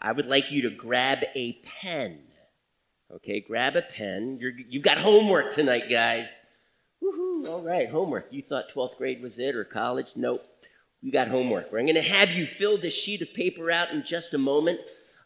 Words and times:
I 0.00 0.12
would 0.12 0.26
like 0.26 0.52
you 0.52 0.62
to 0.62 0.70
grab 0.70 1.24
a 1.34 1.54
pen. 1.64 2.20
Okay, 3.10 3.40
grab 3.40 3.74
a 3.74 3.82
pen. 3.82 4.38
You're, 4.40 4.52
you've 4.68 4.82
got 4.82 4.98
homework 4.98 5.52
tonight, 5.52 5.88
guys. 5.88 6.28
Woohoo! 7.02 7.48
All 7.48 7.62
right, 7.62 7.88
homework. 7.88 8.28
You 8.30 8.42
thought 8.42 8.70
12th 8.70 8.96
grade 8.96 9.22
was 9.22 9.38
it 9.38 9.56
or 9.56 9.64
college? 9.64 10.12
Nope. 10.14 10.44
We 11.02 11.10
got 11.10 11.28
homework. 11.28 11.72
We're 11.72 11.82
going 11.82 11.94
to 11.94 12.02
have 12.02 12.32
you 12.32 12.46
fill 12.46 12.76
this 12.78 12.94
sheet 12.94 13.22
of 13.22 13.32
paper 13.32 13.70
out 13.70 13.92
in 13.92 14.04
just 14.04 14.34
a 14.34 14.38
moment. 14.38 14.80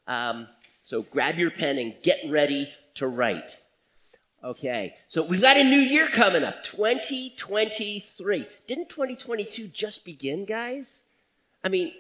Um, 0.07 0.47
so 0.83 1.03
grab 1.03 1.37
your 1.37 1.51
pen 1.51 1.79
and 1.79 1.95
get 2.03 2.19
ready 2.29 2.71
to 2.95 3.07
write. 3.07 3.61
Okay, 4.45 4.97
so 5.07 5.23
we've 5.25 5.41
got 5.41 5.57
a 5.57 5.63
new 5.63 5.79
year 5.79 6.09
coming 6.09 6.43
up 6.43 6.65
2023. 6.65 8.47
Didn't 8.67 8.89
2022 8.89 9.69
just 9.69 10.05
begin, 10.05 10.45
guys? 10.45 11.05
I 11.63 11.69
mean, 11.69 11.93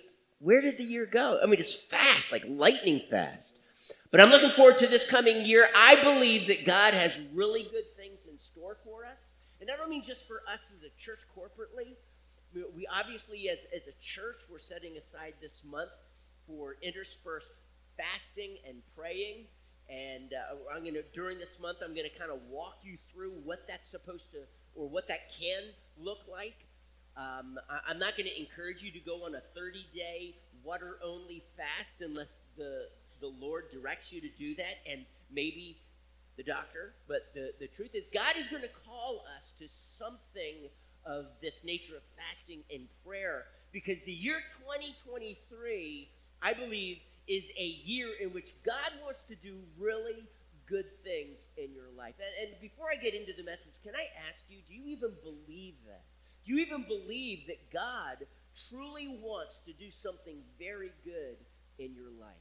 where 0.42 0.60
did 0.60 0.76
the 0.76 0.84
year 0.84 1.06
go? 1.06 1.38
I 1.42 1.46
mean, 1.46 1.60
it's 1.60 1.74
fast, 1.74 2.32
like 2.32 2.44
lightning 2.48 3.00
fast. 3.08 3.48
But 4.10 4.20
I'm 4.20 4.28
looking 4.28 4.50
forward 4.50 4.78
to 4.78 4.86
this 4.86 5.08
coming 5.08 5.46
year. 5.46 5.70
I 5.74 6.02
believe 6.02 6.48
that 6.48 6.66
God 6.66 6.94
has 6.94 7.18
really 7.32 7.62
good 7.62 7.90
things 7.96 8.26
in 8.30 8.36
store 8.38 8.76
for 8.84 9.04
us. 9.04 9.18
And 9.60 9.70
I 9.72 9.76
don't 9.76 9.88
mean 9.88 10.02
just 10.02 10.26
for 10.26 10.42
us 10.52 10.72
as 10.72 10.82
a 10.82 10.90
church 11.00 11.20
corporately. 11.36 11.94
We 12.76 12.86
obviously, 12.92 13.48
as, 13.48 13.58
as 13.74 13.86
a 13.86 13.92
church, 14.02 14.40
we're 14.50 14.58
setting 14.58 14.96
aside 14.98 15.34
this 15.40 15.62
month 15.64 15.90
for 16.46 16.76
interspersed 16.82 17.52
fasting 17.96 18.56
and 18.68 18.82
praying. 18.96 19.44
And 19.88 20.32
uh, 20.32 20.74
I'm 20.74 20.82
going 20.82 20.94
to, 20.94 21.04
during 21.14 21.38
this 21.38 21.60
month, 21.60 21.78
I'm 21.82 21.94
going 21.94 22.08
to 22.10 22.18
kind 22.18 22.30
of 22.30 22.40
walk 22.50 22.78
you 22.82 22.98
through 23.12 23.32
what 23.44 23.66
that's 23.68 23.88
supposed 23.88 24.32
to, 24.32 24.38
or 24.74 24.88
what 24.88 25.08
that 25.08 25.20
can 25.40 25.62
look 25.98 26.18
like. 26.30 26.56
Um, 27.16 27.58
I, 27.68 27.90
am 27.90 27.98
not 27.98 28.16
going 28.16 28.28
to 28.28 28.40
encourage 28.40 28.82
you 28.82 28.90
to 28.92 29.00
go 29.00 29.24
on 29.26 29.34
a 29.34 29.42
30 29.54 29.84
day 29.94 30.34
water 30.64 30.98
only 31.04 31.42
fast 31.56 32.00
unless 32.00 32.36
the, 32.56 32.86
the 33.20 33.28
Lord 33.28 33.64
directs 33.70 34.12
you 34.12 34.20
to 34.20 34.28
do 34.38 34.54
that, 34.56 34.78
and 34.90 35.04
maybe 35.30 35.76
the 36.36 36.42
doctor. 36.42 36.94
But 37.08 37.32
the, 37.34 37.52
the 37.60 37.66
truth 37.68 37.94
is, 37.94 38.04
God 38.12 38.36
is 38.38 38.48
going 38.48 38.62
to 38.62 38.70
call 38.86 39.24
us 39.36 39.52
to 39.58 39.68
something 39.68 40.70
of 41.04 41.26
this 41.40 41.58
nature 41.64 41.96
of 41.96 42.02
fasting 42.16 42.62
and 42.72 42.86
prayer 43.04 43.44
because 43.72 43.96
the 44.06 44.12
year 44.12 44.40
2023, 44.60 46.08
I 46.42 46.52
believe, 46.54 46.98
is 47.26 47.44
a 47.58 47.66
year 47.84 48.08
in 48.20 48.32
which 48.32 48.52
God 48.64 48.92
wants 49.02 49.24
to 49.24 49.34
do 49.36 49.56
really 49.78 50.24
good 50.68 50.86
things 51.02 51.38
in 51.56 51.74
your 51.74 51.90
life. 51.96 52.14
And, 52.18 52.48
and, 52.48 52.60
before 52.60 52.86
I 52.90 52.96
get 53.02 53.14
into 53.14 53.32
the 53.36 53.42
message, 53.42 53.74
can 53.82 53.94
I 53.94 54.06
ask 54.28 54.44
you, 54.48 54.58
do 54.68 54.74
you 54.74 54.96
even 54.96 55.10
believe 55.22 55.74
that? 55.86 56.04
Do 56.44 56.54
you 56.54 56.58
even 56.60 56.82
believe 56.82 57.46
that 57.46 57.72
God 57.72 58.26
truly 58.68 59.08
wants 59.22 59.58
to 59.66 59.72
do 59.72 59.90
something 59.90 60.36
very 60.58 60.92
good 61.04 61.36
in 61.78 61.94
your 61.94 62.10
life? 62.20 62.34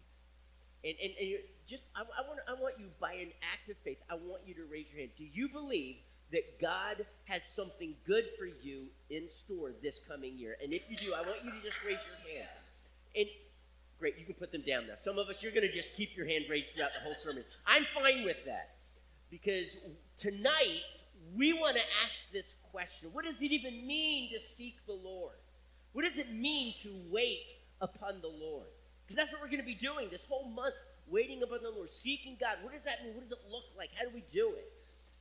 And, 0.84 0.96
and, 1.02 1.14
and 1.20 1.40
just, 1.70 1.84
I, 1.96 2.02
I, 2.02 2.28
want, 2.28 2.40
I 2.48 2.54
want 2.60 2.76
you, 2.80 2.86
by 3.00 3.14
an 3.14 3.32
act 3.54 3.70
of 3.70 3.78
faith, 3.78 4.00
I 4.10 4.16
want 4.16 4.42
you 4.46 4.56
to 4.56 4.66
raise 4.72 4.88
your 4.92 5.02
hand. 5.02 5.12
Do 5.18 5.26
you 5.26 5.48
believe 5.50 5.98
that 6.32 6.60
God 6.60 7.06
has 7.26 7.44
something 7.46 7.94
good 8.08 8.26
for 8.40 8.46
you 8.46 8.88
in 9.10 9.30
store 9.30 9.72
this 9.84 10.00
coming 10.08 10.38
year? 10.38 10.58
And 10.64 10.74
if 10.74 10.82
you 10.90 10.98
do, 10.98 11.14
I 11.14 11.22
want 11.22 11.44
you 11.46 11.52
to 11.52 11.62
just 11.64 11.84
raise 11.84 12.00
your 12.02 12.36
hand. 12.36 12.50
And 13.16 13.28
great, 14.00 14.18
you 14.18 14.26
can 14.26 14.34
put 14.34 14.52
them 14.52 14.64
down 14.66 14.88
now. 14.88 14.96
Some 14.98 15.20
of 15.20 15.28
us, 15.28 15.36
you're 15.42 15.52
going 15.52 15.68
to 15.68 15.74
just 15.74 15.96
keep 15.96 16.18
your 16.18 16.26
hand 16.26 16.46
raised 16.50 16.74
throughout 16.74 16.92
the 16.98 17.04
whole 17.04 17.16
sermon. 17.16 17.44
I'm 17.68 17.86
fine 17.94 18.26
with 18.26 18.44
that 18.46 18.72
because 19.32 19.78
tonight 20.20 21.00
we 21.36 21.54
want 21.54 21.78
to 21.78 21.82
ask 22.04 22.14
this 22.34 22.56
question 22.72 23.10
What 23.14 23.26
does 23.26 23.42
it 23.42 23.52
even 23.52 23.88
mean 23.88 24.30
to 24.34 24.40
seek 24.40 24.86
the 24.86 24.94
Lord? 24.94 25.36
What 25.94 26.04
does 26.04 26.18
it 26.18 26.32
mean 26.32 26.76
to 26.84 26.94
wait 27.10 27.48
upon 27.80 28.22
the 28.22 28.28
Lord? 28.28 28.68
Because 29.08 29.18
that's 29.18 29.32
what 29.32 29.42
we're 29.42 29.48
going 29.48 29.60
to 29.60 29.66
be 29.66 29.76
doing 29.76 30.10
this 30.12 30.22
whole 30.30 30.46
month, 30.46 30.76
waiting 31.10 31.42
upon 31.44 31.64
the 31.64 31.70
Lord, 31.70 31.90
seeking 31.90 32.38
God. 32.40 32.58
What 32.62 32.74
does 32.74 32.84
that 32.84 33.04
mean? 33.04 33.16
What 33.16 33.24
does 33.24 33.32
it 33.32 33.44
look 33.50 33.64
like? 33.78 33.90
How 33.96 34.04
do 34.04 34.12
we 34.14 34.24
do 34.32 34.54
it? 34.56 34.72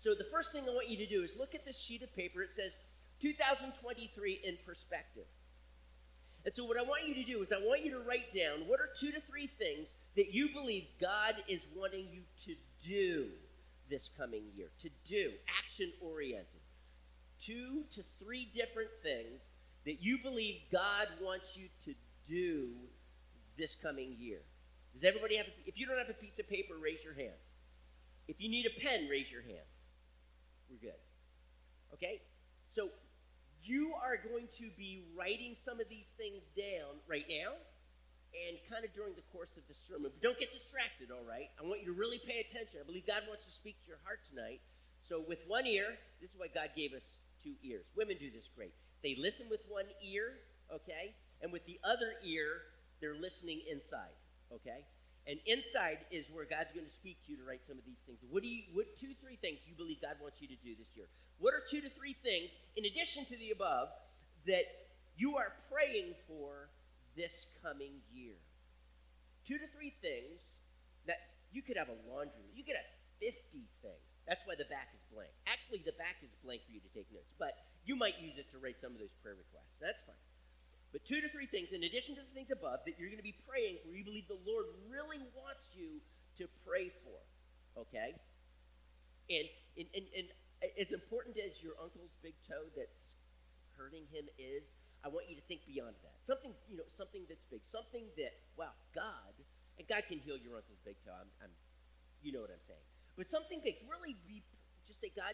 So, 0.00 0.14
the 0.14 0.24
first 0.24 0.52
thing 0.52 0.64
I 0.68 0.72
want 0.72 0.88
you 0.88 0.96
to 0.98 1.06
do 1.06 1.22
is 1.22 1.32
look 1.38 1.54
at 1.54 1.64
this 1.64 1.80
sheet 1.80 2.02
of 2.02 2.14
paper. 2.16 2.42
It 2.42 2.54
says 2.54 2.76
2023 3.20 4.40
in 4.44 4.56
perspective. 4.66 5.26
And 6.44 6.54
so, 6.54 6.64
what 6.64 6.78
I 6.78 6.82
want 6.82 7.06
you 7.06 7.14
to 7.14 7.24
do 7.24 7.42
is, 7.42 7.52
I 7.52 7.58
want 7.58 7.84
you 7.84 7.92
to 7.92 8.00
write 8.00 8.34
down 8.34 8.66
what 8.66 8.80
are 8.80 8.88
two 8.98 9.12
to 9.12 9.20
three 9.20 9.46
things 9.46 9.88
that 10.16 10.32
you 10.32 10.48
believe 10.52 10.84
God 11.00 11.34
is 11.48 11.60
wanting 11.76 12.06
you 12.12 12.22
to 12.46 12.54
do 12.84 13.26
this 13.90 14.08
coming 14.16 14.44
year. 14.56 14.68
To 14.82 14.88
do, 15.08 15.32
action 15.58 15.92
oriented. 16.00 16.46
Two 17.42 17.84
to 17.94 18.02
three 18.22 18.48
different 18.54 18.90
things 19.02 19.40
that 19.84 20.02
you 20.02 20.18
believe 20.22 20.56
God 20.70 21.08
wants 21.22 21.56
you 21.56 21.68
to 21.84 21.94
do 22.28 22.68
this 23.58 23.74
coming 23.74 24.14
year. 24.18 24.40
Does 24.94 25.04
everybody 25.04 25.36
have, 25.36 25.46
a, 25.46 25.50
if 25.66 25.78
you 25.78 25.86
don't 25.86 25.98
have 25.98 26.10
a 26.10 26.14
piece 26.14 26.38
of 26.38 26.48
paper, 26.48 26.74
raise 26.80 27.02
your 27.04 27.14
hand. 27.14 27.36
If 28.28 28.40
you 28.40 28.48
need 28.48 28.66
a 28.66 28.80
pen, 28.80 29.08
raise 29.08 29.30
your 29.30 29.42
hand. 29.42 29.66
We're 30.70 30.90
good. 30.90 31.00
Okay? 31.94 32.20
So 32.68 32.88
you 33.64 33.92
are 34.02 34.16
going 34.16 34.48
to 34.58 34.70
be 34.76 35.02
writing 35.18 35.54
some 35.54 35.80
of 35.80 35.88
these 35.88 36.08
things 36.16 36.44
down 36.56 36.96
right 37.08 37.26
now 37.28 37.52
and 38.30 38.58
kind 38.70 38.86
of 38.86 38.94
during 38.94 39.14
the 39.18 39.26
course 39.34 39.50
of 39.58 39.66
the 39.66 39.74
sermon. 39.74 40.10
But 40.14 40.22
don't 40.22 40.38
get 40.38 40.54
distracted, 40.54 41.10
all 41.10 41.26
right? 41.26 41.50
I 41.58 41.66
want 41.66 41.82
you 41.82 41.90
to 41.90 41.96
really 41.98 42.22
pay 42.22 42.38
attention. 42.46 42.78
I 42.78 42.86
believe 42.86 43.06
God 43.06 43.26
wants 43.26 43.46
to 43.46 43.52
speak 43.52 43.78
to 43.82 43.86
your 43.90 44.02
heart 44.06 44.22
tonight. 44.30 44.62
So, 45.02 45.24
with 45.26 45.40
one 45.48 45.66
ear, 45.66 45.96
this 46.20 46.30
is 46.30 46.38
why 46.38 46.46
God 46.52 46.70
gave 46.76 46.92
us 46.92 47.02
two 47.42 47.56
ears. 47.64 47.88
Women 47.96 48.16
do 48.20 48.30
this 48.30 48.48
great. 48.54 48.72
They 49.02 49.16
listen 49.18 49.48
with 49.50 49.64
one 49.68 49.88
ear, 50.04 50.36
okay? 50.70 51.16
And 51.40 51.50
with 51.50 51.64
the 51.64 51.80
other 51.82 52.14
ear, 52.22 52.62
they're 53.00 53.16
listening 53.16 53.62
inside, 53.70 54.14
okay? 54.52 54.84
And 55.26 55.40
inside 55.46 56.04
is 56.10 56.28
where 56.30 56.44
God's 56.44 56.72
going 56.72 56.86
to 56.86 56.92
speak 56.92 57.16
to 57.26 57.32
you 57.32 57.38
to 57.38 57.44
write 57.44 57.64
some 57.66 57.78
of 57.78 57.84
these 57.84 58.00
things. 58.04 58.18
What 58.28 58.42
do 58.42 58.48
you, 58.48 58.62
what 58.72 58.86
two, 59.00 59.12
three 59.20 59.36
things 59.36 59.60
you 59.66 59.74
believe 59.74 60.00
God 60.00 60.16
wants 60.20 60.40
you 60.40 60.48
to 60.48 60.58
do 60.62 60.76
this 60.76 60.88
year? 60.94 61.06
What 61.38 61.54
are 61.54 61.64
two 61.70 61.80
to 61.80 61.90
three 61.90 62.16
things, 62.22 62.50
in 62.76 62.84
addition 62.84 63.24
to 63.26 63.36
the 63.36 63.50
above, 63.50 63.88
that 64.46 64.64
you 65.16 65.36
are 65.36 65.52
praying 65.72 66.14
for 66.28 66.68
this 67.20 67.52
coming 67.60 68.00
year. 68.08 68.40
Two 69.44 69.60
to 69.60 69.68
three 69.76 69.92
things 70.00 70.40
that 71.04 71.20
you 71.52 71.60
could 71.60 71.76
have 71.76 71.92
a 71.92 71.98
laundry, 72.08 72.48
you 72.56 72.64
could 72.64 72.80
have 72.80 72.88
50 73.20 73.36
things. 73.84 74.06
That's 74.24 74.40
why 74.48 74.56
the 74.56 74.64
back 74.72 74.88
is 74.96 75.04
blank. 75.12 75.28
Actually, 75.44 75.84
the 75.84 75.92
back 76.00 76.16
is 76.24 76.32
blank 76.40 76.64
for 76.64 76.72
you 76.72 76.80
to 76.80 76.92
take 76.96 77.12
notes, 77.12 77.36
but 77.36 77.52
you 77.84 77.92
might 77.92 78.16
use 78.24 78.40
it 78.40 78.48
to 78.56 78.56
write 78.56 78.80
some 78.80 78.96
of 78.96 79.00
those 79.02 79.12
prayer 79.20 79.36
requests. 79.36 79.76
That's 79.76 80.00
fine. 80.08 80.24
But 80.96 81.04
two 81.04 81.20
to 81.20 81.28
three 81.28 81.46
things, 81.46 81.76
in 81.76 81.84
addition 81.84 82.16
to 82.16 82.24
the 82.24 82.32
things 82.32 82.50
above, 82.50 82.80
that 82.88 82.96
you're 82.96 83.12
going 83.12 83.20
to 83.20 83.26
be 83.26 83.36
praying 83.44 83.84
for, 83.84 83.92
you 83.92 84.02
believe 84.02 84.26
the 84.26 84.40
Lord 84.48 84.66
really 84.88 85.20
wants 85.36 85.68
you 85.76 86.00
to 86.40 86.48
pray 86.64 86.88
for. 87.04 87.20
Okay? 87.84 88.16
And, 89.28 89.46
and, 89.76 89.88
and, 89.92 90.06
and 90.16 90.26
uh, 90.64 90.80
as 90.80 90.90
important 90.90 91.36
as 91.38 91.62
your 91.62 91.76
uncle's 91.78 92.16
big 92.24 92.34
toe 92.48 92.66
that's 92.74 93.12
hurting 93.78 94.08
him 94.10 94.26
is, 94.40 94.66
I 95.00 95.08
want 95.08 95.28
you 95.32 95.36
to 95.36 95.44
think 95.48 95.64
beyond 95.64 95.96
that. 96.04 96.16
Something, 96.28 96.52
you 96.68 96.76
know, 96.76 96.88
something 96.92 97.24
that's 97.24 97.44
big. 97.48 97.64
Something 97.64 98.04
that, 98.20 98.36
wow, 98.56 98.76
God, 98.92 99.32
and 99.80 99.88
God 99.88 100.04
can 100.04 100.20
heal 100.20 100.36
your 100.36 100.60
uncle's 100.60 100.80
big 100.84 101.00
toe. 101.00 101.16
I'm, 101.16 101.30
I'm 101.40 101.52
you 102.20 102.36
know 102.36 102.44
what 102.44 102.52
I'm 102.52 102.64
saying. 102.68 102.84
But 103.16 103.28
something 103.28 103.60
big. 103.64 103.80
Really 103.88 104.16
be, 104.28 104.44
just 104.84 105.00
say, 105.00 105.08
God, 105.16 105.32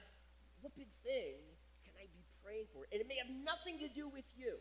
what 0.62 0.70
big 0.78 0.90
thing 1.02 1.42
can 1.82 1.94
I 1.98 2.06
be 2.14 2.22
praying 2.46 2.70
for? 2.70 2.86
And 2.94 3.02
it 3.02 3.10
may 3.10 3.18
have 3.18 3.30
nothing 3.42 3.82
to 3.82 3.90
do 3.90 4.06
with 4.06 4.26
you. 4.38 4.54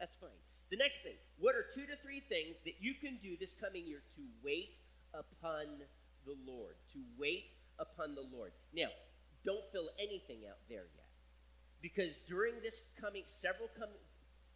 That's 0.00 0.16
fine. 0.16 0.40
The 0.72 0.80
next 0.80 1.00
thing, 1.04 1.16
what 1.40 1.56
are 1.56 1.64
two 1.72 1.88
to 1.88 1.96
three 2.04 2.20
things 2.28 2.60
that 2.64 2.76
you 2.80 2.92
can 2.96 3.16
do 3.20 3.36
this 3.40 3.56
coming 3.56 3.84
year 3.88 4.04
to 4.16 4.22
wait 4.44 4.76
upon 5.12 5.80
the 6.24 6.36
Lord? 6.44 6.76
To 6.92 7.00
wait 7.16 7.52
upon 7.80 8.16
the 8.16 8.24
Lord. 8.32 8.52
Now, 8.72 8.92
don't 9.44 9.64
fill 9.72 9.88
anything 9.96 10.44
out 10.48 10.60
there 10.68 10.88
yet. 10.96 11.08
Because 11.80 12.18
during 12.26 12.58
this 12.60 12.84
coming, 13.00 13.22
several 13.26 13.70
coming, 13.78 13.96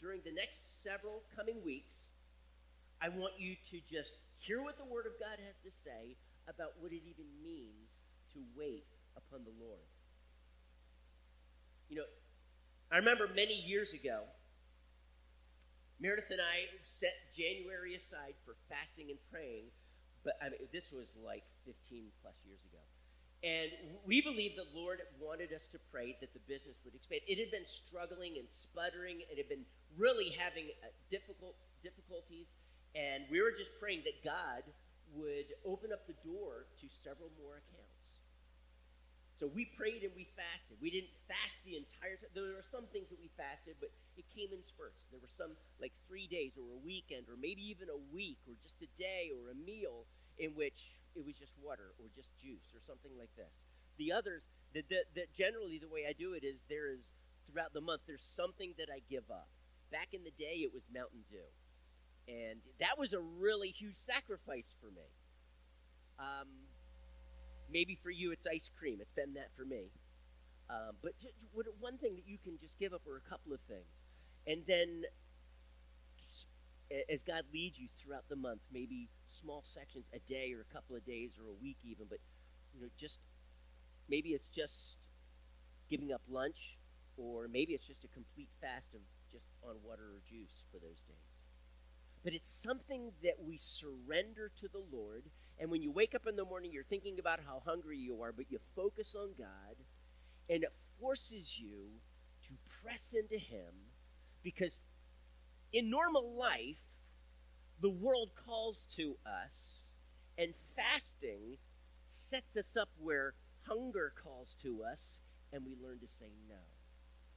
during 0.03 0.21
the 0.27 0.35
next 0.35 0.83
several 0.83 1.23
coming 1.39 1.63
weeks, 1.65 1.95
I 3.01 3.09
want 3.09 3.39
you 3.39 3.55
to 3.71 3.79
just 3.87 4.19
hear 4.43 4.61
what 4.61 4.77
the 4.77 4.85
Word 4.85 5.07
of 5.07 5.15
God 5.23 5.39
has 5.39 5.55
to 5.63 5.71
say 5.71 6.19
about 6.51 6.75
what 6.83 6.91
it 6.91 7.07
even 7.07 7.31
means 7.39 7.87
to 8.35 8.43
wait 8.59 8.85
upon 9.17 9.47
the 9.47 9.55
Lord. 9.63 9.87
You 11.89 12.03
know, 12.03 12.11
I 12.91 12.99
remember 12.99 13.31
many 13.31 13.55
years 13.55 13.95
ago, 13.95 14.27
Meredith 16.01 16.35
and 16.35 16.43
I 16.43 16.67
set 16.83 17.15
January 17.39 17.95
aside 17.95 18.35
for 18.45 18.59
fasting 18.69 19.15
and 19.15 19.19
praying, 19.31 19.71
but 20.27 20.35
I 20.43 20.51
mean, 20.51 20.67
this 20.75 20.91
was 20.91 21.07
like 21.23 21.47
15 21.65 22.11
plus 22.23 22.35
years 22.43 22.59
ago. 22.67 22.83
And 23.43 23.71
we 24.07 24.23
believe 24.23 24.55
the 24.55 24.71
Lord 24.75 25.03
wanted 25.19 25.51
us 25.51 25.67
to 25.75 25.79
pray 25.91 26.17
that 26.23 26.33
the 26.35 26.43
business 26.47 26.79
would 26.85 26.95
expand. 26.95 27.23
It 27.27 27.43
had 27.43 27.51
been 27.51 27.67
struggling 27.67 28.39
and 28.39 28.47
sputtering. 28.47 29.19
It 29.31 29.39
had 29.39 29.49
been 29.49 29.67
really 29.97 30.31
having 30.39 30.71
uh, 30.83 30.89
difficult 31.11 31.57
difficulties, 31.83 32.47
and 32.95 33.25
we 33.31 33.43
were 33.43 33.53
just 33.53 33.71
praying 33.81 34.03
that 34.05 34.23
God 34.25 34.63
would 35.15 35.53
open 35.65 35.93
up 35.93 36.07
the 36.07 36.17
door 36.25 36.67
to 36.81 36.87
several 36.89 37.29
more 37.41 37.61
accounts. 37.61 37.93
So 39.43 39.51
we 39.51 39.67
prayed 39.75 40.07
and 40.07 40.15
we 40.15 40.31
fasted. 40.39 40.79
We 40.79 40.87
didn't 40.95 41.11
fast 41.27 41.59
the 41.67 41.75
entire 41.75 42.15
time. 42.15 42.31
There 42.31 42.55
were 42.55 42.63
some 42.63 42.87
things 42.95 43.11
that 43.11 43.19
we 43.19 43.27
fasted, 43.35 43.75
but 43.83 43.91
it 44.15 44.23
came 44.31 44.55
in 44.55 44.63
spurts. 44.63 45.03
There 45.11 45.19
were 45.19 45.35
some 45.35 45.59
like 45.83 45.91
three 46.07 46.31
days 46.31 46.55
or 46.55 46.63
a 46.71 46.79
weekend 46.79 47.27
or 47.27 47.35
maybe 47.35 47.59
even 47.67 47.91
a 47.91 47.99
week 48.15 48.39
or 48.47 48.55
just 48.63 48.79
a 48.87 48.91
day 48.95 49.35
or 49.35 49.51
a 49.51 49.59
meal 49.59 50.07
in 50.39 50.55
which 50.55 51.03
it 51.19 51.27
was 51.27 51.35
just 51.35 51.59
water 51.59 51.91
or 51.99 52.07
just 52.15 52.31
juice 52.39 52.71
or 52.71 52.81
something 52.81 53.11
like 53.19 53.35
this. 53.35 53.51
The 53.99 54.15
others, 54.15 54.47
that 54.79 55.29
generally 55.35 55.83
the 55.83 55.91
way 55.91 56.07
I 56.07 56.15
do 56.15 56.33
it 56.39 56.47
is 56.47 56.63
there 56.71 56.89
is 56.89 57.11
throughout 57.51 57.75
the 57.75 57.83
month 57.83 58.07
there's 58.07 58.23
something 58.23 58.73
that 58.79 58.89
I 58.95 59.03
give 59.11 59.27
up. 59.27 59.51
Back 59.93 60.09
in 60.13 60.25
the 60.25 60.33
day, 60.39 60.65
it 60.65 60.73
was 60.73 60.83
Mountain 60.93 61.23
Dew, 61.31 62.33
and 62.33 62.59
that 62.81 62.99
was 62.99 63.13
a 63.13 63.21
really 63.21 63.69
huge 63.69 63.97
sacrifice 63.97 64.75
for 64.81 64.91
me. 64.91 65.07
Um, 66.19 66.49
Maybe 67.73 67.97
for 68.03 68.11
you 68.11 68.33
it's 68.33 68.47
ice 68.47 68.71
cream. 68.79 68.99
It's 69.01 69.13
been 69.13 69.33
that 69.35 69.49
for 69.57 69.65
me. 69.65 69.89
Um, 70.69 70.93
but 71.03 71.13
just, 71.21 71.35
one 71.81 71.97
thing 71.99 72.17
that 72.17 72.27
you 72.27 72.37
can 72.39 72.59
just 72.61 72.79
give 72.79 72.93
up, 72.93 73.03
or 73.07 73.17
a 73.17 73.31
couple 73.31 73.53
of 73.53 73.61
things, 73.69 73.89
and 74.47 74.63
then 74.67 75.05
as 77.11 77.23
God 77.23 77.45
leads 77.53 77.79
you 77.79 77.89
throughout 77.99 78.29
the 78.29 78.37
month, 78.37 78.61
maybe 78.73 79.09
small 79.27 79.63
sections, 79.65 80.05
a 80.15 80.19
day 80.29 80.53
or 80.53 80.61
a 80.61 80.75
couple 80.75 80.95
of 80.95 81.05
days 81.07 81.31
or 81.41 81.49
a 81.49 81.55
week 81.63 81.79
even, 81.85 82.07
but 82.09 82.19
you 82.75 82.83
know, 82.83 82.89
just 82.99 83.21
maybe 84.09 84.31
it's 84.31 84.49
just 84.49 84.99
giving 85.89 86.13
up 86.13 86.21
lunch, 86.29 86.77
or 87.17 87.49
maybe 87.49 87.73
it's 87.73 87.87
just 87.87 88.05
a 88.05 88.09
complete 88.09 88.49
fast 88.61 88.95
of 88.95 89.01
just 89.33 89.49
on 89.67 89.77
water 89.85 90.05
or 90.05 90.21
juice 90.29 90.65
for 90.71 90.79
those 90.79 91.01
days. 91.09 91.17
But 92.23 92.35
it's 92.35 92.53
something 92.53 93.11
that 93.25 93.43
we 93.43 93.59
surrender 93.59 94.51
to 94.61 94.69
the 94.69 94.85
Lord 94.93 95.25
and 95.63 95.71
when 95.71 95.81
you 95.81 95.93
wake 95.93 96.15
up 96.15 96.27
in 96.27 96.35
the 96.35 96.45
morning, 96.45 96.73
you're 96.73 96.83
thinking 96.83 97.21
about 97.21 97.39
how 97.47 97.63
hungry 97.65 97.97
you 97.97 98.21
are, 98.23 98.33
but 98.33 98.51
you 98.51 98.59
focus 98.75 99.15
on 99.15 99.31
God, 99.39 99.77
and 100.51 100.65
it 100.65 100.73
forces 101.01 101.57
you 101.57 102.01
to 102.49 102.55
press 102.83 103.15
into 103.15 103.37
Him 103.37 103.73
because 104.43 104.83
in 105.73 105.89
normal 105.89 106.35
life, 106.37 106.81
the 107.81 107.91
world 107.91 108.31
calls 108.47 108.89
to 108.97 109.17
us, 109.25 109.75
and 110.37 110.53
fasting 110.77 111.59
sets 112.09 112.57
us 112.57 112.77
up 112.77 112.89
where 112.99 113.35
hunger 113.69 114.13
calls 114.21 114.57
to 114.63 114.83
us, 114.83 115.21
and 115.53 115.65
we 115.65 115.77
learn 115.81 116.01
to 116.01 116.09
say 116.09 116.31
no. 116.49 116.72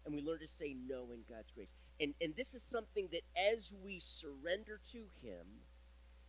And 0.06 0.16
we 0.16 0.22
learn 0.22 0.40
to 0.40 0.48
say 0.48 0.76
no 0.88 1.04
in 1.12 1.20
God's 1.30 1.52
grace. 1.56 1.70
And, 2.00 2.14
and 2.22 2.36
this 2.36 2.54
is 2.54 2.64
something 2.64 3.08
that 3.12 3.22
as 3.54 3.74
we 3.84 4.00
surrender 4.00 4.80
to 4.92 5.00
Him 5.22 5.46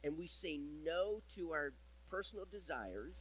and 0.02 0.16
we 0.16 0.26
say 0.26 0.58
no 0.84 1.20
to 1.34 1.52
our 1.52 1.72
personal 2.10 2.46
desires 2.50 3.14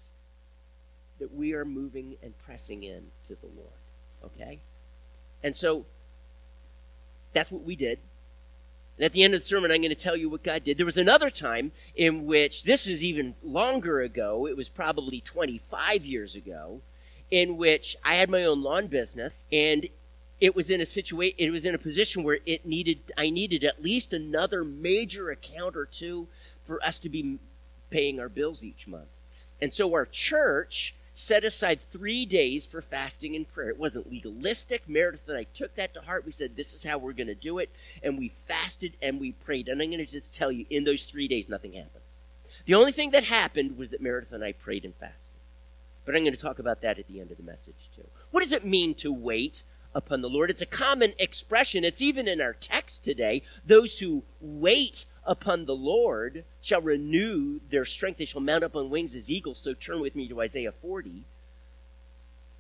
that 1.19 1.34
we 1.34 1.54
are 1.54 1.66
moving 1.66 2.16
and 2.22 2.34
pressing 2.46 2.84
in 2.84 3.07
to 3.28 3.36
the 3.36 3.48
Lord. 3.48 3.69
Okay? 4.24 4.60
And 5.44 5.56
so 5.56 5.86
that's 7.34 7.52
what 7.52 7.63
we 7.63 7.75
did. 7.75 8.00
And 8.98 9.06
at 9.06 9.12
the 9.12 9.24
end 9.24 9.34
of 9.34 9.42
the 9.42 9.46
sermon, 9.46 9.72
I'm 9.72 9.81
going 9.81 9.90
to 9.90 9.96
tell 9.96 10.16
you 10.16 10.30
what 10.30 10.44
God 10.44 10.63
did. 10.63 10.78
There 10.78 10.86
was 10.86 10.98
another 10.98 11.30
time 11.30 11.72
in 11.96 12.25
which, 12.25 12.63
this 12.63 12.88
is 12.88 13.04
even 13.04 13.36
longer 13.44 14.02
ago, 14.02 14.48
it 14.48 14.56
was 14.56 14.69
probably 14.69 15.19
25 15.19 16.06
years 16.06 16.36
ago, 16.36 16.81
in 17.30 17.57
which 17.57 17.98
I 18.04 18.16
had 18.16 18.30
my 18.30 18.44
own 18.44 18.63
lawn 18.63 18.88
business 18.88 19.34
and 19.52 19.88
it 20.41 20.55
was 20.55 20.69
in 20.69 20.81
a 20.81 20.85
situation 20.85 21.35
it 21.39 21.51
was 21.51 21.65
in 21.65 21.73
a 21.73 21.79
position 21.79 22.23
where 22.23 22.39
it 22.45 22.65
needed 22.65 22.99
I 23.17 23.29
needed 23.29 23.63
at 23.63 23.81
least 23.81 24.13
another 24.13 24.63
major 24.63 25.29
account 25.29 25.75
or 25.75 25.85
two 25.85 26.27
for 26.63 26.83
us 26.83 26.99
to 26.99 27.09
be 27.09 27.39
paying 27.89 28.19
our 28.19 28.29
bills 28.29 28.63
each 28.63 28.87
month. 28.87 29.07
And 29.61 29.71
so 29.71 29.93
our 29.93 30.05
church 30.05 30.93
set 31.13 31.45
aside 31.45 31.79
three 31.79 32.25
days 32.25 32.65
for 32.65 32.81
fasting 32.81 33.35
and 33.35 33.47
prayer. 33.47 33.69
It 33.69 33.79
wasn't 33.79 34.11
legalistic. 34.11 34.89
Meredith 34.89 35.29
and 35.29 35.37
I 35.37 35.45
took 35.53 35.75
that 35.75 35.93
to 35.93 36.01
heart. 36.01 36.25
We 36.25 36.33
said, 36.33 36.55
this 36.55 36.73
is 36.73 36.83
how 36.83 36.97
we're 36.97 37.13
going 37.13 37.27
to 37.27 37.35
do 37.35 37.59
it. 37.59 37.69
And 38.03 38.17
we 38.17 38.29
fasted 38.29 38.97
and 39.01 39.19
we 39.19 39.31
prayed. 39.31 39.69
And 39.69 39.81
I'm 39.81 39.89
going 39.89 40.05
to 40.05 40.11
just 40.11 40.35
tell 40.35 40.51
you, 40.51 40.65
in 40.69 40.83
those 40.83 41.05
three 41.05 41.29
days, 41.29 41.47
nothing 41.47 41.71
happened. 41.71 42.03
The 42.65 42.75
only 42.75 42.91
thing 42.91 43.11
that 43.11 43.23
happened 43.23 43.77
was 43.77 43.91
that 43.91 44.01
Meredith 44.01 44.33
and 44.33 44.43
I 44.43 44.51
prayed 44.51 44.83
and 44.83 44.93
fasted. 44.93 45.21
But 46.05 46.15
I'm 46.15 46.23
going 46.23 46.35
to 46.35 46.41
talk 46.41 46.59
about 46.59 46.81
that 46.81 46.99
at 46.99 47.07
the 47.07 47.21
end 47.21 47.31
of 47.31 47.37
the 47.37 47.43
message, 47.43 47.89
too. 47.95 48.05
What 48.31 48.43
does 48.43 48.51
it 48.51 48.65
mean 48.65 48.93
to 48.95 49.13
wait 49.13 49.63
upon 49.95 50.21
the 50.21 50.30
Lord? 50.30 50.51
It's 50.51 50.62
a 50.62 50.68
common 50.68 51.13
expression. 51.18 51.83
It's 51.83 52.01
even 52.01 52.27
in 52.27 52.42
our 52.42 52.53
text 52.53 53.03
today. 53.03 53.42
Those 53.65 54.00
who 54.00 54.24
wait 54.39 55.06
upon 55.25 55.65
the 55.65 55.75
Lord 55.75 56.44
shall 56.62 56.81
renew 56.81 57.59
their 57.69 57.86
strength. 57.86 58.18
They 58.18 58.25
shall 58.25 58.42
mount 58.42 58.63
up 58.63 58.75
on 58.75 58.89
wings 58.89 59.15
as 59.15 59.31
eagles. 59.31 59.57
So 59.57 59.74
turn 59.74 60.01
with 60.01 60.15
me 60.15 60.27
to 60.27 60.42
Isaiah 60.42 60.71
40. 60.71 61.24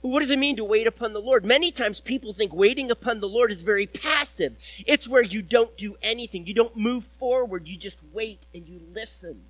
what 0.01 0.19
does 0.19 0.31
it 0.31 0.39
mean 0.39 0.55
to 0.55 0.63
wait 0.63 0.87
upon 0.87 1.13
the 1.13 1.21
Lord? 1.21 1.45
Many 1.45 1.71
times 1.71 1.99
people 1.99 2.33
think 2.33 2.53
waiting 2.53 2.89
upon 2.89 3.19
the 3.19 3.27
Lord 3.27 3.51
is 3.51 3.61
very 3.61 3.85
passive. 3.85 4.55
It's 4.85 5.07
where 5.07 5.23
you 5.23 5.41
don't 5.41 5.75
do 5.77 5.95
anything. 6.01 6.47
You 6.47 6.53
don't 6.53 6.77
move 6.77 7.03
forward. 7.03 7.67
You 7.67 7.77
just 7.77 7.99
wait 8.13 8.39
and 8.53 8.67
you 8.67 8.79
listen. 8.93 9.41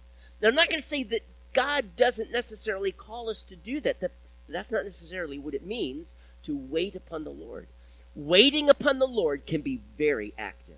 Now, 0.41 0.49
I'm 0.49 0.55
not 0.55 0.69
going 0.69 0.81
to 0.81 0.87
say 0.87 1.03
that 1.03 1.21
God 1.53 1.95
doesn't 1.95 2.31
necessarily 2.31 2.91
call 2.91 3.29
us 3.29 3.43
to 3.45 3.55
do 3.55 3.79
that. 3.81 4.01
that. 4.01 4.11
That's 4.47 4.71
not 4.71 4.83
necessarily 4.83 5.39
what 5.39 5.53
it 5.53 5.65
means 5.65 6.13
to 6.43 6.55
wait 6.55 6.95
upon 6.95 7.23
the 7.23 7.31
Lord. 7.31 7.67
Waiting 8.15 8.69
upon 8.69 8.99
the 8.99 9.07
Lord 9.07 9.45
can 9.45 9.61
be 9.61 9.81
very 9.97 10.33
active. 10.37 10.77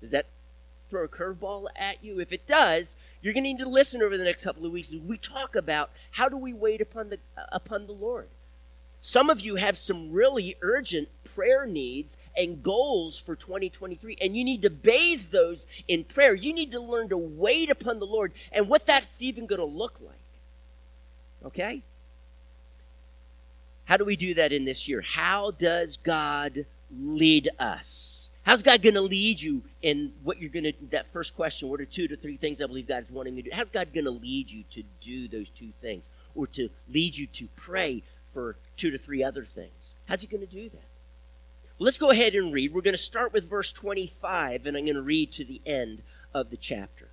Does 0.00 0.10
that 0.10 0.26
throw 0.90 1.04
a 1.04 1.08
curveball 1.08 1.68
at 1.74 2.04
you? 2.04 2.20
If 2.20 2.32
it 2.32 2.46
does, 2.46 2.96
you're 3.22 3.32
going 3.32 3.44
to 3.44 3.50
need 3.50 3.58
to 3.58 3.68
listen 3.68 4.02
over 4.02 4.16
the 4.16 4.24
next 4.24 4.44
couple 4.44 4.66
of 4.66 4.72
weeks 4.72 4.92
as 4.92 5.00
we 5.00 5.16
talk 5.16 5.56
about 5.56 5.90
how 6.12 6.28
do 6.28 6.36
we 6.36 6.52
wait 6.52 6.80
upon 6.80 7.10
the 7.10 7.18
uh, 7.36 7.46
upon 7.52 7.86
the 7.86 7.92
Lord. 7.92 8.28
Some 9.00 9.30
of 9.30 9.40
you 9.40 9.56
have 9.56 9.78
some 9.78 10.12
really 10.12 10.56
urgent 10.60 11.08
prayer 11.24 11.66
needs 11.66 12.16
and 12.36 12.62
goals 12.62 13.18
for 13.18 13.36
2023, 13.36 14.18
and 14.20 14.36
you 14.36 14.44
need 14.44 14.62
to 14.62 14.70
bathe 14.70 15.30
those 15.30 15.66
in 15.86 16.04
prayer. 16.04 16.34
You 16.34 16.52
need 16.52 16.72
to 16.72 16.80
learn 16.80 17.08
to 17.10 17.16
wait 17.16 17.70
upon 17.70 18.00
the 18.00 18.06
Lord 18.06 18.32
and 18.50 18.68
what 18.68 18.86
that's 18.86 19.22
even 19.22 19.46
going 19.46 19.60
to 19.60 19.64
look 19.64 20.00
like. 20.00 20.16
Okay? 21.44 21.82
How 23.88 23.96
do 23.96 24.04
we 24.04 24.16
do 24.16 24.34
that 24.34 24.52
in 24.52 24.66
this 24.66 24.86
year? 24.86 25.00
How 25.00 25.50
does 25.50 25.96
God 25.96 26.66
lead 26.94 27.48
us? 27.58 28.28
How's 28.42 28.62
God 28.62 28.82
going 28.82 28.96
to 28.96 29.00
lead 29.00 29.40
you 29.40 29.62
in 29.80 30.12
what 30.22 30.38
you're 30.38 30.50
going 30.50 30.64
to, 30.64 30.72
that 30.90 31.06
first 31.06 31.34
question, 31.34 31.70
what 31.70 31.80
are 31.80 31.86
two 31.86 32.06
to 32.08 32.16
three 32.16 32.36
things 32.36 32.60
I 32.60 32.66
believe 32.66 32.86
God 32.86 33.04
is 33.04 33.10
wanting 33.10 33.36
to 33.36 33.42
do? 33.42 33.50
How's 33.50 33.70
God 33.70 33.94
going 33.94 34.04
to 34.04 34.10
lead 34.10 34.50
you 34.50 34.64
to 34.72 34.82
do 35.00 35.26
those 35.26 35.48
two 35.48 35.70
things? 35.80 36.04
Or 36.34 36.46
to 36.48 36.68
lead 36.92 37.16
you 37.16 37.26
to 37.28 37.48
pray 37.56 38.02
for 38.34 38.56
two 38.76 38.90
to 38.90 38.98
three 38.98 39.24
other 39.24 39.44
things? 39.44 39.94
How's 40.06 40.20
He 40.20 40.26
going 40.26 40.46
to 40.46 40.52
do 40.54 40.68
that? 40.68 40.88
Well, 41.78 41.86
let's 41.86 41.96
go 41.96 42.10
ahead 42.10 42.34
and 42.34 42.52
read. 42.52 42.74
We're 42.74 42.82
going 42.82 42.92
to 42.92 42.98
start 42.98 43.32
with 43.32 43.48
verse 43.48 43.72
25, 43.72 44.66
and 44.66 44.76
I'm 44.76 44.84
going 44.84 44.96
to 44.96 45.02
read 45.02 45.32
to 45.32 45.44
the 45.46 45.62
end 45.64 46.02
of 46.34 46.50
the 46.50 46.58
chapter. 46.58 47.07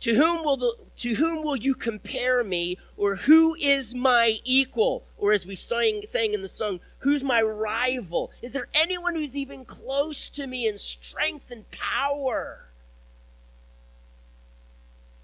To 0.00 0.14
whom 0.14 0.44
will 0.44 0.56
the, 0.56 0.74
to 0.98 1.14
whom 1.14 1.44
will 1.44 1.56
you 1.56 1.74
compare 1.74 2.44
me, 2.44 2.78
or 2.96 3.16
who 3.16 3.54
is 3.54 3.94
my 3.94 4.38
equal? 4.44 5.04
Or 5.16 5.32
as 5.32 5.46
we 5.46 5.56
sang, 5.56 6.02
sang 6.06 6.34
in 6.34 6.42
the 6.42 6.48
song, 6.48 6.80
who's 6.98 7.24
my 7.24 7.40
rival? 7.40 8.30
Is 8.42 8.52
there 8.52 8.68
anyone 8.74 9.14
who's 9.14 9.36
even 9.36 9.64
close 9.64 10.28
to 10.30 10.46
me 10.46 10.68
in 10.68 10.78
strength 10.78 11.50
and 11.50 11.64
power? 11.70 12.66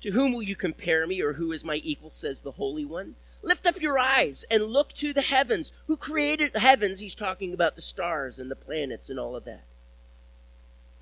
To 0.00 0.10
whom 0.10 0.32
will 0.32 0.42
you 0.42 0.56
compare 0.56 1.06
me, 1.06 1.20
or 1.20 1.34
who 1.34 1.52
is 1.52 1.64
my 1.64 1.80
equal, 1.84 2.10
says 2.10 2.42
the 2.42 2.52
Holy 2.52 2.84
One? 2.84 3.14
Lift 3.42 3.66
up 3.66 3.80
your 3.80 3.98
eyes 3.98 4.44
and 4.50 4.64
look 4.64 4.92
to 4.94 5.12
the 5.12 5.22
heavens. 5.22 5.72
Who 5.86 5.96
created 5.96 6.52
the 6.52 6.60
heavens? 6.60 7.00
He's 7.00 7.14
talking 7.14 7.52
about 7.52 7.76
the 7.76 7.82
stars 7.82 8.38
and 8.38 8.50
the 8.50 8.56
planets 8.56 9.10
and 9.10 9.18
all 9.18 9.36
of 9.36 9.44
that. 9.44 9.64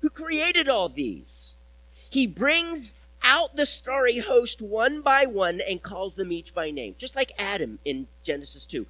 Who 0.01 0.09
created 0.09 0.67
all 0.67 0.89
these? 0.89 1.53
He 2.09 2.27
brings 2.27 2.95
out 3.23 3.55
the 3.55 3.65
starry 3.65 4.19
host 4.19 4.61
one 4.61 5.01
by 5.01 5.25
one 5.25 5.61
and 5.67 5.81
calls 5.81 6.15
them 6.15 6.31
each 6.31 6.53
by 6.53 6.71
name. 6.71 6.95
Just 6.97 7.15
like 7.15 7.31
Adam 7.37 7.79
in 7.85 8.07
Genesis 8.23 8.65
2. 8.65 8.85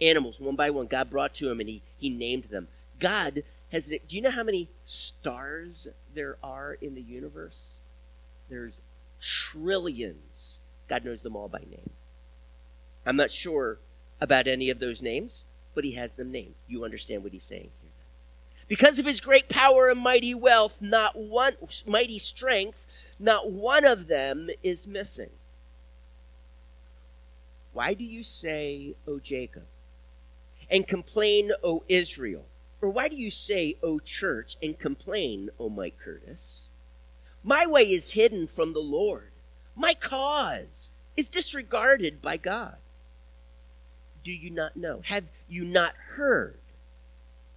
Animals, 0.00 0.40
one 0.40 0.56
by 0.56 0.70
one, 0.70 0.86
God 0.86 1.10
brought 1.10 1.34
to 1.34 1.50
him 1.50 1.60
and 1.60 1.68
he, 1.68 1.82
he 1.98 2.08
named 2.08 2.44
them. 2.44 2.68
God 2.98 3.42
has, 3.72 3.84
do 3.84 3.98
you 4.08 4.22
know 4.22 4.30
how 4.30 4.42
many 4.42 4.68
stars 4.86 5.86
there 6.14 6.36
are 6.42 6.74
in 6.80 6.94
the 6.94 7.02
universe? 7.02 7.58
There's 8.48 8.80
trillions. 9.20 10.58
God 10.88 11.04
knows 11.04 11.22
them 11.22 11.36
all 11.36 11.48
by 11.48 11.60
name. 11.60 11.90
I'm 13.06 13.16
not 13.16 13.30
sure 13.30 13.78
about 14.20 14.46
any 14.46 14.70
of 14.70 14.78
those 14.78 15.02
names, 15.02 15.44
but 15.74 15.84
he 15.84 15.92
has 15.92 16.14
them 16.14 16.32
named. 16.32 16.54
You 16.68 16.84
understand 16.84 17.22
what 17.22 17.32
he's 17.32 17.44
saying 17.44 17.70
here. 17.80 17.90
Because 18.68 18.98
of 18.98 19.06
his 19.06 19.20
great 19.20 19.48
power 19.48 19.88
and 19.88 20.00
mighty 20.00 20.34
wealth, 20.34 20.80
not 20.80 21.16
one 21.16 21.54
mighty 21.86 22.18
strength, 22.18 22.86
not 23.20 23.50
one 23.50 23.84
of 23.84 24.08
them 24.08 24.48
is 24.62 24.86
missing. 24.86 25.30
Why 27.72 27.94
do 27.94 28.02
you 28.02 28.24
say, 28.24 28.94
O 29.06 29.18
Jacob, 29.18 29.66
and 30.70 30.88
complain, 30.88 31.52
O 31.62 31.84
Israel? 31.88 32.46
Or 32.80 32.88
why 32.88 33.08
do 33.08 33.16
you 33.16 33.30
say, 33.30 33.76
O 33.82 33.98
church, 33.98 34.56
and 34.62 34.78
complain, 34.78 35.50
O 35.60 35.68
Mike 35.68 35.98
Curtis? 36.02 36.60
My 37.44 37.66
way 37.66 37.82
is 37.82 38.12
hidden 38.12 38.46
from 38.46 38.72
the 38.72 38.80
Lord. 38.80 39.30
My 39.76 39.94
cause 39.94 40.90
is 41.16 41.28
disregarded 41.28 42.22
by 42.22 42.36
God. 42.38 42.76
do 44.24 44.32
you 44.32 44.50
not 44.50 44.76
know? 44.76 45.00
Have 45.04 45.24
you 45.48 45.64
not 45.64 45.94
heard? 46.14 46.56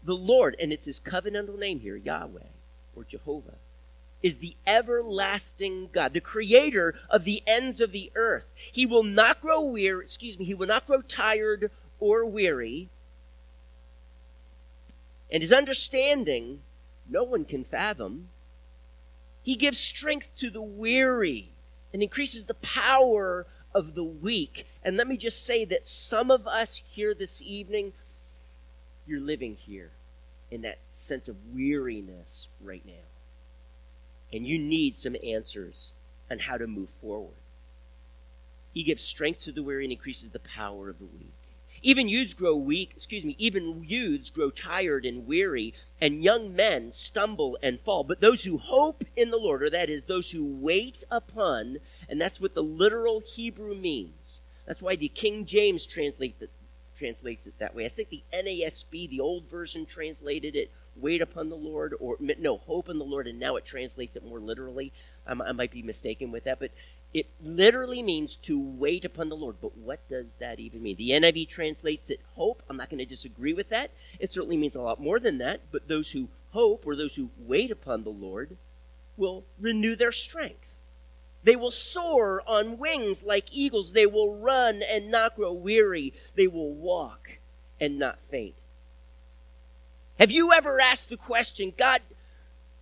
The 0.04 0.16
Lord, 0.16 0.56
and 0.62 0.74
it's 0.74 0.86
his 0.86 1.00
covenantal 1.00 1.58
name 1.58 1.80
here, 1.80 1.96
Yahweh 1.96 2.52
or 2.96 3.04
Jehovah, 3.04 3.56
is 4.24 4.38
the 4.38 4.56
everlasting 4.66 5.90
God, 5.92 6.14
the 6.14 6.22
creator 6.22 6.96
of 7.10 7.26
the 7.26 7.44
ends 7.46 7.82
of 7.82 7.92
the 7.92 8.10
earth. 8.16 8.46
He 8.56 8.86
will 8.86 9.04
not 9.04 9.42
grow 9.42 9.62
weary, 9.62 10.02
excuse 10.02 10.40
me, 10.40 10.46
he 10.46 10.54
will 10.54 10.68
not 10.68 10.88
grow 10.88 11.02
tired 11.02 11.70
or 12.00 12.26
weary. 12.26 12.88
And 15.30 15.44
his 15.44 15.52
understanding, 15.52 16.62
no 17.10 17.24
one 17.24 17.44
can 17.44 17.66
fathom. 17.66 18.30
He 19.44 19.58
gives 19.58 19.78
strength 19.78 20.32
to 20.38 20.50
the 20.50 20.62
weary 20.62 21.50
and 21.92 22.02
increases 22.02 22.46
the 22.46 22.54
power 22.54 23.46
of 23.76 23.94
the 23.94 24.04
weak. 24.04 24.66
And 24.84 24.96
let 24.96 25.08
me 25.08 25.18
just 25.18 25.46
say 25.46 25.66
that 25.66 25.84
some 25.84 26.32
of 26.32 26.48
us 26.48 26.82
here 26.92 27.14
this 27.14 27.42
evening, 27.42 27.92
you're 29.06 29.20
living 29.20 29.56
here 29.56 29.92
in 30.50 30.62
that 30.62 30.78
sense 30.92 31.28
of 31.28 31.36
weariness 31.54 32.48
right 32.62 32.86
now 32.86 33.13
and 34.34 34.48
you 34.48 34.58
need 34.58 34.96
some 34.96 35.16
answers 35.24 35.92
on 36.30 36.40
how 36.40 36.58
to 36.58 36.68
move 36.68 36.90
forward. 36.90 37.36
He 38.74 38.84
gives 38.84 39.04
strength 39.04 39.44
to 39.44 39.52
the 39.52 39.62
weary 39.62 39.86
and 39.86 39.92
increases 39.92 40.32
the 40.32 40.40
power 40.40 40.90
of 40.90 40.98
the 40.98 41.06
weak. 41.06 41.34
Even 41.84 42.08
youths 42.08 42.34
grow 42.34 42.56
weak, 42.56 42.92
excuse 42.96 43.26
me, 43.26 43.36
even 43.38 43.84
youths 43.84 44.30
grow 44.30 44.50
tired 44.50 45.06
and 45.06 45.28
weary, 45.28 45.74
and 46.00 46.24
young 46.24 46.56
men 46.56 46.92
stumble 46.94 47.58
and 47.62 47.80
fall. 47.80 48.06
But 48.06 48.22
those 48.22 48.46
who 48.46 48.58
hope 48.58 49.04
in 49.18 49.32
the 49.32 49.38
Lord, 49.38 49.62
or 49.62 49.70
that 49.70 49.90
is, 49.90 50.06
those 50.06 50.32
who 50.32 50.46
wait 50.46 51.04
upon, 51.12 51.78
and 52.08 52.20
that's 52.20 52.40
what 52.40 52.56
the 52.56 52.64
literal 52.64 53.20
Hebrew 53.20 53.76
means. 53.76 54.38
That's 54.66 54.82
why 54.82 54.96
the 54.96 55.10
King 55.10 55.46
James 55.46 55.86
translate 55.86 56.40
the, 56.40 56.48
translates 56.98 57.48
it 57.48 57.60
that 57.60 57.76
way. 57.76 57.86
I 57.86 57.90
think 57.90 58.10
the 58.10 58.24
NASB, 58.34 59.10
the 59.10 59.20
old 59.20 59.44
version, 59.50 59.86
translated 59.86 60.56
it 60.56 60.72
wait 60.96 61.22
upon 61.22 61.50
the 61.50 61.56
Lord, 61.56 61.94
or 62.00 62.18
no, 62.20 62.58
hope 62.58 62.90
in 62.90 63.00
the 63.00 63.06
Lord, 63.06 63.28
and 63.28 63.40
now 63.40 63.56
it 63.56 63.66
translates 63.66 64.16
it 64.16 64.26
more 64.26 64.40
literally. 64.40 64.92
Um, 65.26 65.42
I 65.42 65.52
might 65.52 65.72
be 65.72 65.82
mistaken 65.82 66.32
with 66.32 66.44
that, 66.44 66.60
but 66.60 66.72
it 67.14 67.28
literally 67.44 68.02
means 68.02 68.36
to 68.38 68.60
wait 68.60 69.06
upon 69.06 69.30
the 69.30 69.36
Lord. 69.36 69.58
But 69.62 69.78
what 69.78 70.08
does 70.10 70.34
that 70.40 70.60
even 70.60 70.82
mean? 70.82 70.96
The 70.96 71.12
NIV 71.12 71.48
translates 71.48 72.10
it 72.10 72.20
hope. 72.36 72.64
I'm 72.70 72.78
not 72.78 72.90
going 72.90 73.00
to 73.00 73.06
disagree 73.06 73.54
with 73.54 73.70
that. 73.70 73.92
It 74.20 74.32
certainly 74.32 74.58
means 74.58 74.76
a 74.76 74.82
lot 74.82 75.00
more 75.00 75.20
than 75.20 75.38
that, 75.38 75.62
but 75.72 75.88
those 75.88 76.12
who 76.12 76.30
hope 76.52 76.86
or 76.86 76.96
those 76.96 77.16
who 77.16 77.30
wait 77.38 77.72
upon 77.72 78.04
the 78.04 78.10
Lord 78.10 78.58
will 79.18 79.44
renew 79.60 79.96
their 79.96 80.12
strength. 80.12 80.76
They 81.44 81.56
will 81.56 81.72
soar 81.72 82.42
on 82.48 82.80
wings 82.80 83.24
like 83.24 83.46
eagles. 83.52 83.94
They 83.94 84.06
will 84.06 84.36
run 84.38 84.82
and 84.90 85.12
not 85.12 85.36
grow 85.36 85.52
weary. 85.52 86.14
They 86.36 86.48
will 86.48 86.74
walk 86.74 87.38
and 87.80 88.00
not 88.00 88.20
faint. 88.20 88.56
Have 90.20 90.32
you 90.32 90.52
ever 90.54 90.80
asked 90.80 91.10
the 91.10 91.18
question, 91.18 91.74
God, 91.76 92.00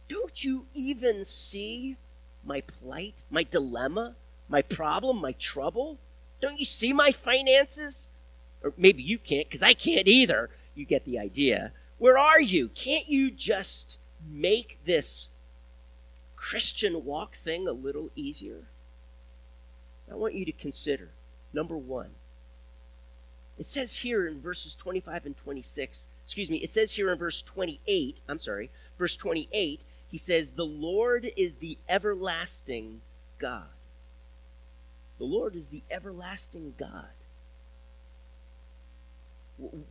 don't 0.10 0.44
you 0.44 0.66
even 0.74 1.24
see 1.24 1.96
my 2.44 2.62
plight, 2.62 3.16
my 3.30 3.44
dilemma, 3.44 4.16
my 4.50 4.62
problem, 4.62 5.22
my 5.22 5.32
trouble? 5.34 5.98
Don't 6.42 6.60
you 6.60 6.66
see 6.66 6.92
my 6.92 7.12
finances? 7.12 8.08
Or 8.64 8.74
maybe 8.78 9.02
you 9.02 9.18
can't, 9.18 9.50
because 9.50 9.62
I 9.62 9.74
can't 9.74 10.08
either. 10.08 10.50
You 10.76 10.86
get 10.86 11.06
the 11.06 11.20
idea. 11.20 11.72
Where 11.98 12.18
are 12.18 12.42
you? 12.42 12.68
Can't 12.70 13.08
you 13.08 13.32
just 13.32 13.98
make 14.30 14.80
this 14.86 15.28
Christian 16.36 17.06
walk 17.06 17.36
thing 17.36 17.68
a 17.68 17.72
little 17.72 18.10
easier? 18.16 18.66
I 20.12 20.16
want 20.16 20.34
you 20.34 20.44
to 20.46 20.52
consider 20.52 21.10
number 21.54 21.78
one. 21.78 22.10
It 23.58 23.66
says 23.66 24.00
here 24.00 24.28
in 24.28 24.42
verses 24.42 24.76
25 24.76 25.26
and 25.26 25.38
26 25.38 26.06
excuse 26.32 26.50
me, 26.50 26.60
it 26.60 26.70
says 26.70 26.94
here 26.94 27.12
in 27.12 27.18
verse 27.18 27.42
28, 27.42 28.22
I'm 28.30 28.40
sorry, 28.40 28.70
verse 28.98 29.18
28, 29.18 29.82
he 30.10 30.18
says, 30.18 30.54
The 30.54 30.66
Lord 30.66 31.30
is 31.36 31.56
the 31.56 31.78
everlasting 31.90 33.02
God. 33.38 33.66
The 35.18 35.26
Lord 35.26 35.58
is 35.58 35.68
the 35.68 35.84
everlasting 35.92 36.76
God. 36.78 37.10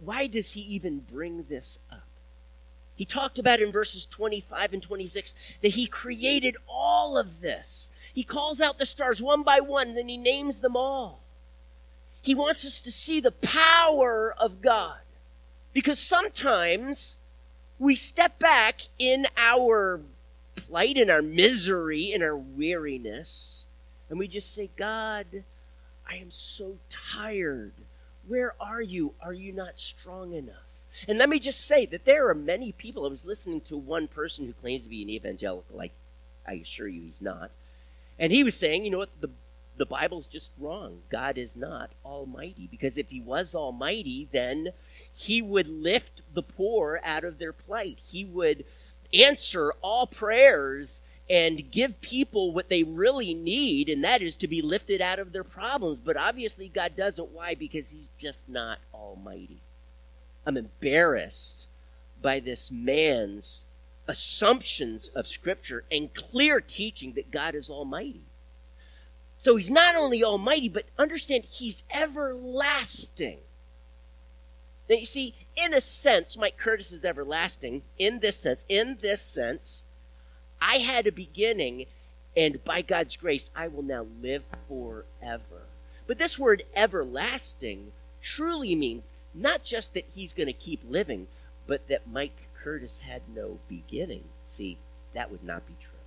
Why 0.02 0.28
does 0.28 0.52
he 0.52 0.62
even 0.62 1.00
bring 1.00 1.44
this 1.50 1.78
up? 1.92 2.08
He 2.96 3.04
talked 3.04 3.38
about 3.38 3.60
in 3.60 3.70
verses 3.70 4.06
25 4.06 4.72
and 4.72 4.82
26 4.82 5.34
that 5.60 5.72
he 5.72 5.86
created 5.86 6.56
all 6.66 7.18
of 7.18 7.42
this. 7.42 7.90
He 8.14 8.22
calls 8.22 8.62
out 8.62 8.78
the 8.78 8.86
stars 8.86 9.20
one 9.20 9.42
by 9.42 9.60
one, 9.60 9.94
then 9.94 10.08
he 10.08 10.16
names 10.16 10.60
them 10.60 10.74
all. 10.74 11.20
He 12.22 12.34
wants 12.34 12.64
us 12.64 12.80
to 12.80 12.90
see 12.90 13.20
the 13.20 13.30
power 13.30 14.34
of 14.40 14.62
God. 14.62 15.00
Because 15.72 15.98
sometimes 15.98 17.16
we 17.78 17.96
step 17.96 18.38
back 18.38 18.82
in 18.98 19.26
our 19.36 20.00
plight, 20.56 20.96
in 20.96 21.10
our 21.10 21.22
misery, 21.22 22.12
in 22.12 22.22
our 22.22 22.36
weariness, 22.36 23.62
and 24.08 24.18
we 24.18 24.26
just 24.26 24.52
say, 24.54 24.68
God, 24.76 25.26
I 26.08 26.16
am 26.16 26.30
so 26.32 26.76
tired. 26.90 27.72
Where 28.26 28.54
are 28.60 28.82
you? 28.82 29.14
Are 29.22 29.32
you 29.32 29.52
not 29.52 29.78
strong 29.78 30.32
enough? 30.32 30.56
And 31.06 31.18
let 31.18 31.28
me 31.28 31.38
just 31.38 31.64
say 31.64 31.86
that 31.86 32.04
there 32.04 32.28
are 32.28 32.34
many 32.34 32.72
people. 32.72 33.04
I 33.04 33.08
was 33.08 33.24
listening 33.24 33.60
to 33.62 33.76
one 33.76 34.08
person 34.08 34.46
who 34.46 34.52
claims 34.52 34.84
to 34.84 34.90
be 34.90 35.02
an 35.02 35.08
evangelical. 35.08 35.76
Like, 35.76 35.92
I 36.46 36.54
assure 36.54 36.88
you 36.88 37.02
he's 37.02 37.22
not. 37.22 37.52
And 38.18 38.32
he 38.32 38.42
was 38.42 38.56
saying, 38.56 38.84
you 38.84 38.90
know 38.90 38.98
what? 38.98 39.20
The, 39.20 39.30
the 39.76 39.86
Bible's 39.86 40.26
just 40.26 40.50
wrong. 40.58 41.02
God 41.08 41.38
is 41.38 41.54
not 41.54 41.90
almighty. 42.04 42.68
Because 42.70 42.98
if 42.98 43.08
he 43.08 43.20
was 43.20 43.54
almighty, 43.54 44.28
then 44.32 44.70
he 45.20 45.42
would 45.42 45.68
lift 45.68 46.22
the 46.32 46.42
poor 46.42 46.98
out 47.04 47.24
of 47.24 47.38
their 47.38 47.52
plight. 47.52 48.00
He 48.10 48.24
would 48.24 48.64
answer 49.12 49.74
all 49.82 50.06
prayers 50.06 51.02
and 51.28 51.70
give 51.70 52.00
people 52.00 52.52
what 52.52 52.70
they 52.70 52.84
really 52.84 53.34
need, 53.34 53.90
and 53.90 54.02
that 54.02 54.22
is 54.22 54.34
to 54.36 54.48
be 54.48 54.62
lifted 54.62 55.02
out 55.02 55.18
of 55.18 55.32
their 55.32 55.44
problems. 55.44 55.98
But 56.02 56.16
obviously, 56.16 56.68
God 56.68 56.96
doesn't. 56.96 57.32
Why? 57.32 57.54
Because 57.54 57.90
He's 57.90 58.08
just 58.18 58.48
not 58.48 58.78
almighty. 58.94 59.58
I'm 60.46 60.56
embarrassed 60.56 61.66
by 62.22 62.40
this 62.40 62.70
man's 62.70 63.64
assumptions 64.08 65.08
of 65.14 65.26
Scripture 65.26 65.84
and 65.92 66.14
clear 66.14 66.62
teaching 66.62 67.12
that 67.12 67.30
God 67.30 67.54
is 67.54 67.68
almighty. 67.68 68.24
So 69.36 69.56
He's 69.56 69.70
not 69.70 69.96
only 69.96 70.24
almighty, 70.24 70.70
but 70.70 70.86
understand 70.98 71.44
He's 71.44 71.84
everlasting. 71.94 73.40
Now, 74.90 74.96
you 74.96 75.06
see, 75.06 75.36
in 75.56 75.72
a 75.72 75.80
sense, 75.80 76.36
Mike 76.36 76.56
Curtis 76.56 76.90
is 76.90 77.04
everlasting. 77.04 77.82
In 77.96 78.18
this 78.18 78.36
sense, 78.36 78.64
in 78.68 78.98
this 79.00 79.22
sense, 79.22 79.82
I 80.60 80.78
had 80.78 81.06
a 81.06 81.12
beginning, 81.12 81.86
and 82.36 82.62
by 82.64 82.82
God's 82.82 83.16
grace, 83.16 83.50
I 83.54 83.68
will 83.68 83.84
now 83.84 84.06
live 84.20 84.42
forever. 84.68 85.62
But 86.08 86.18
this 86.18 86.40
word 86.40 86.64
everlasting 86.74 87.92
truly 88.20 88.74
means 88.74 89.12
not 89.32 89.62
just 89.62 89.94
that 89.94 90.08
he's 90.12 90.32
going 90.32 90.48
to 90.48 90.52
keep 90.52 90.80
living, 90.84 91.28
but 91.68 91.86
that 91.86 92.10
Mike 92.10 92.48
Curtis 92.60 93.02
had 93.02 93.22
no 93.32 93.60
beginning. 93.68 94.24
See, 94.48 94.76
that 95.14 95.30
would 95.30 95.44
not 95.44 95.68
be 95.68 95.74
true. 95.80 96.00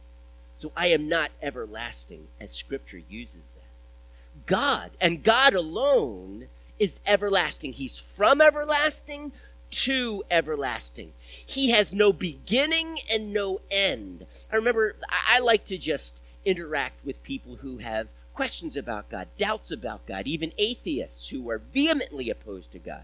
So 0.57 0.73
I 0.75 0.87
am 0.87 1.07
not 1.07 1.31
everlasting 1.41 2.27
as 2.37 2.51
Scripture 2.51 3.01
uses 3.09 3.47
that. 3.55 4.45
God, 4.45 4.91
and 4.99 5.23
God 5.23 5.53
alone, 5.53 6.47
is 6.79 6.99
everlasting. 7.05 7.73
He's 7.73 7.97
from 7.97 8.41
everlasting 8.41 9.31
to 9.71 10.23
everlasting. 10.29 11.13
He 11.45 11.71
has 11.71 11.93
no 11.93 12.13
beginning 12.13 12.99
and 13.11 13.33
no 13.33 13.59
end. 13.71 14.25
I 14.51 14.55
remember 14.55 14.95
I, 15.09 15.39
like 15.39 15.65
to 15.65 15.77
just 15.77 16.21
interact 16.45 17.03
with 17.05 17.23
people 17.23 17.55
who 17.55 17.77
have 17.79 18.07
questions 18.33 18.77
about 18.77 19.09
God, 19.09 19.27
doubts 19.37 19.71
about 19.71 20.05
God, 20.05 20.27
even 20.27 20.51
atheists 20.57 21.29
who 21.29 21.49
are 21.49 21.57
vehemently 21.57 22.29
opposed 22.29 22.71
to 22.73 22.79
God. 22.79 23.03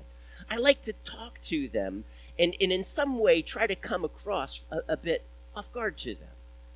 I 0.50 0.58
like 0.58 0.82
to 0.84 0.94
talk 1.06 1.40
to 1.46 1.68
them 1.68 2.04
and, 2.38 2.56
and 2.62 2.72
in 2.72 2.84
some 2.84 3.20
way 3.20 3.42
try 3.42 3.68
to 3.68 3.76
come 3.76 4.04
across 4.04 4.62
a, 4.72 4.80
a 4.90 4.98
bit 4.98 5.24
off 5.56 5.72
guard 5.74 5.98
to 6.00 6.16
them. 6.16 6.30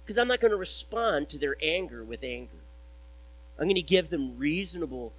Because 0.04 0.18
I'm 0.18 0.28
not 0.28 0.42
going 0.42 0.52
to 0.52 0.58
respond 0.58 1.30
to 1.30 1.38
their 1.38 1.56
anger 1.62 2.04
with 2.04 2.24
anger. 2.24 2.52
I'm 3.58 3.66
going 3.66 3.76
to 3.76 3.82
give 3.82 4.10
them 4.10 4.38
reasonable 4.38 5.14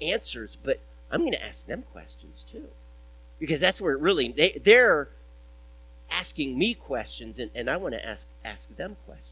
answers, 0.00 0.56
but 0.62 0.80
I'm 1.10 1.20
going 1.20 1.32
to 1.32 1.44
ask 1.44 1.66
them 1.66 1.82
questions 1.92 2.44
too. 2.50 2.68
Because 3.38 3.60
that's 3.60 3.80
where 3.80 3.94
it 3.94 4.00
really, 4.00 4.28
they, 4.28 4.60
they're 4.62 5.08
asking 6.10 6.58
me 6.58 6.74
questions, 6.74 7.38
and, 7.38 7.50
and 7.54 7.68
I 7.68 7.76
want 7.76 7.94
to 7.94 8.06
ask, 8.06 8.26
ask 8.44 8.74
them 8.76 8.96
questions. 9.06 9.28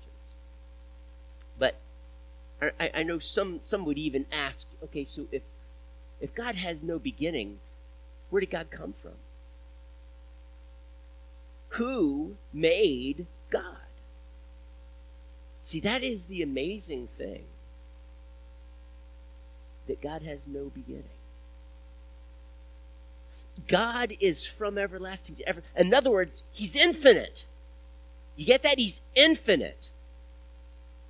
But 1.58 1.76
I, 2.60 2.90
I 2.94 3.02
know 3.02 3.18
some, 3.18 3.60
some 3.60 3.84
would 3.84 3.98
even 3.98 4.26
ask, 4.32 4.66
okay, 4.84 5.04
so 5.04 5.26
if, 5.30 5.42
if 6.20 6.34
God 6.34 6.56
has 6.56 6.82
no 6.82 6.98
beginning, 6.98 7.58
where 8.30 8.40
did 8.40 8.50
God 8.50 8.70
come 8.70 8.92
from? 8.92 9.12
Who 11.70 12.36
made 12.52 13.26
God? 13.50 13.76
See, 15.62 15.80
that 15.80 16.02
is 16.02 16.24
the 16.24 16.42
amazing 16.42 17.06
thing 17.06 17.44
that 19.90 20.00
God 20.00 20.22
has 20.22 20.38
no 20.46 20.70
beginning. 20.72 21.02
God 23.66 24.12
is 24.20 24.46
from 24.46 24.78
everlasting 24.78 25.34
to 25.36 25.48
ever. 25.48 25.64
In 25.76 25.92
other 25.92 26.10
words, 26.10 26.44
He's 26.52 26.76
infinite. 26.76 27.44
You 28.36 28.46
get 28.46 28.62
that? 28.62 28.78
He's 28.78 29.00
infinite. 29.16 29.90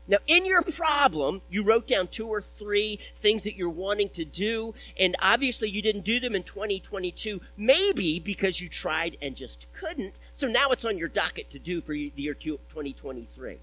Now, 0.09 0.17
in 0.27 0.47
your 0.47 0.63
problem, 0.63 1.43
you 1.51 1.63
wrote 1.63 1.87
down 1.87 2.09
two 2.09 2.27
or 2.27 2.41
three 2.41 2.99
things 3.21 3.45
that 3.45 3.55
you're 3.55 3.69
wanting 3.69 4.09
to 4.11 4.25
do, 4.25 4.75
and 4.99 5.15
obviously 5.21 5.69
you 5.69 5.83
didn't 5.83 6.07
do 6.07 6.19
them 6.19 6.35
in 6.35 6.43
2022, 6.43 7.41
maybe 7.59 8.19
because 8.19 8.63
you 8.63 8.69
tried 8.71 9.19
and 9.21 9.37
just 9.37 9.67
couldn't. 9.75 10.15
So 10.35 10.49
now 10.49 10.71
it's 10.71 10.87
on 10.87 10.97
your 10.97 11.09
docket 11.09 11.51
to 11.51 11.59
do 11.59 11.83
for 11.83 11.93
the 11.93 12.11
year 12.17 12.35
2023. 12.35 13.59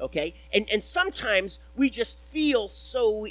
Okay? 0.00 0.34
And, 0.52 0.66
and 0.70 0.82
sometimes 0.82 1.60
we 1.76 1.88
just 1.88 2.18
feel 2.18 2.68
so 2.68 3.26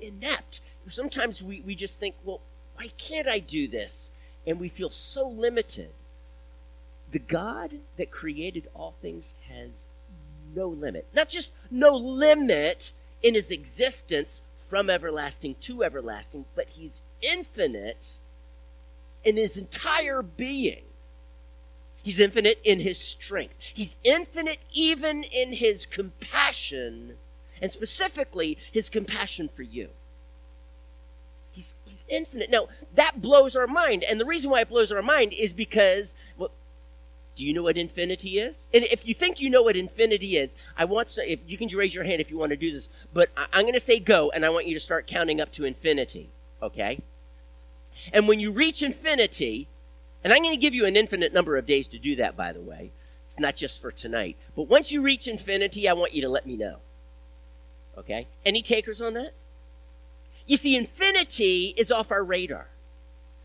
inept. 0.00 0.60
Sometimes 0.86 1.42
we, 1.42 1.60
we 1.60 1.74
just 1.74 1.98
think, 1.98 2.14
well, 2.24 2.40
why 2.76 2.88
can't 2.98 3.28
I 3.28 3.38
do 3.38 3.68
this? 3.68 4.10
And 4.46 4.60
we 4.60 4.68
feel 4.68 4.90
so 4.90 5.28
limited. 5.28 5.90
The 7.10 7.18
God 7.18 7.70
that 7.96 8.10
created 8.10 8.68
all 8.74 8.94
things 9.00 9.34
has 9.48 9.84
no 10.54 10.68
limit. 10.68 11.06
Not 11.14 11.28
just 11.28 11.52
no 11.70 11.94
limit 11.94 12.92
in 13.22 13.34
his 13.34 13.50
existence 13.50 14.42
from 14.68 14.90
everlasting 14.90 15.56
to 15.60 15.84
everlasting, 15.84 16.44
but 16.54 16.68
he's 16.70 17.00
infinite 17.22 18.16
in 19.24 19.36
his 19.36 19.56
entire 19.56 20.22
being. 20.22 20.82
He's 22.02 22.20
infinite 22.20 22.60
in 22.64 22.80
his 22.80 22.98
strength. 22.98 23.54
He's 23.72 23.96
infinite 24.04 24.58
even 24.72 25.24
in 25.24 25.54
his 25.54 25.86
compassion, 25.86 27.16
and 27.64 27.72
specifically 27.72 28.58
his 28.70 28.90
compassion 28.90 29.48
for 29.48 29.62
you. 29.62 29.88
He's, 31.50 31.72
he's 31.86 32.04
infinite. 32.10 32.50
Now, 32.50 32.68
that 32.94 33.22
blows 33.22 33.56
our 33.56 33.66
mind. 33.66 34.04
And 34.06 34.20
the 34.20 34.26
reason 34.26 34.50
why 34.50 34.60
it 34.60 34.68
blows 34.68 34.92
our 34.92 35.00
mind 35.00 35.32
is 35.32 35.54
because, 35.54 36.14
well, 36.36 36.50
do 37.34 37.42
you 37.42 37.54
know 37.54 37.62
what 37.62 37.78
infinity 37.78 38.38
is? 38.38 38.66
And 38.74 38.84
if 38.84 39.08
you 39.08 39.14
think 39.14 39.40
you 39.40 39.48
know 39.48 39.62
what 39.62 39.76
infinity 39.76 40.36
is, 40.36 40.54
I 40.76 40.84
want 40.84 41.08
to, 41.08 41.32
if 41.32 41.40
you 41.46 41.56
can 41.56 41.68
raise 41.68 41.94
your 41.94 42.04
hand 42.04 42.20
if 42.20 42.30
you 42.30 42.36
want 42.36 42.50
to 42.50 42.56
do 42.56 42.70
this, 42.70 42.90
but 43.14 43.30
I, 43.34 43.46
I'm 43.54 43.62
going 43.62 43.72
to 43.72 43.80
say 43.80 43.98
go, 43.98 44.30
and 44.32 44.44
I 44.44 44.50
want 44.50 44.66
you 44.66 44.74
to 44.74 44.80
start 44.80 45.06
counting 45.06 45.40
up 45.40 45.50
to 45.52 45.64
infinity, 45.64 46.28
okay? 46.60 47.00
And 48.12 48.28
when 48.28 48.40
you 48.40 48.52
reach 48.52 48.82
infinity, 48.82 49.68
and 50.22 50.34
I'm 50.34 50.42
going 50.42 50.52
to 50.52 50.60
give 50.60 50.74
you 50.74 50.84
an 50.84 50.96
infinite 50.96 51.32
number 51.32 51.56
of 51.56 51.64
days 51.64 51.88
to 51.88 51.98
do 51.98 52.14
that, 52.16 52.36
by 52.36 52.52
the 52.52 52.60
way. 52.60 52.90
It's 53.24 53.38
not 53.38 53.56
just 53.56 53.80
for 53.80 53.90
tonight. 53.90 54.36
But 54.54 54.68
once 54.68 54.92
you 54.92 55.00
reach 55.00 55.26
infinity, 55.26 55.88
I 55.88 55.94
want 55.94 56.12
you 56.12 56.20
to 56.20 56.28
let 56.28 56.44
me 56.44 56.58
know. 56.58 56.80
Okay? 57.98 58.26
Any 58.44 58.62
takers 58.62 59.00
on 59.00 59.14
that? 59.14 59.32
You 60.46 60.56
see, 60.56 60.76
infinity 60.76 61.74
is 61.76 61.90
off 61.90 62.10
our 62.10 62.22
radar. 62.22 62.68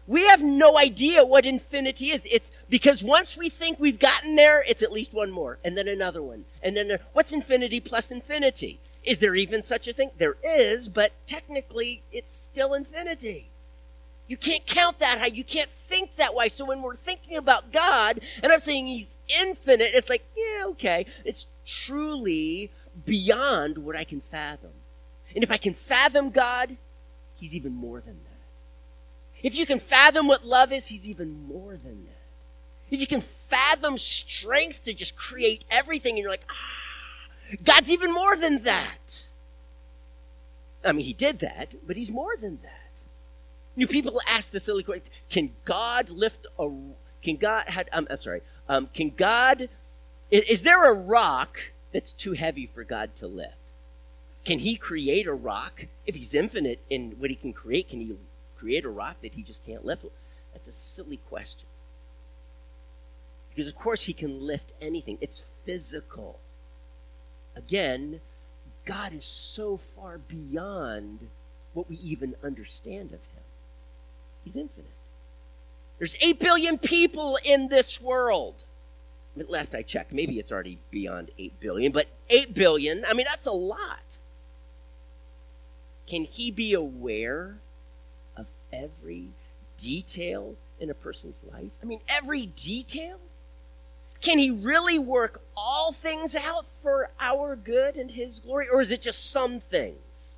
We 0.08 0.25
have 0.25 0.41
no 0.41 0.77
idea 0.77 1.24
what 1.24 1.46
infinity 1.46 2.12
is. 2.12 2.22
It's 2.25 2.51
because 2.68 3.03
once 3.03 3.38
we 3.38 3.50
think 3.50 3.79
we've 3.79 4.00
gotten 4.00 4.36
there, 4.36 4.63
it's 4.68 4.82
at 4.82 4.91
least 4.91 5.13
one 5.13 5.32
more, 5.32 5.60
and 5.63 5.77
then 5.77 5.88
another 5.88 6.22
one, 6.22 6.46
and 6.63 6.75
then 6.75 6.98
what's 7.13 7.32
infinity 7.32 7.79
plus 7.79 8.12
infinity? 8.12 8.79
Is 9.03 9.20
there 9.20 9.36
even 9.36 9.62
such 9.62 9.88
a 9.88 9.94
thing? 9.94 10.12
There 10.18 10.36
is, 10.44 10.89
but 10.89 11.12
technically, 11.27 12.01
it's 12.12 12.36
still 12.36 12.74
infinity. 12.74 13.50
You 14.27 14.38
can't 14.38 14.65
count 14.65 15.00
that 15.00 15.20
high. 15.20 15.27
You 15.27 15.44
can't 15.44 15.72
think 15.72 16.15
that 16.15 16.36
way. 16.36 16.50
So 16.50 16.65
when 16.65 16.82
we're 16.82 16.96
thinking 16.96 17.38
about 17.38 17.72
God, 17.72 18.20
and 18.44 18.51
I'm 18.51 18.60
saying 18.60 18.88
He's 18.88 19.15
infinite, 19.41 19.91
it's 19.94 20.10
like, 20.10 20.24
yeah, 20.36 20.65
okay. 20.68 21.06
It's 21.25 21.48
truly 21.65 22.70
beyond 23.06 23.77
what 23.79 23.96
I 23.96 24.03
can 24.03 24.22
fathom. 24.22 24.72
And 25.36 25.44
if 25.44 25.51
I 25.51 25.58
can 25.58 25.74
fathom 25.74 26.29
God, 26.29 26.77
He's 27.36 27.56
even 27.56 27.74
more 27.74 28.01
than 28.01 28.15
that. 28.15 29.44
If 29.44 29.58
you 29.58 29.65
can 29.65 29.79
fathom 29.79 30.27
what 30.27 30.46
love 30.46 30.72
is, 30.72 30.88
He's 30.88 31.08
even 31.08 31.48
more 31.48 31.72
than 31.72 32.06
that. 32.06 32.15
If 32.91 33.00
you 33.00 33.08
can 33.08 33.22
fathom 33.22 33.98
strength 33.98 34.86
to 34.86 34.94
just 34.94 35.15
create 35.15 35.65
everything, 35.70 36.15
and 36.15 36.22
you're 36.22 36.32
like, 36.32 36.46
ah, 36.50 37.56
God's 37.63 37.91
even 37.91 38.13
more 38.13 38.36
than 38.36 38.63
that. 38.63 39.27
I 40.84 40.91
mean, 40.91 41.06
He 41.06 41.13
did 41.13 41.39
that, 41.39 41.74
but 41.86 41.98
He's 41.98 42.12
more 42.12 42.36
than 42.39 42.60
that. 42.63 42.79
You 43.75 43.88
people 43.88 44.20
ask 44.27 44.51
the 44.51 44.59
silly 44.59 44.83
question: 44.83 45.09
Can 45.29 45.51
God 45.64 46.09
lift 46.09 46.48
a? 46.57 46.70
Can 47.24 47.38
God? 47.38 47.66
Um, 47.94 48.07
I'm 48.09 48.20
sorry. 48.20 48.42
Um, 48.68 48.88
can 48.94 49.12
God? 49.12 49.70
Is, 50.31 50.50
is 50.50 50.62
there 50.64 50.92
a 50.92 50.94
rock 50.94 51.72
that's 51.91 52.11
too 52.11 52.33
heavy 52.33 52.65
for 52.65 52.83
God 52.83 53.15
to 53.17 53.27
lift? 53.27 53.55
Can 54.45 54.59
he 54.59 54.75
create 54.75 55.27
a 55.27 55.33
rock? 55.33 55.85
If 56.05 56.15
he's 56.15 56.33
infinite 56.33 56.79
in 56.89 57.11
what 57.19 57.29
he 57.29 57.35
can 57.35 57.53
create, 57.53 57.89
can 57.89 57.99
he 57.99 58.15
create 58.57 58.85
a 58.85 58.89
rock 58.89 59.17
that 59.21 59.33
he 59.33 59.43
just 59.43 59.65
can't 59.65 59.85
lift? 59.85 60.05
That's 60.53 60.67
a 60.67 60.71
silly 60.71 61.17
question. 61.29 61.67
Because, 63.49 63.67
of 63.67 63.75
course, 63.77 64.03
he 64.03 64.13
can 64.13 64.45
lift 64.45 64.73
anything, 64.81 65.17
it's 65.21 65.43
physical. 65.65 66.39
Again, 67.55 68.21
God 68.85 69.13
is 69.13 69.25
so 69.25 69.77
far 69.77 70.17
beyond 70.17 71.27
what 71.73 71.89
we 71.89 71.97
even 71.97 72.35
understand 72.43 73.07
of 73.07 73.19
him. 73.19 73.43
He's 74.43 74.55
infinite. 74.55 74.89
There's 75.97 76.17
8 76.21 76.39
billion 76.39 76.77
people 76.77 77.37
in 77.45 77.67
this 77.67 78.01
world. 78.01 78.55
Last 79.47 79.73
I 79.73 79.81
checked, 79.81 80.11
maybe 80.13 80.39
it's 80.39 80.51
already 80.51 80.79
beyond 80.91 81.31
8 81.37 81.59
billion, 81.59 81.91
but 81.91 82.07
8 82.29 82.53
billion, 82.53 83.05
I 83.07 83.13
mean, 83.13 83.25
that's 83.29 83.47
a 83.47 83.51
lot. 83.51 84.03
Can 86.07 86.25
he 86.25 86.51
be 86.51 86.73
aware 86.73 87.57
of 88.35 88.47
every 88.73 89.27
detail 89.77 90.55
in 90.79 90.89
a 90.89 90.93
person's 90.93 91.41
life? 91.51 91.71
I 91.81 91.85
mean, 91.85 91.99
every 92.09 92.47
detail? 92.47 93.19
Can 94.21 94.37
he 94.37 94.51
really 94.51 94.99
work 94.99 95.41
all 95.55 95.93
things 95.93 96.35
out 96.35 96.65
for 96.65 97.09
our 97.19 97.55
good 97.55 97.95
and 97.95 98.11
his 98.11 98.39
glory? 98.39 98.67
Or 98.67 98.81
is 98.81 98.91
it 98.91 99.01
just 99.01 99.31
some 99.31 99.59
things? 99.59 100.31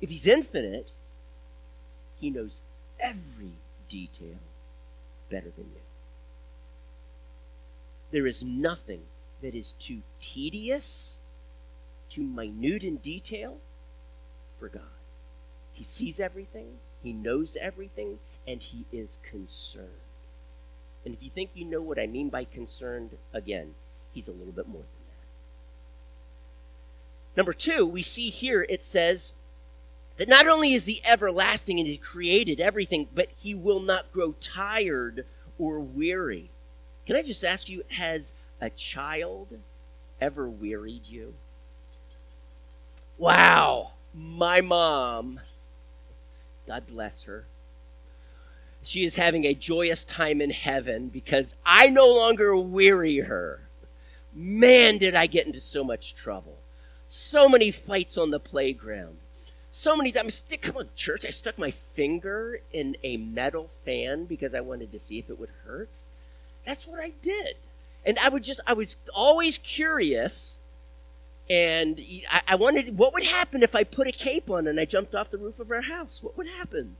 If 0.00 0.08
he's 0.08 0.26
infinite, 0.26 0.88
he 2.18 2.30
knows 2.30 2.60
every 2.98 3.52
detail 3.88 4.38
better 5.30 5.50
than 5.56 5.66
you. 5.66 5.81
There 8.12 8.26
is 8.26 8.42
nothing 8.44 9.00
that 9.40 9.54
is 9.54 9.72
too 9.72 10.02
tedious, 10.20 11.14
too 12.10 12.22
minute 12.22 12.84
in 12.84 12.98
detail 12.98 13.56
for 14.60 14.68
God. 14.68 14.82
He 15.72 15.82
sees 15.82 16.20
everything, 16.20 16.74
He 17.02 17.14
knows 17.14 17.56
everything, 17.56 18.18
and 18.46 18.62
He 18.62 18.84
is 18.92 19.16
concerned. 19.28 19.88
And 21.04 21.14
if 21.14 21.22
you 21.22 21.30
think 21.30 21.50
you 21.54 21.64
know 21.64 21.80
what 21.80 21.98
I 21.98 22.06
mean 22.06 22.28
by 22.28 22.44
concerned, 22.44 23.16
again, 23.32 23.74
He's 24.12 24.28
a 24.28 24.32
little 24.32 24.52
bit 24.52 24.68
more 24.68 24.82
than 24.82 25.06
that. 25.08 25.26
Number 27.38 27.54
two, 27.54 27.86
we 27.86 28.02
see 28.02 28.28
here 28.28 28.66
it 28.68 28.84
says 28.84 29.32
that 30.18 30.28
not 30.28 30.46
only 30.46 30.74
is 30.74 30.84
He 30.84 31.00
everlasting 31.08 31.78
and 31.78 31.88
He 31.88 31.96
created 31.96 32.60
everything, 32.60 33.08
but 33.14 33.30
He 33.38 33.54
will 33.54 33.80
not 33.80 34.12
grow 34.12 34.34
tired 34.38 35.24
or 35.58 35.80
weary. 35.80 36.50
Can 37.06 37.16
I 37.16 37.22
just 37.22 37.44
ask 37.44 37.68
you, 37.68 37.82
has 37.88 38.32
a 38.60 38.70
child 38.70 39.48
ever 40.20 40.48
wearied 40.48 41.06
you? 41.06 41.34
Wow 43.18 43.92
my 44.14 44.60
mom, 44.60 45.40
God 46.66 46.86
bless 46.86 47.22
her, 47.22 47.46
she 48.82 49.04
is 49.04 49.16
having 49.16 49.44
a 49.44 49.54
joyous 49.54 50.04
time 50.04 50.40
in 50.40 50.50
heaven 50.50 51.08
because 51.08 51.54
I 51.64 51.88
no 51.88 52.06
longer 52.06 52.56
weary 52.56 53.20
her. 53.20 53.60
Man, 54.34 54.98
did 54.98 55.14
I 55.14 55.26
get 55.26 55.46
into 55.46 55.60
so 55.60 55.84
much 55.84 56.14
trouble. 56.14 56.56
So 57.08 57.48
many 57.48 57.70
fights 57.70 58.18
on 58.18 58.30
the 58.30 58.40
playground. 58.40 59.18
So 59.70 59.96
many 59.96 60.12
times, 60.12 60.42
come 60.60 60.76
on, 60.76 60.88
church, 60.96 61.24
I 61.24 61.30
stuck 61.30 61.58
my 61.58 61.70
finger 61.70 62.60
in 62.72 62.96
a 63.02 63.16
metal 63.16 63.70
fan 63.84 64.24
because 64.24 64.54
I 64.54 64.60
wanted 64.60 64.92
to 64.92 64.98
see 64.98 65.18
if 65.18 65.30
it 65.30 65.38
would 65.38 65.50
hurt. 65.64 65.90
That's 66.64 66.86
what 66.86 67.00
I 67.00 67.12
did. 67.22 67.56
And 68.04 68.18
I 68.18 68.28
would 68.28 68.42
just, 68.42 68.60
I 68.66 68.72
was 68.72 68.96
always 69.14 69.58
curious 69.58 70.54
and 71.50 72.00
I, 72.30 72.42
I, 72.48 72.54
wanted, 72.54 72.96
what 72.96 73.12
would 73.12 73.24
happen 73.24 73.62
if 73.62 73.74
I 73.74 73.84
put 73.84 74.06
a 74.06 74.12
cape 74.12 74.48
on 74.48 74.66
and 74.66 74.78
I 74.78 74.84
jumped 74.84 75.14
off 75.14 75.30
the 75.30 75.38
roof 75.38 75.58
of 75.60 75.70
our 75.70 75.82
house? 75.82 76.22
What 76.22 76.36
would 76.36 76.46
happen? 76.46 76.96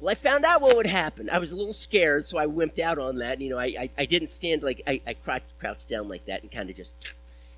Well, 0.00 0.10
I 0.10 0.14
found 0.14 0.44
out 0.44 0.60
what 0.60 0.76
would 0.76 0.86
happen. 0.86 1.28
I 1.30 1.38
was 1.38 1.52
a 1.52 1.56
little 1.56 1.72
scared, 1.72 2.24
so 2.24 2.38
I 2.38 2.46
wimped 2.46 2.78
out 2.78 2.98
on 2.98 3.18
that. 3.18 3.40
You 3.40 3.50
know, 3.50 3.58
I, 3.58 3.64
I, 3.78 3.90
I 3.98 4.04
didn't 4.06 4.28
stand 4.28 4.62
like, 4.62 4.82
I, 4.86 5.00
I 5.06 5.14
crouched, 5.14 5.58
crouched 5.58 5.88
down 5.88 6.08
like 6.08 6.26
that 6.26 6.42
and 6.42 6.50
kind 6.50 6.70
of 6.70 6.76
just, 6.76 6.92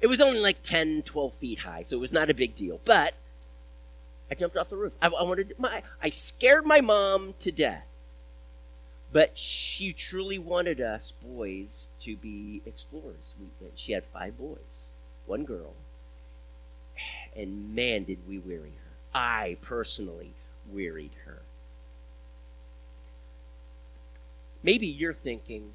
it 0.01 0.07
was 0.09 0.21
only 0.21 0.41
like 0.41 0.63
10, 0.63 1.03
12 1.03 1.35
feet 1.35 1.59
high, 1.61 1.85
so 1.87 1.97
it 1.97 2.01
was 2.01 2.13
not 2.13 2.31
a 2.31 2.35
big 2.35 2.55
deal. 2.55 2.81
But 2.85 3.15
I 4.31 4.35
jumped 4.35 4.57
off 4.57 4.69
the 4.69 4.77
roof. 4.77 4.93
I, 5.01 5.07
I 5.07 5.23
wanted, 5.23 5.55
my, 5.59 5.83
I 6.03 6.11
scared 6.11 6.67
my 6.67 6.81
mom 6.81 7.35
to 7.41 7.53
death. 7.53 7.87
But 9.13 9.39
she 9.39 9.93
truly 9.93 10.39
wanted 10.39 10.81
us 10.81 11.13
boys 11.23 11.89
to 12.01 12.17
be 12.17 12.63
explorers. 12.65 13.35
We, 13.39 13.69
she 13.77 13.93
had 13.93 14.05
five 14.05 14.39
boys, 14.39 14.59
one 15.27 15.45
girl 15.45 15.75
and 17.37 17.75
man, 17.75 18.05
did 18.05 18.19
we 18.29 18.39
weary 18.39 18.71
her. 18.71 18.91
I 19.15 19.57
personally 19.63 20.33
wearied 20.71 21.13
her. 21.25 21.43
Maybe 24.63 24.87
you're 24.87 25.13
thinking, 25.13 25.73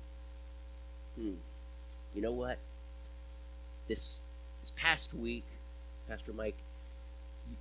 hmm, 1.15 1.33
you 2.15 2.21
know 2.21 2.31
what? 2.31 2.57
This 3.87 4.13
this 4.61 4.71
past 4.75 5.13
week, 5.13 5.43
Pastor 6.07 6.33
Mike, 6.33 6.57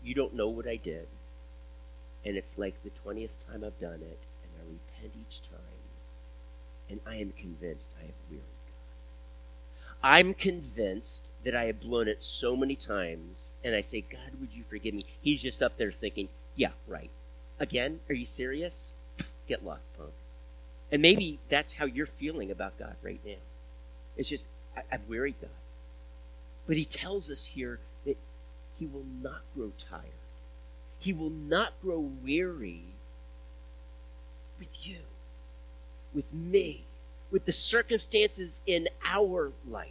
you 0.04 0.14
don't 0.14 0.34
know 0.34 0.48
what 0.48 0.66
I 0.68 0.76
did. 0.76 1.06
And 2.24 2.36
it's 2.36 2.58
like 2.58 2.74
the 2.82 2.90
20th 3.04 3.30
time 3.48 3.62
I've 3.64 3.78
done 3.80 4.00
it, 4.02 4.18
and 4.42 4.50
I 4.58 4.62
repent 4.64 5.14
each 5.28 5.40
time. 5.42 5.55
And 6.88 7.00
I 7.06 7.16
am 7.16 7.32
convinced 7.32 7.90
I 7.98 8.06
have 8.06 8.14
wearied 8.30 8.44
God. 8.66 10.08
I'm 10.08 10.34
convinced 10.34 11.30
that 11.44 11.54
I 11.54 11.64
have 11.64 11.80
blown 11.80 12.08
it 12.08 12.22
so 12.22 12.56
many 12.56 12.76
times, 12.76 13.50
and 13.64 13.74
I 13.74 13.80
say, 13.80 14.00
God, 14.02 14.40
would 14.40 14.50
you 14.52 14.62
forgive 14.68 14.94
me? 14.94 15.04
He's 15.20 15.42
just 15.42 15.62
up 15.62 15.76
there 15.76 15.92
thinking, 15.92 16.28
yeah, 16.54 16.70
right. 16.86 17.10
Again? 17.58 18.00
Are 18.08 18.14
you 18.14 18.26
serious? 18.26 18.90
Get 19.48 19.64
lost, 19.64 19.84
punk. 19.96 20.10
And 20.92 21.02
maybe 21.02 21.38
that's 21.48 21.74
how 21.74 21.84
you're 21.86 22.06
feeling 22.06 22.50
about 22.50 22.78
God 22.78 22.96
right 23.02 23.20
now. 23.24 23.42
It's 24.16 24.28
just, 24.28 24.46
I, 24.76 24.82
I've 24.92 25.08
wearied 25.08 25.36
God. 25.40 25.50
But 26.66 26.76
he 26.76 26.84
tells 26.84 27.30
us 27.30 27.46
here 27.46 27.80
that 28.04 28.16
he 28.78 28.86
will 28.86 29.06
not 29.22 29.42
grow 29.54 29.72
tired. 29.78 30.02
He 30.98 31.12
will 31.12 31.30
not 31.30 31.72
grow 31.82 31.98
weary 31.98 32.82
with 34.58 34.86
you, 34.86 34.98
with 36.16 36.32
me, 36.32 36.82
with 37.30 37.44
the 37.44 37.52
circumstances 37.52 38.60
in 38.66 38.88
our 39.04 39.52
life. 39.68 39.90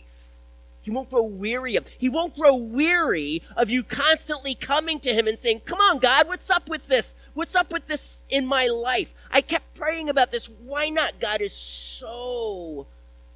He 0.81 0.91
won't 0.91 1.09
grow 1.09 1.23
weary 1.23 1.75
of. 1.77 1.87
He 1.87 2.09
won't 2.09 2.35
grow 2.35 2.55
weary 2.55 3.41
of 3.55 3.69
you 3.71 3.81
constantly 3.81 4.53
coming 4.53 4.99
to 4.99 5.13
him 5.13 5.27
and 5.27 5.39
saying, 5.39 5.61
"Come 5.61 5.79
on, 5.79 5.99
God, 5.99 6.27
what's 6.27 6.49
up 6.49 6.67
with 6.67 6.87
this? 6.87 7.15
What's 7.33 7.55
up 7.55 7.71
with 7.71 7.87
this 7.87 8.19
in 8.29 8.45
my 8.45 8.67
life? 8.67 9.13
I 9.31 9.41
kept 9.41 9.73
praying 9.73 10.09
about 10.09 10.31
this. 10.31 10.47
Why 10.47 10.89
not?" 10.89 11.19
God 11.19 11.41
is 11.41 11.53
so 11.53 12.85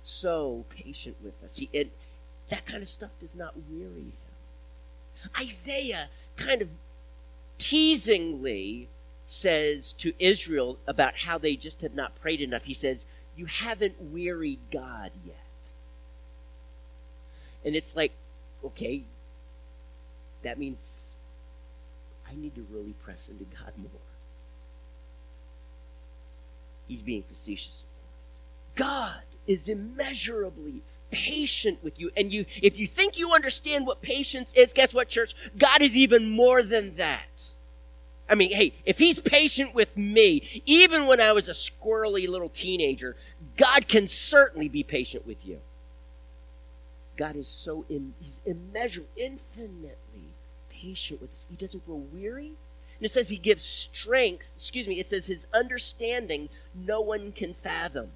so 0.03 0.65
patient 0.69 1.15
with 1.23 1.33
us. 1.43 1.57
He, 1.57 1.69
and 1.73 1.89
that 2.49 2.65
kind 2.65 2.83
of 2.83 2.89
stuff 2.89 3.11
does 3.19 3.35
not 3.35 3.53
weary 3.69 4.13
him. 4.13 5.29
Isaiah 5.35 6.09
kind 6.35 6.61
of 6.61 6.69
teasingly 7.57 8.87
says 9.29 9.93
to 9.93 10.11
Israel 10.17 10.79
about 10.87 11.15
how 11.15 11.37
they 11.37 11.55
just 11.55 11.81
have 11.81 11.93
not 11.93 12.19
prayed 12.19 12.41
enough. 12.41 12.65
He 12.65 12.73
says, 12.73 13.05
You 13.35 13.45
haven't 13.45 14.01
wearied 14.01 14.59
God 14.71 15.11
yet. 15.25 15.35
And 17.63 17.75
it's 17.75 17.95
like, 17.95 18.13
okay, 18.65 19.03
that 20.43 20.57
means 20.57 20.79
I 22.29 22.35
need 22.35 22.55
to 22.55 22.65
really 22.71 22.93
press 23.03 23.29
into 23.29 23.43
God 23.43 23.73
more. 23.77 23.89
He's 26.87 27.01
being 27.01 27.23
facetious, 27.23 27.83
God 28.75 29.21
is 29.45 29.69
immeasurably 29.69 30.81
patient 31.11 31.83
with 31.83 31.99
you. 31.99 32.09
And 32.17 32.31
you 32.31 32.45
if 32.61 32.79
you 32.79 32.87
think 32.87 33.17
you 33.17 33.31
understand 33.33 33.85
what 33.85 34.01
patience 34.01 34.53
is, 34.53 34.73
guess 34.73 34.93
what, 34.93 35.07
church? 35.07 35.35
God 35.57 35.81
is 35.81 35.95
even 35.95 36.31
more 36.31 36.63
than 36.63 36.95
that. 36.95 37.48
I 38.29 38.35
mean, 38.35 38.51
hey, 38.51 38.73
if 38.85 38.99
he's 38.99 39.19
patient 39.19 39.73
with 39.73 39.97
me, 39.97 40.61
even 40.65 41.07
when 41.07 41.19
I 41.19 41.31
was 41.31 41.49
a 41.49 41.53
squirrely 41.53 42.27
little 42.29 42.49
teenager, 42.49 43.15
God 43.57 43.87
can 43.87 44.07
certainly 44.07 44.69
be 44.69 44.83
patient 44.83 45.25
with 45.25 45.43
you. 45.45 45.59
God 47.17 47.35
is 47.35 47.49
so 47.49 47.85
he's 47.89 48.39
immeasurable, 48.45 49.09
infinitely 49.17 50.29
patient 50.69 51.21
with 51.21 51.31
us. 51.31 51.45
He 51.49 51.55
doesn't 51.55 51.85
grow 51.85 52.03
weary. 52.13 52.47
And 52.47 53.05
it 53.05 53.11
says 53.11 53.29
he 53.29 53.37
gives 53.37 53.63
strength, 53.63 54.51
excuse 54.55 54.87
me, 54.87 54.99
it 54.99 55.09
says 55.09 55.27
his 55.27 55.47
understanding 55.53 56.49
no 56.75 57.01
one 57.01 57.31
can 57.31 57.53
fathom. 57.53 58.11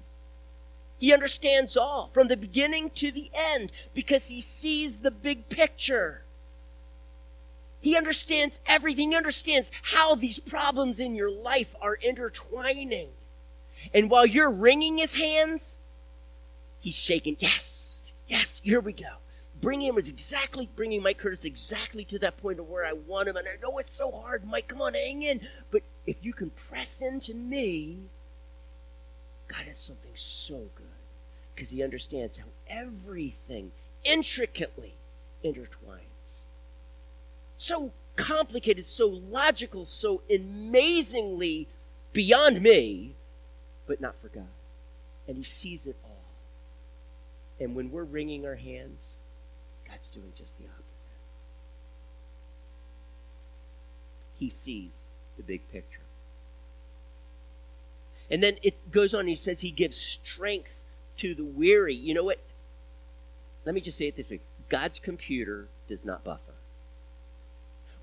He 0.98 1.12
understands 1.12 1.76
all 1.76 2.08
from 2.12 2.28
the 2.28 2.36
beginning 2.36 2.90
to 2.90 3.10
the 3.10 3.30
end 3.34 3.72
because 3.94 4.28
he 4.28 4.40
sees 4.40 4.98
the 4.98 5.10
big 5.10 5.48
picture. 5.48 6.23
He 7.84 7.98
understands 7.98 8.60
everything. 8.66 9.10
He 9.10 9.16
understands 9.16 9.70
how 9.82 10.14
these 10.14 10.38
problems 10.38 10.98
in 11.00 11.14
your 11.14 11.30
life 11.30 11.74
are 11.82 11.96
intertwining. 11.96 13.10
And 13.92 14.08
while 14.08 14.24
you're 14.24 14.50
wringing 14.50 14.96
his 14.96 15.16
hands, 15.16 15.76
he's 16.80 16.94
shaking. 16.94 17.36
Yes, 17.40 17.96
yes, 18.26 18.62
here 18.64 18.80
we 18.80 18.94
go. 18.94 19.18
Bringing 19.60 19.88
him 19.88 19.98
is 19.98 20.08
exactly 20.08 20.66
bringing 20.74 21.02
Mike 21.02 21.18
Curtis 21.18 21.44
exactly 21.44 22.06
to 22.06 22.18
that 22.20 22.38
point 22.38 22.58
of 22.58 22.70
where 22.70 22.86
I 22.86 22.94
want 22.94 23.28
him. 23.28 23.36
And 23.36 23.46
I 23.46 23.60
know 23.60 23.76
it's 23.76 23.94
so 23.94 24.10
hard, 24.10 24.46
Mike. 24.46 24.68
Come 24.68 24.80
on, 24.80 24.94
hang 24.94 25.22
in. 25.22 25.40
But 25.70 25.82
if 26.06 26.24
you 26.24 26.32
can 26.32 26.52
press 26.70 27.02
into 27.02 27.34
me, 27.34 27.98
God 29.46 29.66
has 29.66 29.78
something 29.78 30.12
so 30.14 30.56
good 30.74 30.86
because 31.54 31.68
he 31.68 31.82
understands 31.82 32.38
how 32.38 32.46
everything 32.66 33.72
intricately 34.04 34.94
intertwines. 35.44 36.13
So 37.64 37.92
complicated, 38.14 38.84
so 38.84 39.06
logical, 39.08 39.86
so 39.86 40.20
amazingly 40.28 41.66
beyond 42.12 42.60
me, 42.60 43.14
but 43.86 44.02
not 44.02 44.18
for 44.18 44.28
God. 44.28 44.52
And 45.26 45.38
he 45.38 45.44
sees 45.44 45.86
it 45.86 45.96
all. 46.04 46.26
And 47.58 47.74
when 47.74 47.90
we're 47.90 48.04
wringing 48.04 48.44
our 48.44 48.56
hands, 48.56 49.12
God's 49.88 50.06
doing 50.12 50.34
just 50.36 50.58
the 50.58 50.64
opposite. 50.64 50.84
He 54.38 54.50
sees 54.50 54.90
the 55.38 55.42
big 55.42 55.66
picture. 55.72 56.00
And 58.30 58.42
then 58.42 58.58
it 58.62 58.92
goes 58.92 59.14
on, 59.14 59.26
he 59.26 59.36
says 59.36 59.62
he 59.62 59.70
gives 59.70 59.96
strength 59.96 60.82
to 61.16 61.34
the 61.34 61.44
weary. 61.44 61.94
You 61.94 62.12
know 62.12 62.24
what? 62.24 62.40
Let 63.64 63.74
me 63.74 63.80
just 63.80 63.96
say 63.96 64.08
it 64.08 64.16
this 64.16 64.28
way 64.28 64.40
God's 64.68 64.98
computer 64.98 65.68
does 65.88 66.04
not 66.04 66.24
buffer. 66.24 66.53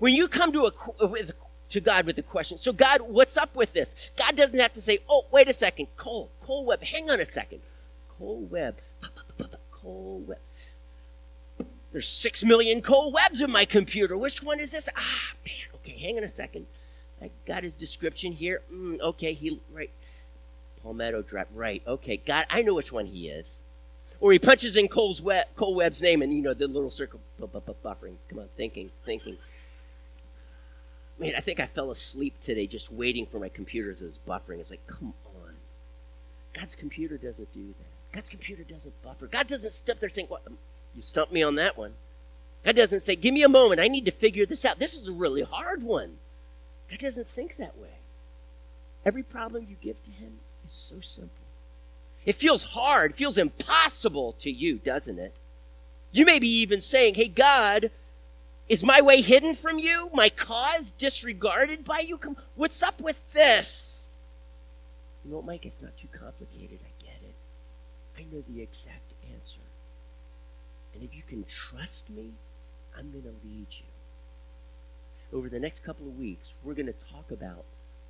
When 0.02 0.14
you 0.14 0.26
come 0.26 0.52
to 0.54 0.68
a 1.00 1.06
with 1.06 1.30
to 1.68 1.80
God 1.80 2.06
with 2.06 2.18
a 2.18 2.22
question, 2.22 2.58
so 2.58 2.72
God, 2.72 3.02
what's 3.02 3.36
up 3.36 3.54
with 3.54 3.72
this? 3.72 3.94
God 4.16 4.34
doesn't 4.34 4.58
have 4.58 4.74
to 4.74 4.82
say, 4.82 4.98
"Oh, 5.08 5.26
wait 5.30 5.46
a 5.46 5.52
second, 5.52 5.86
Cole, 5.96 6.28
Cole 6.40 6.64
Webb, 6.64 6.82
hang 6.82 7.08
on 7.08 7.20
a 7.20 7.24
second, 7.24 7.60
Cole 8.18 8.40
Webb, 8.50 8.78
Cole 9.70 10.24
Webb." 10.26 10.40
There's 11.92 12.08
six 12.08 12.42
million 12.42 12.82
Cole 12.82 13.12
Webbs 13.12 13.40
in 13.40 13.52
my 13.52 13.64
computer. 13.64 14.16
Which 14.18 14.42
one 14.42 14.58
is 14.58 14.72
this? 14.72 14.88
Ah, 14.96 15.34
man. 15.46 15.54
Okay, 15.76 15.96
hang 15.96 16.18
on 16.18 16.24
a 16.24 16.28
second. 16.28 16.66
I 17.22 17.30
got 17.46 17.62
his 17.62 17.76
description 17.76 18.32
here. 18.32 18.62
Mm, 18.72 18.98
okay, 18.98 19.34
he 19.34 19.60
right. 19.72 19.90
Palmetto 20.82 21.22
Drive. 21.22 21.46
Right. 21.54 21.80
Okay. 21.86 22.16
God, 22.16 22.46
I 22.50 22.62
know 22.62 22.74
which 22.74 22.90
one 22.90 23.06
he 23.06 23.28
is. 23.28 23.58
Or 24.18 24.32
he 24.32 24.40
punches 24.40 24.76
in 24.76 24.88
Cole's 24.88 25.22
Web, 25.22 25.46
Cole 25.54 25.76
Webb's 25.76 26.02
name, 26.02 26.22
and 26.22 26.32
you 26.32 26.42
know 26.42 26.54
the 26.54 26.66
little 26.66 26.90
circle 26.90 27.20
buffering. 27.40 28.16
Come 28.28 28.40
on, 28.40 28.48
thinking, 28.56 28.90
thinking. 29.04 29.38
Man, 31.22 31.34
I 31.36 31.40
think 31.40 31.60
I 31.60 31.66
fell 31.66 31.92
asleep 31.92 32.34
today 32.40 32.66
just 32.66 32.92
waiting 32.92 33.26
for 33.26 33.38
my 33.38 33.48
computer 33.48 33.90
was 33.90 34.18
buffering. 34.26 34.58
It's 34.58 34.70
like, 34.70 34.84
come 34.88 35.14
on. 35.24 35.54
God's 36.52 36.74
computer 36.74 37.16
doesn't 37.16 37.52
do 37.52 37.68
that. 37.68 38.12
God's 38.12 38.28
computer 38.28 38.64
doesn't 38.64 39.00
buffer. 39.04 39.28
God 39.28 39.46
doesn't 39.46 39.70
step 39.70 40.00
there 40.00 40.08
saying, 40.08 40.26
"What? 40.26 40.42
Um, 40.48 40.58
you 40.96 41.02
stumped 41.02 41.32
me 41.32 41.40
on 41.44 41.54
that 41.54 41.78
one." 41.78 41.94
God 42.64 42.74
doesn't 42.74 43.04
say, 43.04 43.14
"Give 43.14 43.32
me 43.32 43.44
a 43.44 43.48
moment. 43.48 43.80
I 43.80 43.86
need 43.86 44.04
to 44.04 44.10
figure 44.10 44.44
this 44.44 44.64
out. 44.64 44.80
This 44.80 44.94
is 44.94 45.06
a 45.06 45.12
really 45.12 45.42
hard 45.42 45.84
one." 45.84 46.18
God 46.90 46.98
doesn't 46.98 47.28
think 47.28 47.56
that 47.56 47.78
way. 47.78 48.00
Every 49.06 49.22
problem 49.22 49.66
you 49.70 49.76
give 49.80 50.02
to 50.02 50.10
Him, 50.10 50.40
is 50.68 50.74
so 50.74 51.00
simple. 51.00 51.46
It 52.26 52.34
feels 52.34 52.64
hard, 52.64 53.12
it 53.12 53.16
feels 53.16 53.38
impossible 53.38 54.34
to 54.40 54.50
you, 54.50 54.78
doesn't 54.78 55.20
it? 55.20 55.34
You 56.10 56.26
may 56.26 56.38
be 56.38 56.48
even 56.48 56.80
saying, 56.80 57.14
Hey, 57.14 57.28
God, 57.28 57.90
is 58.68 58.82
my 58.82 59.00
way 59.00 59.20
hidden 59.20 59.54
from 59.54 59.78
you? 59.78 60.10
My 60.14 60.28
cause 60.28 60.90
disregarded 60.90 61.84
by 61.84 62.00
you? 62.00 62.16
Come, 62.16 62.36
what's 62.54 62.82
up 62.82 63.00
with 63.00 63.32
this? 63.32 64.06
You 65.24 65.32
know, 65.32 65.42
Mike, 65.42 65.66
it's 65.66 65.82
not 65.82 65.96
too 65.96 66.08
complicated. 66.08 66.78
I 66.82 67.04
get 67.04 67.20
it. 67.22 67.34
I 68.18 68.22
know 68.32 68.42
the 68.48 68.62
exact 68.62 69.12
answer. 69.30 69.60
And 70.94 71.02
if 71.02 71.14
you 71.14 71.22
can 71.26 71.44
trust 71.44 72.10
me, 72.10 72.30
I'm 72.96 73.10
going 73.10 73.24
to 73.24 73.46
lead 73.46 73.66
you. 73.70 75.36
Over 75.36 75.48
the 75.48 75.60
next 75.60 75.82
couple 75.84 76.06
of 76.06 76.18
weeks, 76.18 76.48
we're 76.62 76.74
going 76.74 76.86
to 76.86 76.94
talk 77.10 77.30
about 77.30 77.64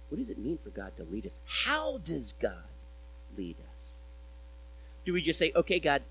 what 0.09 0.19
does 0.19 0.31
it 0.31 0.39
mean 0.39 0.59
for 0.63 0.71
God 0.71 0.93
to 0.99 1.05
lead 1.05 1.25
us? 1.25 1.33
How 1.65 1.99
does 1.99 2.35
God 2.41 2.69
lead 3.37 3.57
us? 3.59 3.93
Do 5.05 5.13
we 5.13 5.23
just 5.23 5.39
say, 5.39 5.53
okay, 5.57 5.79
God, 5.79 6.03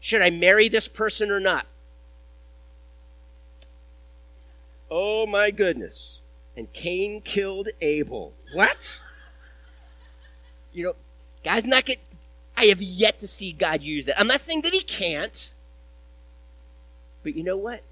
should 0.00 0.22
I 0.22 0.30
marry 0.30 0.68
this 0.68 0.88
person 0.88 1.30
or 1.30 1.40
not? 1.40 1.66
Oh 4.90 5.26
my 5.26 5.50
goodness. 5.50 6.20
And 6.56 6.72
Cain 6.72 7.20
killed 7.20 7.68
Abel. 7.80 8.34
What? 8.52 8.96
You 10.72 10.84
know, 10.84 10.94
God's 11.44 11.66
not 11.66 11.84
get 11.84 12.00
I 12.58 12.64
have 12.66 12.82
yet 12.82 13.20
to 13.20 13.28
see 13.28 13.52
God 13.52 13.82
use 13.82 14.06
that. 14.06 14.18
I'm 14.18 14.26
not 14.26 14.40
saying 14.40 14.62
that 14.62 14.72
he 14.72 14.80
can't. 14.80 15.52
But 17.22 17.36
you 17.36 17.44
know 17.44 17.56
what? 17.56 17.82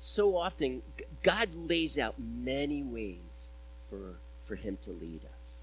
So 0.00 0.36
often 0.36 0.82
God 1.24 1.48
lays 1.68 1.98
out 1.98 2.14
many 2.16 2.84
ways 2.84 3.48
for, 3.90 4.14
for 4.44 4.54
him 4.54 4.78
to 4.84 4.90
lead 4.90 5.22
us. 5.24 5.58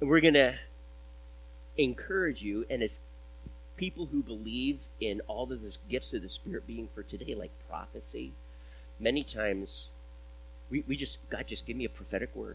And 0.00 0.08
we're 0.08 0.20
going 0.20 0.34
to 0.34 0.58
encourage 1.76 2.42
you, 2.42 2.64
and 2.70 2.82
as 2.84 3.00
people 3.82 4.06
who 4.12 4.22
believe 4.22 4.78
in 5.00 5.20
all 5.26 5.50
of 5.50 5.60
the 5.60 5.76
gifts 5.90 6.14
of 6.14 6.22
the 6.22 6.28
Spirit 6.28 6.64
being 6.68 6.86
for 6.94 7.02
today, 7.02 7.34
like 7.34 7.50
prophecy, 7.68 8.30
many 9.00 9.24
times 9.24 9.88
we, 10.70 10.84
we 10.86 10.96
just, 10.96 11.18
God, 11.30 11.48
just 11.48 11.66
give 11.66 11.76
me 11.76 11.84
a 11.84 11.88
prophetic 11.88 12.32
word. 12.36 12.54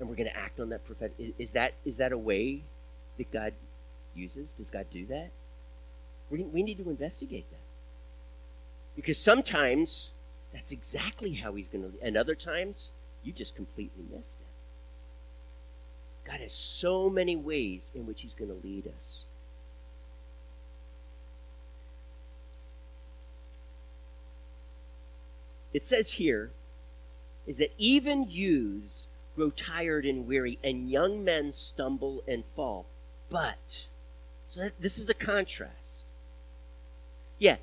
And 0.00 0.08
we're 0.08 0.14
going 0.14 0.30
to 0.30 0.36
act 0.36 0.58
on 0.60 0.70
that 0.70 0.86
prophetic. 0.86 1.14
Is, 1.18 1.32
is, 1.36 1.52
that 1.52 1.74
is 1.84 1.98
that 1.98 2.10
a 2.10 2.16
way 2.16 2.62
that 3.18 3.30
God 3.30 3.52
uses? 4.14 4.48
Does 4.56 4.70
God 4.70 4.86
do 4.90 5.04
that? 5.08 5.28
We, 6.30 6.42
we 6.44 6.62
need 6.62 6.78
to 6.78 6.88
investigate 6.88 7.50
that. 7.50 7.60
Because 8.96 9.18
sometimes 9.18 10.08
that's 10.54 10.72
exactly 10.72 11.34
how 11.34 11.52
He's 11.52 11.68
going 11.68 11.84
to, 11.84 11.92
and 12.02 12.16
other 12.16 12.34
times 12.34 12.88
you 13.22 13.30
just 13.30 13.54
completely 13.54 14.04
missed 14.10 14.36
it. 14.40 16.30
God 16.30 16.40
has 16.40 16.54
so 16.54 17.10
many 17.10 17.36
ways 17.36 17.90
in 17.94 18.06
which 18.06 18.22
He's 18.22 18.32
going 18.32 18.50
to 18.50 18.66
lead 18.66 18.86
us. 18.86 19.21
It 25.72 25.84
says 25.84 26.12
here 26.12 26.50
is 27.46 27.56
that 27.56 27.72
even 27.78 28.30
youths 28.30 29.06
grow 29.34 29.50
tired 29.50 30.04
and 30.04 30.26
weary, 30.26 30.58
and 30.62 30.90
young 30.90 31.24
men 31.24 31.52
stumble 31.52 32.22
and 32.28 32.44
fall. 32.44 32.86
But, 33.30 33.86
so 34.48 34.60
that, 34.60 34.72
this 34.80 34.98
is 34.98 35.08
a 35.08 35.14
contrast. 35.14 35.72
Yeah, 37.38 37.56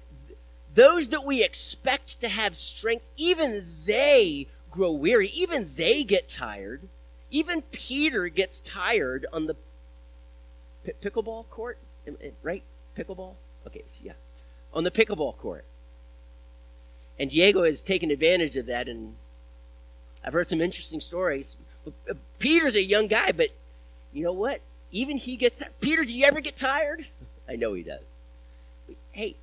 those 0.73 1.09
that 1.09 1.23
we 1.23 1.43
expect 1.43 2.19
to 2.21 2.29
have 2.29 2.57
strength, 2.57 3.07
even 3.17 3.65
they 3.85 4.47
grow 4.71 4.91
weary, 4.91 5.29
even 5.29 5.71
they 5.75 6.03
get 6.03 6.27
tired. 6.27 6.81
Even 7.31 7.61
Peter 7.61 8.27
gets 8.27 8.59
tired 8.59 9.25
on 9.31 9.45
the 9.45 9.55
p- 10.83 10.91
pickleball 11.01 11.47
court, 11.49 11.77
right? 12.41 12.63
Pickleball? 12.97 13.35
Okay, 13.67 13.83
yeah. 14.01 14.13
On 14.73 14.83
the 14.83 14.91
pickleball 14.91 15.37
court. 15.37 15.63
And 17.19 17.29
Diego 17.29 17.63
has 17.63 17.83
taken 17.83 18.11
advantage 18.11 18.55
of 18.55 18.65
that, 18.67 18.87
and 18.87 19.15
I've 20.23 20.33
heard 20.33 20.47
some 20.47 20.61
interesting 20.61 21.01
stories. 21.01 21.57
Peter's 22.39 22.75
a 22.75 22.83
young 22.83 23.07
guy, 23.07 23.31
but 23.31 23.49
you 24.13 24.23
know 24.23 24.31
what? 24.31 24.61
Even 24.91 25.17
he 25.17 25.35
gets 25.35 25.57
tired. 25.57 25.73
Peter, 25.81 26.05
do 26.05 26.13
you 26.13 26.25
ever 26.25 26.39
get 26.39 26.55
tired? 26.55 27.07
I 27.47 27.55
know 27.55 27.73
he 27.73 27.83
does. 27.83 28.03
But, 28.87 28.95
hey, 29.11 29.35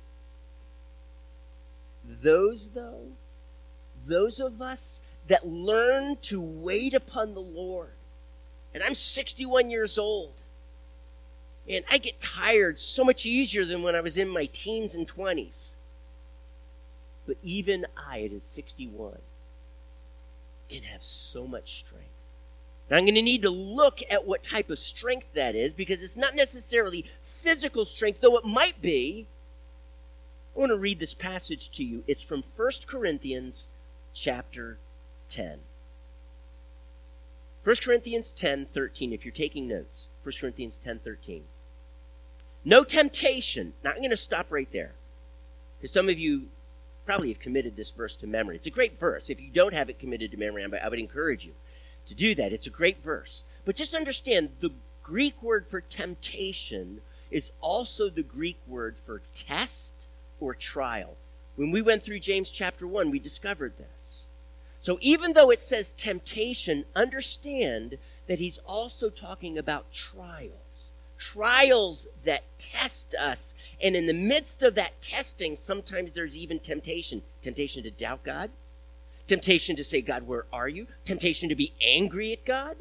those, 2.21 2.69
though, 2.69 3.03
those 4.05 4.39
of 4.39 4.61
us 4.61 4.99
that 5.27 5.45
learn 5.45 6.17
to 6.23 6.41
wait 6.41 6.93
upon 6.93 7.33
the 7.33 7.41
Lord, 7.41 7.91
and 8.73 8.81
I'm 8.83 8.95
61 8.95 9.69
years 9.69 9.97
old, 9.97 10.33
and 11.69 11.83
I 11.91 11.97
get 11.97 12.21
tired 12.21 12.79
so 12.79 13.03
much 13.03 13.25
easier 13.25 13.65
than 13.65 13.83
when 13.83 13.93
I 13.93 14.01
was 14.01 14.17
in 14.17 14.29
my 14.29 14.45
teens 14.45 14.95
and 14.95 15.07
20s. 15.07 15.71
But 17.27 17.37
even 17.43 17.85
I, 17.95 18.21
at 18.21 18.47
61, 18.47 19.17
can 20.69 20.83
have 20.83 21.03
so 21.03 21.45
much 21.45 21.79
strength. 21.79 22.07
I'm 22.89 23.03
going 23.03 23.15
to 23.15 23.21
need 23.21 23.41
to 23.41 23.49
look 23.49 23.99
at 24.09 24.25
what 24.25 24.43
type 24.43 24.69
of 24.69 24.79
strength 24.79 25.27
that 25.33 25.55
is 25.55 25.73
because 25.73 26.01
it's 26.01 26.15
not 26.15 26.35
necessarily 26.35 27.05
physical 27.21 27.83
strength, 27.83 28.21
though 28.21 28.37
it 28.37 28.45
might 28.45 28.81
be. 28.81 29.27
I 30.55 30.59
want 30.59 30.71
to 30.71 30.77
read 30.77 30.99
this 30.99 31.13
passage 31.13 31.69
to 31.71 31.83
you. 31.83 32.03
It's 32.07 32.23
from 32.23 32.43
1 32.55 32.71
Corinthians 32.87 33.67
chapter 34.13 34.77
10. 35.29 35.59
1 37.65 37.75
Corinthians 37.83 38.31
10 38.31 38.67
13, 38.67 39.11
if 39.11 39.25
you're 39.25 39.33
taking 39.33 39.67
notes. 39.67 40.03
1 40.23 40.33
Corinthians 40.39 40.79
10 40.79 40.99
13. 40.99 41.43
No 42.63 42.85
temptation. 42.85 43.73
Now, 43.83 43.91
I'm 43.91 43.97
going 43.97 44.09
to 44.11 44.17
stop 44.17 44.47
right 44.49 44.71
there. 44.71 44.93
Because 45.77 45.91
some 45.91 46.07
of 46.07 46.17
you 46.17 46.47
probably 47.07 47.29
have 47.29 47.39
committed 47.39 47.75
this 47.75 47.89
verse 47.89 48.17
to 48.17 48.27
memory. 48.27 48.57
It's 48.57 48.67
a 48.67 48.69
great 48.69 48.99
verse. 48.99 49.29
If 49.29 49.41
you 49.41 49.49
don't 49.49 49.73
have 49.73 49.89
it 49.89 49.97
committed 49.97 50.29
to 50.31 50.37
memory, 50.37 50.63
I 50.63 50.89
would 50.89 50.99
encourage 50.99 51.45
you 51.45 51.53
to 52.07 52.13
do 52.13 52.35
that. 52.35 52.51
It's 52.51 52.67
a 52.67 52.69
great 52.69 53.01
verse. 53.01 53.41
But 53.65 53.77
just 53.77 53.95
understand 53.95 54.49
the 54.59 54.71
Greek 55.03 55.41
word 55.41 55.65
for 55.67 55.79
temptation 55.81 56.99
is 57.31 57.51
also 57.61 58.09
the 58.09 58.23
Greek 58.23 58.57
word 58.67 58.97
for 58.97 59.21
test 59.33 59.93
or 60.39 60.53
trial. 60.53 61.15
When 61.55 61.71
we 61.71 61.81
went 61.81 62.03
through 62.03 62.19
James 62.19 62.51
chapter 62.51 62.85
1, 62.85 63.09
we 63.09 63.19
discovered 63.19 63.77
this. 63.77 64.23
So 64.81 64.99
even 65.01 65.33
though 65.33 65.49
it 65.49 65.61
says 65.61 65.93
temptation, 65.93 66.83
understand 66.93 67.97
that 68.27 68.39
he's 68.39 68.59
also 68.59 69.09
talking 69.09 69.57
about 69.57 69.91
trials. 69.93 70.91
Trials 71.17 72.07
that 72.25 72.36
test 72.71 73.15
us. 73.15 73.53
And 73.81 73.95
in 73.95 74.07
the 74.07 74.13
midst 74.13 74.63
of 74.63 74.75
that 74.75 75.01
testing, 75.01 75.57
sometimes 75.57 76.13
there's 76.13 76.37
even 76.37 76.59
temptation 76.59 77.21
temptation 77.41 77.83
to 77.83 77.91
doubt 77.91 78.23
God, 78.23 78.49
temptation 79.27 79.75
to 79.75 79.83
say, 79.83 80.01
God, 80.01 80.27
where 80.27 80.45
are 80.51 80.69
you? 80.69 80.87
Temptation 81.05 81.49
to 81.49 81.55
be 81.55 81.73
angry 81.81 82.33
at 82.33 82.45
God. 82.45 82.77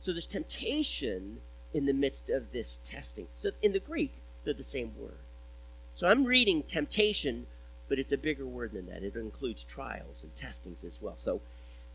So 0.00 0.12
there's 0.12 0.26
temptation 0.26 1.38
in 1.72 1.86
the 1.86 1.92
midst 1.92 2.28
of 2.30 2.52
this 2.52 2.78
testing. 2.84 3.26
So 3.40 3.50
in 3.62 3.72
the 3.72 3.80
Greek, 3.80 4.12
they're 4.44 4.54
the 4.54 4.62
same 4.62 4.92
word. 4.98 5.18
So 5.96 6.08
I'm 6.08 6.24
reading 6.24 6.62
temptation, 6.62 7.46
but 7.88 7.98
it's 7.98 8.12
a 8.12 8.16
bigger 8.16 8.46
word 8.46 8.72
than 8.72 8.86
that. 8.86 9.02
It 9.02 9.16
includes 9.16 9.64
trials 9.64 10.22
and 10.22 10.34
testings 10.34 10.84
as 10.84 11.00
well. 11.00 11.16
So 11.18 11.40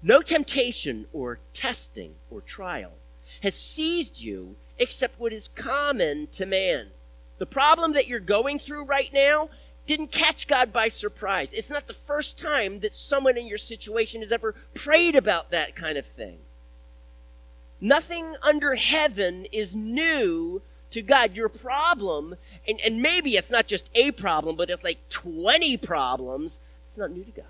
no 0.02 0.22
temptation 0.22 1.06
or 1.14 1.40
testing 1.54 2.16
or 2.32 2.42
trial 2.42 2.94
has 3.44 3.56
seized 3.56 4.20
you 4.20 4.56
except 4.78 5.20
what 5.20 5.34
is 5.34 5.48
common 5.48 6.28
to 6.28 6.46
man. 6.46 6.88
The 7.40 7.46
problem 7.46 7.94
that 7.94 8.08
you're 8.08 8.20
going 8.20 8.60
through 8.60 8.84
right 8.84 9.12
now 9.12 9.50
didn't 9.88 10.12
catch 10.12 10.48
God 10.48 10.72
by 10.72 10.90
surprise. 10.90 11.52
It's 11.52 11.72
not 11.72 11.88
the 11.88 11.94
first 11.94 12.38
time 12.38 12.82
that 12.82 12.94
someone 12.94 13.38
in 13.38 13.48
your 13.48 13.58
situation 13.58 14.22
has 14.22 14.32
ever 14.32 14.54
prayed 14.76 15.16
about 15.16 15.50
that 15.50 15.76
kind 15.76 15.98
of 15.98 16.06
thing. 16.06 16.38
Nothing 17.82 18.36
under 18.44 18.76
heaven 18.76 19.46
is 19.52 19.76
new 19.76 20.62
to 20.92 21.02
God. 21.02 21.36
Your 21.36 21.50
problem, 21.50 22.36
and, 22.68 22.80
and 22.86 23.02
maybe 23.02 23.32
it's 23.32 23.50
not 23.50 23.68
just 23.68 23.90
a 23.96 24.12
problem, 24.12 24.56
but 24.58 24.70
it's 24.70 24.84
like 24.84 25.10
20 25.10 25.78
problems, 25.78 26.60
it's 26.86 26.98
not 26.98 27.12
new 27.12 27.24
to 27.24 27.32
God. 27.32 27.46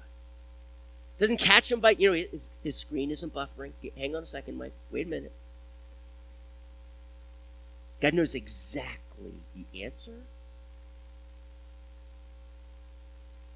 Doesn't 1.19 1.41
catch 1.41 1.69
him 1.69 1.81
by, 1.81 1.91
you 1.91 2.09
know, 2.09 2.25
his, 2.31 2.47
his 2.63 2.77
screen 2.77 3.11
isn't 3.11 3.33
buffering. 3.33 3.71
Hang 3.97 4.15
on 4.15 4.23
a 4.23 4.27
second, 4.27 4.57
Mike. 4.57 4.71
Wait 4.91 5.07
a 5.07 5.09
minute. 5.09 5.33
God 7.99 8.13
knows 8.13 8.35
exactly 8.35 9.08
the 9.55 9.83
answer. 9.83 10.13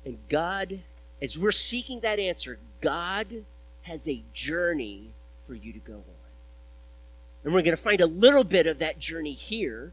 And 0.06 0.18
God, 0.30 0.80
as 1.22 1.38
we're 1.38 1.52
seeking 1.52 2.02
that 2.02 2.20
answer, 2.20 2.60
God 2.82 3.28
has 3.84 4.08
a 4.08 4.22
journey 4.34 5.10
for 5.48 5.54
you 5.54 5.74
to 5.74 5.80
go 5.80 5.94
on. 5.94 6.04
And 7.44 7.54
we're 7.54 7.62
going 7.62 7.76
to 7.76 7.82
find 7.82 8.02
a 8.02 8.08
little 8.08 8.44
bit 8.44 8.68
of 8.68 8.80
that 8.80 9.00
journey 9.00 9.34
here, 9.34 9.92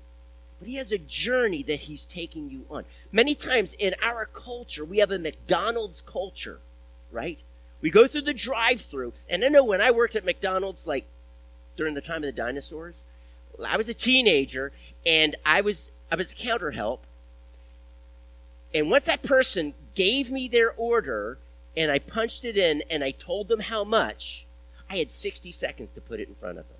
but 0.58 0.68
he 0.68 0.76
has 0.76 0.92
a 0.92 0.98
journey 0.98 1.62
that 1.64 1.80
he's 1.80 2.04
taking 2.04 2.50
you 2.50 2.64
on. 2.70 2.84
Many 3.10 3.34
times 3.34 3.72
in 3.74 3.94
our 4.02 4.26
culture, 4.26 4.84
we 4.84 4.98
have 4.98 5.10
a 5.10 5.18
McDonald's 5.18 6.00
culture, 6.00 6.58
right? 7.10 7.38
We 7.80 7.90
go 7.90 8.06
through 8.06 8.22
the 8.22 8.34
drive 8.34 8.80
through, 8.80 9.14
and 9.28 9.44
I 9.44 9.48
know 9.48 9.64
when 9.64 9.80
I 9.80 9.90
worked 9.90 10.14
at 10.14 10.24
McDonald's, 10.24 10.86
like 10.86 11.06
during 11.76 11.94
the 11.94 12.00
time 12.00 12.18
of 12.18 12.22
the 12.22 12.32
dinosaurs, 12.32 13.04
I 13.66 13.76
was 13.76 13.88
a 13.88 13.94
teenager 13.94 14.72
and 15.06 15.36
I 15.44 15.60
was 15.60 15.90
I 16.10 16.16
was 16.16 16.34
counter 16.34 16.72
help. 16.72 17.04
And 18.74 18.90
once 18.90 19.06
that 19.06 19.22
person 19.22 19.74
gave 19.94 20.30
me 20.30 20.48
their 20.48 20.72
order 20.72 21.38
and 21.76 21.90
I 21.90 21.98
punched 21.98 22.44
it 22.44 22.56
in 22.56 22.82
and 22.90 23.02
I 23.02 23.10
told 23.10 23.48
them 23.48 23.60
how 23.60 23.84
much, 23.84 24.44
I 24.88 24.96
had 24.96 25.10
60 25.10 25.52
seconds 25.52 25.90
to 25.92 26.00
put 26.00 26.20
it 26.20 26.28
in 26.28 26.34
front 26.34 26.58
of 26.58 26.68
them 26.68 26.78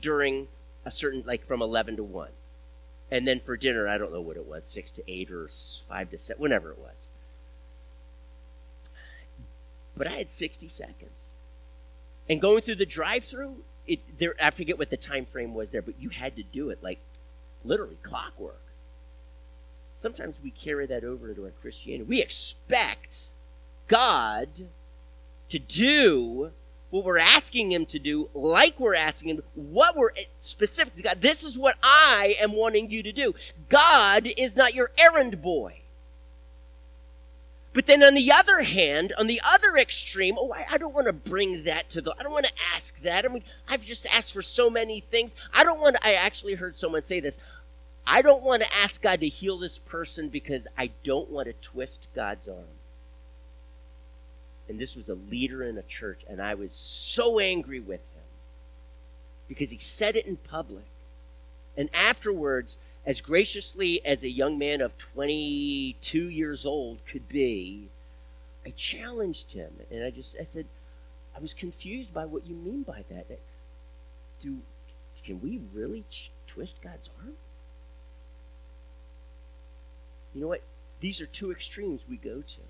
during 0.00 0.48
a 0.84 0.90
certain, 0.90 1.22
like 1.26 1.44
from 1.44 1.62
11 1.62 1.96
to 1.96 2.02
1. 2.02 2.28
And 3.10 3.26
then 3.26 3.40
for 3.40 3.56
dinner, 3.56 3.88
I 3.88 3.98
don't 3.98 4.12
know 4.12 4.20
what 4.20 4.36
it 4.36 4.46
was, 4.46 4.66
6 4.66 4.90
to 4.92 5.10
8 5.10 5.30
or 5.30 5.48
5 5.88 6.10
to 6.10 6.18
7, 6.18 6.40
whatever 6.40 6.70
it 6.70 6.78
was. 6.78 7.08
But 9.96 10.06
I 10.06 10.12
had 10.12 10.30
60 10.30 10.68
seconds. 10.68 11.10
And 12.28 12.40
going 12.40 12.60
through 12.60 12.76
the 12.76 12.86
drive 12.86 13.24
through, 13.24 13.56
it 13.86 14.00
there 14.18 14.34
I 14.40 14.50
forget 14.50 14.78
what 14.78 14.90
the 14.90 14.98
time 14.98 15.24
frame 15.24 15.54
was 15.54 15.70
there, 15.72 15.80
but 15.80 15.94
you 15.98 16.10
had 16.10 16.36
to 16.36 16.42
do 16.42 16.68
it 16.68 16.82
like 16.82 17.00
literally 17.64 17.98
clockwork. 18.02 18.60
Sometimes 19.96 20.38
we 20.42 20.50
carry 20.50 20.86
that 20.86 21.04
over 21.04 21.28
into 21.28 21.44
our 21.44 21.50
Christianity. 21.60 22.08
We 22.08 22.22
expect 22.22 23.28
God 23.88 24.48
to 25.48 25.58
do 25.58 26.50
what 26.90 27.04
we're 27.04 27.18
asking 27.18 27.72
him 27.72 27.84
to 27.86 27.98
do, 27.98 28.30
like 28.32 28.78
we're 28.80 28.94
asking 28.94 29.30
him, 29.30 29.42
what 29.54 29.96
we're 29.96 30.10
specifically, 30.38 31.02
God, 31.02 31.20
this 31.20 31.44
is 31.44 31.58
what 31.58 31.76
I 31.82 32.34
am 32.40 32.56
wanting 32.56 32.90
you 32.90 33.02
to 33.02 33.12
do. 33.12 33.34
God 33.68 34.28
is 34.38 34.56
not 34.56 34.74
your 34.74 34.90
errand 34.96 35.42
boy. 35.42 35.77
But 37.78 37.86
then 37.86 38.02
on 38.02 38.14
the 38.14 38.32
other 38.32 38.62
hand, 38.62 39.12
on 39.16 39.28
the 39.28 39.40
other 39.46 39.76
extreme, 39.76 40.34
oh, 40.36 40.52
I, 40.52 40.66
I 40.68 40.78
don't 40.78 40.92
want 40.92 41.06
to 41.06 41.12
bring 41.12 41.62
that 41.62 41.88
to 41.90 42.00
the, 42.00 42.12
I 42.18 42.24
don't 42.24 42.32
want 42.32 42.46
to 42.46 42.52
ask 42.74 43.00
that. 43.02 43.24
I 43.24 43.28
mean, 43.28 43.44
I've 43.68 43.84
just 43.84 44.04
asked 44.12 44.32
for 44.32 44.42
so 44.42 44.68
many 44.68 44.98
things. 44.98 45.36
I 45.54 45.62
don't 45.62 45.80
want 45.80 45.94
I 46.02 46.14
actually 46.14 46.54
heard 46.54 46.74
someone 46.74 47.04
say 47.04 47.20
this. 47.20 47.38
I 48.04 48.20
don't 48.20 48.42
want 48.42 48.62
to 48.62 48.74
ask 48.74 49.00
God 49.00 49.20
to 49.20 49.28
heal 49.28 49.58
this 49.58 49.78
person 49.78 50.28
because 50.28 50.66
I 50.76 50.90
don't 51.04 51.30
want 51.30 51.46
to 51.46 51.52
twist 51.52 52.08
God's 52.16 52.48
arm. 52.48 52.64
And 54.68 54.80
this 54.80 54.96
was 54.96 55.08
a 55.08 55.14
leader 55.14 55.62
in 55.62 55.78
a 55.78 55.82
church, 55.82 56.22
and 56.28 56.42
I 56.42 56.54
was 56.54 56.72
so 56.72 57.38
angry 57.38 57.78
with 57.78 58.00
him 58.00 58.24
because 59.46 59.70
he 59.70 59.78
said 59.78 60.16
it 60.16 60.26
in 60.26 60.36
public. 60.36 60.86
And 61.76 61.90
afterwards, 61.94 62.76
as 63.06 63.20
graciously 63.20 64.04
as 64.04 64.22
a 64.22 64.28
young 64.28 64.58
man 64.58 64.80
of 64.80 64.96
22 64.98 66.28
years 66.28 66.66
old 66.66 66.98
could 67.06 67.28
be, 67.28 67.88
I 68.66 68.70
challenged 68.76 69.52
him. 69.52 69.70
And 69.90 70.04
I 70.04 70.10
just, 70.10 70.36
I 70.38 70.44
said, 70.44 70.66
I 71.36 71.40
was 71.40 71.54
confused 71.54 72.12
by 72.12 72.26
what 72.26 72.46
you 72.46 72.54
mean 72.54 72.82
by 72.82 73.04
that. 73.10 73.26
Do, 74.40 74.58
can 75.24 75.40
we 75.40 75.60
really 75.74 76.04
ch- 76.10 76.30
twist 76.46 76.82
God's 76.82 77.08
arm? 77.22 77.34
You 80.34 80.42
know 80.42 80.48
what? 80.48 80.62
These 81.00 81.20
are 81.20 81.26
two 81.26 81.50
extremes 81.50 82.02
we 82.08 82.16
go 82.16 82.42
to. 82.42 82.60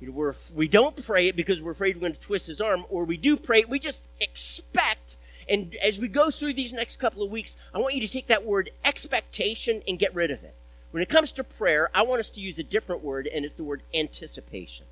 You 0.00 0.08
know, 0.08 0.12
we're, 0.14 0.34
we 0.54 0.68
don't 0.68 1.04
pray 1.04 1.28
it 1.28 1.36
because 1.36 1.62
we're 1.62 1.72
afraid 1.72 1.96
we're 1.96 2.00
going 2.00 2.14
to 2.14 2.20
twist 2.20 2.46
his 2.46 2.60
arm, 2.60 2.84
or 2.88 3.04
we 3.04 3.16
do 3.16 3.36
pray 3.36 3.60
it, 3.60 3.68
we 3.68 3.78
just 3.78 4.08
expect 4.20 5.16
and 5.48 5.74
as 5.76 6.00
we 6.00 6.08
go 6.08 6.30
through 6.30 6.54
these 6.54 6.72
next 6.72 6.98
couple 6.98 7.22
of 7.22 7.30
weeks, 7.30 7.56
I 7.74 7.78
want 7.78 7.94
you 7.94 8.00
to 8.00 8.12
take 8.12 8.26
that 8.28 8.44
word 8.44 8.70
expectation 8.84 9.82
and 9.86 9.98
get 9.98 10.14
rid 10.14 10.30
of 10.30 10.44
it. 10.44 10.54
When 10.90 11.02
it 11.02 11.08
comes 11.08 11.32
to 11.32 11.44
prayer, 11.44 11.90
I 11.94 12.02
want 12.02 12.20
us 12.20 12.30
to 12.30 12.40
use 12.40 12.58
a 12.58 12.62
different 12.62 13.02
word, 13.02 13.26
and 13.26 13.44
it's 13.44 13.54
the 13.54 13.64
word 13.64 13.82
anticipation. 13.94 14.86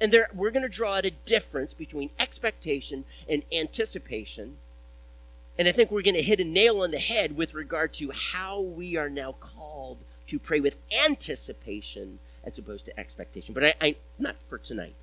And 0.00 0.12
there, 0.12 0.28
we're 0.32 0.52
going 0.52 0.62
to 0.62 0.68
draw 0.68 0.96
out 0.96 1.04
a 1.04 1.10
difference 1.10 1.74
between 1.74 2.10
expectation 2.18 3.04
and 3.28 3.42
anticipation. 3.52 4.56
And 5.58 5.68
I 5.68 5.72
think 5.72 5.90
we're 5.90 6.02
going 6.02 6.14
to 6.14 6.22
hit 6.22 6.40
a 6.40 6.44
nail 6.44 6.80
on 6.80 6.92
the 6.92 6.98
head 6.98 7.36
with 7.36 7.52
regard 7.52 7.92
to 7.94 8.12
how 8.12 8.60
we 8.60 8.96
are 8.96 9.10
now 9.10 9.32
called 9.32 9.98
to 10.28 10.38
pray 10.38 10.60
with 10.60 10.76
anticipation 11.06 12.20
as 12.44 12.56
opposed 12.56 12.86
to 12.86 12.98
expectation. 12.98 13.52
But 13.52 13.64
I, 13.64 13.74
I 13.80 13.96
not 14.18 14.36
for 14.48 14.56
tonight. 14.56 14.94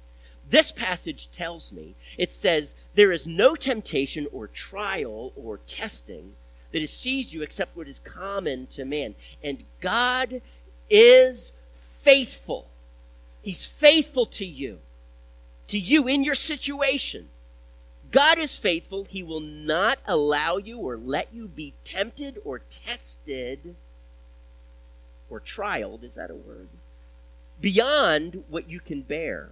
This 0.50 0.72
passage 0.72 1.30
tells 1.32 1.72
me, 1.72 1.96
it 2.18 2.32
says, 2.32 2.76
there 2.96 3.12
is 3.12 3.28
no 3.28 3.56
temptation 3.56 4.28
or 4.32 4.48
trial 4.48 5.34
or 5.36 5.60
testing 5.68 6.34
that 6.72 6.82
has 6.82 6.92
seized 6.92 7.34
you 7.34 7.42
except 7.42 7.76
what 7.76 7.88
is 7.88 8.00
common 8.00 8.68
to 8.68 8.86
man. 8.86 9.16
And 9.44 9.64
God 9.82 10.42
is 10.90 11.54
faithful. 11.76 12.68
He's 13.42 13.66
faithful 13.66 14.26
to 14.28 14.46
you, 14.46 14.80
to 15.68 15.78
you 15.78 16.08
in 16.08 16.24
your 16.24 16.36
situation. 16.36 17.28
God 18.12 18.38
is 18.38 18.58
faithful. 18.58 19.04
He 19.04 19.24
will 19.24 19.42
not 19.42 20.00
allow 20.08 20.58
you 20.58 20.80
or 20.80 20.96
let 20.96 21.34
you 21.34 21.48
be 21.48 21.74
tempted 21.84 22.40
or 22.46 22.60
tested 22.60 23.76
or 25.30 25.42
trialed. 25.42 26.04
Is 26.04 26.16
that 26.16 26.32
a 26.32 26.36
word? 26.36 26.70
Beyond 27.60 28.46
what 28.50 28.70
you 28.70 28.80
can 28.80 29.02
bear. 29.02 29.50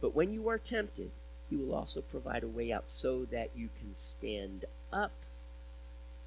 But 0.00 0.14
when 0.14 0.32
you 0.32 0.48
are 0.48 0.58
tempted, 0.58 1.10
he 1.48 1.56
will 1.56 1.74
also 1.74 2.00
provide 2.00 2.42
a 2.42 2.48
way 2.48 2.72
out 2.72 2.88
so 2.88 3.24
that 3.26 3.50
you 3.54 3.68
can 3.78 3.94
stand 3.96 4.64
up 4.92 5.12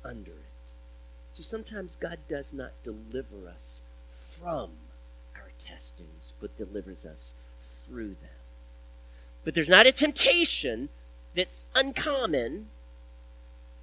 under 0.03 0.31
it. 0.31 0.53
See, 1.33 1.43
sometimes 1.43 1.95
God 1.95 2.19
does 2.27 2.53
not 2.53 2.71
deliver 2.83 3.47
us 3.47 3.81
from 4.09 4.71
our 5.35 5.51
testings, 5.57 6.33
but 6.39 6.57
delivers 6.57 7.05
us 7.05 7.33
through 7.61 8.09
them. 8.09 8.39
But 9.43 9.55
there's 9.55 9.69
not 9.69 9.87
a 9.87 9.91
temptation 9.91 10.89
that's 11.35 11.65
uncommon. 11.75 12.67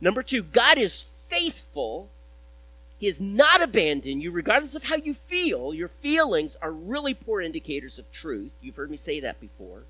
Number 0.01 0.22
two, 0.22 0.42
God 0.42 0.79
is 0.79 1.07
faithful. 1.29 2.09
He 2.99 3.07
has 3.07 3.21
not 3.21 3.63
abandoned 3.63 4.23
you, 4.23 4.31
regardless 4.31 4.75
of 4.75 4.85
how 4.85 4.97
you 4.97 5.13
feel. 5.13 5.75
Your 5.75 5.89
feelings 5.89 6.57
are 6.63 6.73
really 6.73 7.13
poor 7.13 7.41
indicators 7.41 7.99
of 7.99 8.11
truth. 8.11 8.53
You've 8.63 8.77
heard 8.77 8.91
me 8.91 8.97
say 8.97 9.21
that 9.21 9.41
before. 9.41 9.83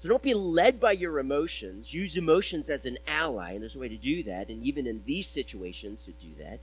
So 0.00 0.08
don't 0.08 0.22
be 0.22 0.34
led 0.34 0.80
by 0.80 0.92
your 0.92 1.18
emotions. 1.18 1.92
Use 1.92 2.16
emotions 2.16 2.70
as 2.70 2.84
an 2.86 2.98
ally, 3.06 3.52
and 3.52 3.62
there's 3.62 3.76
a 3.76 3.80
way 3.80 3.88
to 3.88 3.96
do 3.96 4.22
that, 4.24 4.48
and 4.48 4.62
even 4.62 4.86
in 4.86 5.02
these 5.06 5.26
situations 5.26 6.04
to 6.04 6.12
do 6.12 6.28
that. 6.38 6.60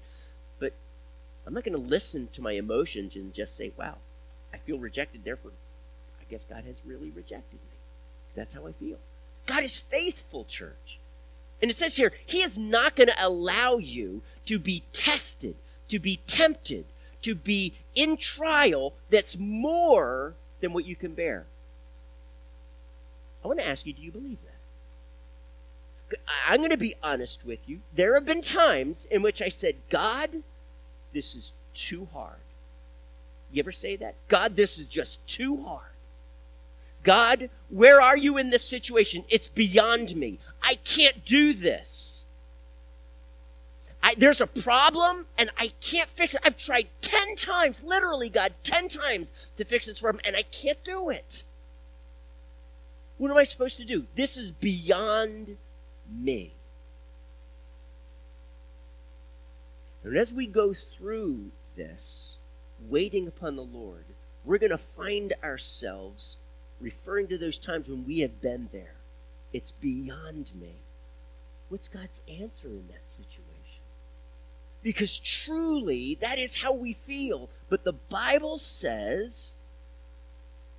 But 0.59 0.73
I'm 1.45 1.53
not 1.53 1.63
going 1.63 1.77
to 1.77 1.89
listen 1.89 2.29
to 2.33 2.41
my 2.41 2.53
emotions 2.53 3.15
and 3.15 3.33
just 3.33 3.55
say, 3.55 3.71
wow, 3.77 3.95
I 4.53 4.57
feel 4.57 4.77
rejected, 4.77 5.23
therefore 5.23 5.51
I 6.19 6.23
guess 6.29 6.45
God 6.45 6.63
has 6.65 6.75
really 6.85 7.11
rejected 7.11 7.55
me. 7.55 7.77
That's 8.35 8.53
how 8.53 8.67
I 8.67 8.71
feel. 8.71 8.97
God 9.45 9.63
is 9.63 9.79
faithful, 9.79 10.45
church. 10.45 10.99
And 11.61 11.71
it 11.71 11.77
says 11.77 11.97
here, 11.97 12.11
He 12.25 12.41
is 12.41 12.57
not 12.57 12.95
going 12.95 13.07
to 13.07 13.25
allow 13.25 13.77
you 13.77 14.21
to 14.45 14.59
be 14.59 14.83
tested, 14.93 15.55
to 15.89 15.99
be 15.99 16.19
tempted, 16.27 16.85
to 17.21 17.35
be 17.35 17.73
in 17.95 18.17
trial 18.17 18.93
that's 19.09 19.37
more 19.37 20.33
than 20.61 20.73
what 20.73 20.85
you 20.85 20.95
can 20.95 21.13
bear. 21.13 21.45
I 23.43 23.47
want 23.47 23.59
to 23.59 23.67
ask 23.67 23.85
you, 23.85 23.93
do 23.93 24.01
you 24.01 24.11
believe 24.11 24.37
that? 24.43 24.51
I'm 26.47 26.57
going 26.57 26.71
to 26.71 26.77
be 26.77 26.95
honest 27.03 27.45
with 27.45 27.67
you. 27.67 27.81
There 27.93 28.15
have 28.15 28.25
been 28.25 28.41
times 28.41 29.05
in 29.05 29.21
which 29.21 29.41
I 29.41 29.49
said, 29.49 29.75
God, 29.89 30.29
this 31.13 31.35
is 31.35 31.53
too 31.73 32.07
hard. 32.13 32.39
You 33.51 33.59
ever 33.61 33.71
say 33.71 33.95
that? 33.97 34.15
God, 34.27 34.55
this 34.55 34.77
is 34.77 34.87
just 34.87 35.27
too 35.27 35.63
hard. 35.63 35.91
God, 37.03 37.49
where 37.69 38.01
are 38.01 38.17
you 38.17 38.37
in 38.37 38.49
this 38.49 38.63
situation? 38.63 39.23
It's 39.29 39.47
beyond 39.47 40.15
me. 40.15 40.39
I 40.65 40.75
can't 40.75 41.23
do 41.23 41.53
this. 41.53 42.19
I, 44.01 44.15
there's 44.15 44.41
a 44.41 44.47
problem 44.47 45.25
and 45.37 45.49
I 45.57 45.71
can't 45.79 46.09
fix 46.09 46.35
it. 46.35 46.41
I've 46.43 46.57
tried 46.57 46.87
10 47.01 47.35
times, 47.37 47.83
literally, 47.83 48.29
God, 48.29 48.53
10 48.63 48.89
times 48.89 49.31
to 49.57 49.65
fix 49.65 49.85
this 49.85 50.01
problem 50.01 50.21
and 50.25 50.35
I 50.35 50.41
can't 50.41 50.83
do 50.83 51.09
it. 51.09 51.43
What 53.17 53.31
am 53.31 53.37
I 53.37 53.43
supposed 53.43 53.77
to 53.77 53.85
do? 53.85 54.05
This 54.15 54.37
is 54.37 54.51
beyond 54.51 55.57
me. 56.11 56.51
And 60.03 60.17
as 60.17 60.31
we 60.31 60.45
go 60.45 60.73
through 60.73 61.51
this, 61.75 62.33
waiting 62.87 63.27
upon 63.27 63.55
the 63.55 63.63
Lord, 63.63 64.05
we're 64.43 64.59
going 64.59 64.71
to 64.71 64.77
find 64.77 65.33
ourselves 65.43 66.37
referring 66.79 67.27
to 67.29 67.37
those 67.37 67.57
times 67.57 67.87
when 67.87 68.05
we 68.05 68.19
have 68.19 68.41
been 68.41 68.69
there. 68.71 68.94
It's 69.55 69.71
beyond 69.71 70.51
me. 70.59 70.73
What's 71.69 71.87
God's 71.87 72.21
answer 72.27 72.67
in 72.67 72.87
that 72.89 73.07
situation? 73.07 73.83
Because 74.83 75.17
truly, 75.17 76.17
that 76.19 76.37
is 76.37 76.61
how 76.61 76.73
we 76.73 76.91
feel. 76.91 77.49
But 77.69 77.85
the 77.85 77.93
Bible 77.93 78.57
says 78.57 79.53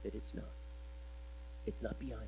that 0.05 0.15
it's 0.15 0.35
not. 0.35 0.53
It's 1.67 1.81
not 1.81 1.99
beyond 1.99 2.21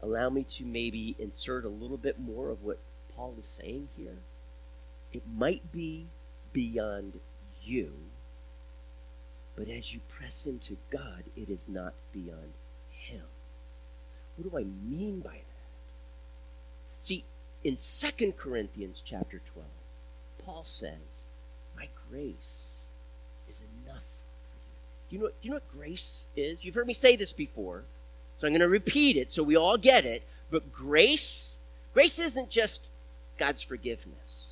you. 0.00 0.08
Allow 0.08 0.30
me 0.30 0.44
to 0.58 0.64
maybe 0.64 1.16
insert 1.18 1.64
a 1.64 1.68
little 1.68 1.96
bit 1.96 2.20
more 2.20 2.50
of 2.50 2.62
what 2.62 2.78
Paul 3.16 3.34
is 3.36 3.48
saying 3.48 3.88
here. 3.96 4.18
It 5.12 5.24
might 5.36 5.72
be 5.72 6.06
beyond 6.52 7.18
you, 7.64 7.94
but 9.56 9.68
as 9.68 9.92
you 9.92 9.98
press 10.08 10.46
into 10.46 10.76
God, 10.92 11.24
it 11.36 11.50
is 11.50 11.68
not 11.68 11.94
beyond. 12.12 12.52
What 14.36 14.50
do 14.50 14.58
I 14.58 14.64
mean 14.64 15.20
by 15.20 15.30
that? 15.30 15.42
See, 17.00 17.24
in 17.64 17.76
2 17.76 18.32
Corinthians 18.32 19.02
chapter 19.04 19.40
12, 19.52 19.66
Paul 20.44 20.64
says, 20.64 21.24
My 21.76 21.88
grace 22.10 22.66
is 23.48 23.62
enough 23.84 24.02
for 24.02 24.56
you. 24.56 25.10
do 25.10 25.16
you 25.16 25.22
know, 25.22 25.28
do 25.28 25.34
you 25.42 25.50
know 25.50 25.56
what 25.56 25.72
grace 25.72 26.24
is? 26.36 26.64
You've 26.64 26.74
heard 26.74 26.86
me 26.86 26.94
say 26.94 27.16
this 27.16 27.32
before, 27.32 27.84
so 28.40 28.46
I'm 28.46 28.52
going 28.52 28.60
to 28.60 28.68
repeat 28.68 29.16
it 29.16 29.30
so 29.30 29.42
we 29.42 29.56
all 29.56 29.76
get 29.76 30.04
it. 30.04 30.22
But 30.50 30.72
grace, 30.72 31.56
grace 31.94 32.18
isn't 32.18 32.50
just 32.50 32.88
God's 33.38 33.62
forgiveness. 33.62 34.46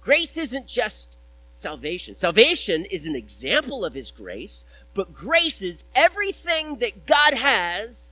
Grace 0.00 0.36
isn't 0.36 0.66
just 0.66 1.16
salvation. 1.52 2.16
Salvation 2.16 2.84
is 2.86 3.04
an 3.04 3.16
example 3.16 3.84
of 3.84 3.94
His 3.94 4.10
grace, 4.10 4.64
but 4.94 5.12
grace 5.12 5.62
is 5.62 5.84
everything 5.94 6.76
that 6.76 7.06
God 7.06 7.34
has 7.34 8.09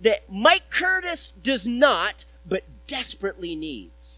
that 0.00 0.30
Mike 0.30 0.70
Curtis 0.70 1.32
does 1.32 1.66
not, 1.66 2.24
but 2.46 2.64
desperately 2.86 3.56
needs. 3.56 4.16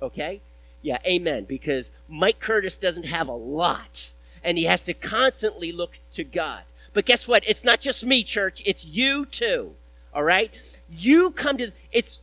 Okay? 0.00 0.40
Yeah, 0.82 0.98
amen. 1.06 1.44
Because 1.44 1.92
Mike 2.08 2.38
Curtis 2.38 2.76
doesn't 2.76 3.06
have 3.06 3.28
a 3.28 3.32
lot 3.32 4.10
and 4.44 4.56
he 4.56 4.64
has 4.64 4.84
to 4.84 4.94
constantly 4.94 5.72
look 5.72 5.98
to 6.12 6.22
God. 6.22 6.62
But 6.92 7.04
guess 7.04 7.26
what? 7.26 7.46
It's 7.48 7.64
not 7.64 7.80
just 7.80 8.06
me, 8.06 8.22
church. 8.22 8.62
It's 8.64 8.84
you 8.84 9.26
too. 9.26 9.74
All 10.14 10.22
right? 10.22 10.50
You 10.88 11.32
come 11.32 11.58
to, 11.58 11.72
it's 11.92 12.20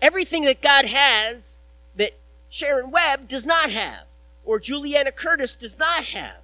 everything 0.00 0.44
that 0.46 0.62
God 0.62 0.86
has 0.86 1.58
that 1.96 2.12
Sharon 2.48 2.90
Webb 2.90 3.28
does 3.28 3.44
not 3.46 3.70
have, 3.70 4.06
or 4.44 4.58
Juliana 4.58 5.12
Curtis 5.12 5.54
does 5.54 5.78
not 5.78 6.04
have. 6.04 6.40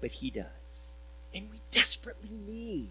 but 0.00 0.12
He 0.12 0.30
does. 0.30 0.46
And 1.34 1.50
we 1.52 1.58
desperately 1.70 2.30
need. 2.48 2.88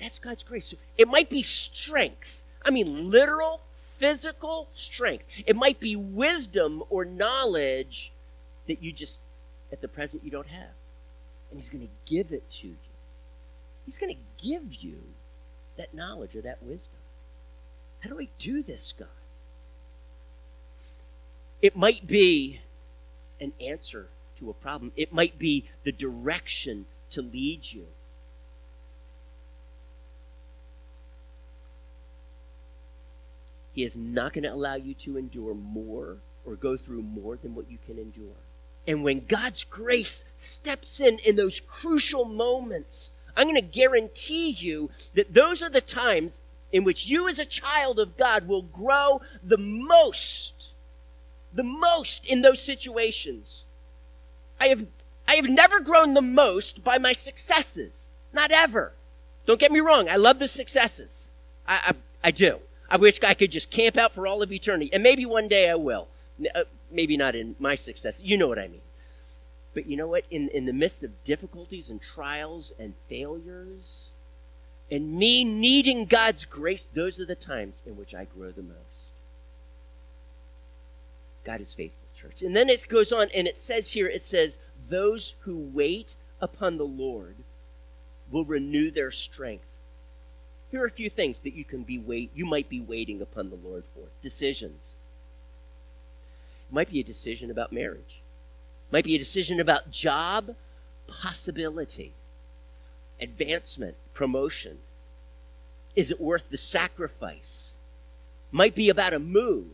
That's 0.00 0.18
God's 0.18 0.42
grace. 0.42 0.74
It 0.98 1.08
might 1.08 1.30
be 1.30 1.42
strength. 1.42 2.42
I 2.64 2.70
mean, 2.70 3.10
literal, 3.10 3.60
physical 3.76 4.68
strength. 4.72 5.24
It 5.46 5.56
might 5.56 5.80
be 5.80 5.96
wisdom 5.96 6.82
or 6.90 7.04
knowledge 7.04 8.12
that 8.66 8.82
you 8.82 8.92
just, 8.92 9.20
at 9.72 9.80
the 9.80 9.88
present, 9.88 10.24
you 10.24 10.30
don't 10.30 10.48
have. 10.48 10.74
And 11.50 11.60
He's 11.60 11.70
going 11.70 11.86
to 11.86 12.12
give 12.12 12.32
it 12.32 12.50
to 12.60 12.68
you. 12.68 12.76
He's 13.84 13.96
going 13.96 14.14
to 14.14 14.44
give 14.44 14.74
you 14.74 14.98
that 15.76 15.94
knowledge 15.94 16.34
or 16.34 16.40
that 16.42 16.62
wisdom. 16.62 16.90
How 18.00 18.10
do 18.10 18.20
I 18.20 18.28
do 18.38 18.62
this, 18.62 18.92
God? 18.98 19.08
It 21.62 21.76
might 21.76 22.06
be 22.06 22.60
an 23.40 23.52
answer 23.60 24.08
to 24.38 24.50
a 24.50 24.54
problem, 24.54 24.92
it 24.96 25.12
might 25.12 25.38
be 25.38 25.64
the 25.84 25.92
direction 25.92 26.86
to 27.10 27.22
lead 27.22 27.60
you. 27.72 27.86
He 33.76 33.84
is 33.84 33.94
not 33.94 34.32
going 34.32 34.44
to 34.44 34.52
allow 34.52 34.74
you 34.74 34.94
to 34.94 35.18
endure 35.18 35.54
more 35.54 36.16
or 36.46 36.56
go 36.56 36.78
through 36.78 37.02
more 37.02 37.36
than 37.36 37.54
what 37.54 37.70
you 37.70 37.76
can 37.86 37.98
endure. 37.98 38.40
And 38.88 39.04
when 39.04 39.26
God's 39.26 39.64
grace 39.64 40.24
steps 40.34 40.98
in 40.98 41.18
in 41.26 41.36
those 41.36 41.60
crucial 41.60 42.24
moments, 42.24 43.10
I'm 43.36 43.46
going 43.46 43.60
to 43.60 43.60
guarantee 43.60 44.50
you 44.50 44.90
that 45.14 45.34
those 45.34 45.62
are 45.62 45.68
the 45.68 45.82
times 45.82 46.40
in 46.72 46.84
which 46.84 47.06
you, 47.06 47.28
as 47.28 47.38
a 47.38 47.44
child 47.44 47.98
of 47.98 48.16
God, 48.16 48.48
will 48.48 48.62
grow 48.62 49.20
the 49.42 49.58
most. 49.58 50.70
The 51.52 51.62
most 51.62 52.24
in 52.24 52.40
those 52.40 52.62
situations. 52.62 53.62
I 54.58 54.68
have, 54.68 54.86
I 55.28 55.34
have 55.34 55.50
never 55.50 55.80
grown 55.80 56.14
the 56.14 56.22
most 56.22 56.82
by 56.82 56.96
my 56.96 57.12
successes. 57.12 58.08
Not 58.32 58.52
ever. 58.52 58.92
Don't 59.44 59.60
get 59.60 59.70
me 59.70 59.80
wrong. 59.80 60.08
I 60.08 60.16
love 60.16 60.38
the 60.38 60.48
successes. 60.48 61.24
I, 61.68 61.92
I, 62.22 62.28
I 62.28 62.30
do. 62.30 62.58
I 62.88 62.96
wish 62.96 63.22
I 63.22 63.34
could 63.34 63.50
just 63.50 63.70
camp 63.70 63.96
out 63.96 64.12
for 64.12 64.26
all 64.26 64.42
of 64.42 64.52
eternity. 64.52 64.90
And 64.92 65.02
maybe 65.02 65.26
one 65.26 65.48
day 65.48 65.70
I 65.70 65.74
will. 65.74 66.08
Uh, 66.54 66.64
maybe 66.90 67.16
not 67.16 67.34
in 67.34 67.56
my 67.58 67.74
success. 67.74 68.22
You 68.22 68.36
know 68.36 68.48
what 68.48 68.58
I 68.58 68.68
mean. 68.68 68.82
But 69.74 69.86
you 69.86 69.96
know 69.96 70.08
what? 70.08 70.24
In, 70.30 70.48
in 70.50 70.64
the 70.64 70.72
midst 70.72 71.02
of 71.02 71.24
difficulties 71.24 71.90
and 71.90 72.00
trials 72.00 72.72
and 72.78 72.94
failures, 73.08 74.10
and 74.90 75.14
me 75.14 75.44
needing 75.44 76.06
God's 76.06 76.44
grace, 76.44 76.86
those 76.86 77.18
are 77.18 77.26
the 77.26 77.34
times 77.34 77.82
in 77.84 77.96
which 77.96 78.14
I 78.14 78.24
grow 78.24 78.50
the 78.50 78.62
most. 78.62 78.78
God 81.44 81.60
is 81.60 81.74
faithful, 81.74 82.08
church. 82.20 82.42
And 82.42 82.56
then 82.56 82.68
it 82.68 82.86
goes 82.88 83.12
on, 83.12 83.28
and 83.34 83.46
it 83.46 83.58
says 83.58 83.92
here, 83.92 84.08
it 84.08 84.22
says, 84.22 84.58
Those 84.88 85.34
who 85.40 85.70
wait 85.72 86.14
upon 86.40 86.76
the 86.76 86.84
Lord 86.84 87.36
will 88.30 88.44
renew 88.44 88.90
their 88.90 89.10
strength. 89.10 89.66
Here 90.76 90.82
are 90.82 90.88
a 90.88 90.90
few 90.90 91.08
things 91.08 91.40
that 91.40 91.54
you 91.54 91.64
can 91.64 91.84
be 91.84 91.98
wait 91.98 92.30
you 92.34 92.44
might 92.44 92.68
be 92.68 92.80
waiting 92.80 93.22
upon 93.22 93.48
the 93.48 93.56
Lord 93.56 93.84
for. 93.94 94.08
Decisions. 94.20 94.92
It 96.68 96.74
might 96.74 96.90
be 96.90 97.00
a 97.00 97.02
decision 97.02 97.50
about 97.50 97.72
marriage. 97.72 98.20
It 98.20 98.92
Might 98.92 99.06
be 99.06 99.14
a 99.14 99.18
decision 99.18 99.58
about 99.58 99.90
job 99.90 100.54
possibility, 101.06 102.12
advancement, 103.18 103.96
promotion. 104.12 104.80
Is 105.94 106.10
it 106.10 106.20
worth 106.20 106.50
the 106.50 106.58
sacrifice? 106.58 107.72
Might 108.52 108.74
be 108.74 108.90
about 108.90 109.14
a 109.14 109.18
move. 109.18 109.68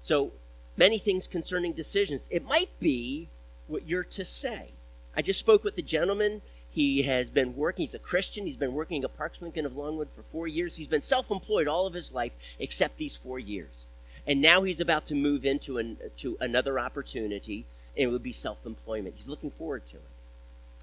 So, 0.00 0.32
many 0.76 0.98
things 0.98 1.28
concerning 1.28 1.72
decisions. 1.72 2.26
It 2.32 2.44
might 2.44 2.70
be 2.80 3.28
what 3.68 3.86
you're 3.86 4.02
to 4.02 4.24
say. 4.24 4.70
I 5.16 5.22
just 5.22 5.38
spoke 5.38 5.62
with 5.62 5.76
the 5.76 5.82
gentleman. 5.82 6.42
He 6.72 7.02
has 7.02 7.28
been 7.28 7.54
working, 7.54 7.84
he's 7.84 7.94
a 7.94 7.98
Christian. 7.98 8.46
He's 8.46 8.56
been 8.56 8.72
working 8.72 9.04
at 9.04 9.16
Parks 9.16 9.42
Lincoln 9.42 9.66
of 9.66 9.76
Longwood 9.76 10.08
for 10.16 10.22
four 10.22 10.48
years. 10.48 10.76
He's 10.76 10.86
been 10.86 11.02
self 11.02 11.30
employed 11.30 11.68
all 11.68 11.86
of 11.86 11.92
his 11.92 12.14
life 12.14 12.32
except 12.58 12.96
these 12.96 13.14
four 13.14 13.38
years. 13.38 13.84
And 14.26 14.40
now 14.40 14.62
he's 14.62 14.80
about 14.80 15.06
to 15.06 15.14
move 15.14 15.44
into 15.44 15.78
an, 15.78 15.98
to 16.18 16.36
another 16.40 16.78
opportunity, 16.78 17.66
and 17.96 18.08
it 18.08 18.12
would 18.12 18.22
be 18.22 18.32
self 18.32 18.64
employment. 18.64 19.16
He's 19.16 19.28
looking 19.28 19.50
forward 19.50 19.86
to 19.88 19.96
it. 19.96 20.02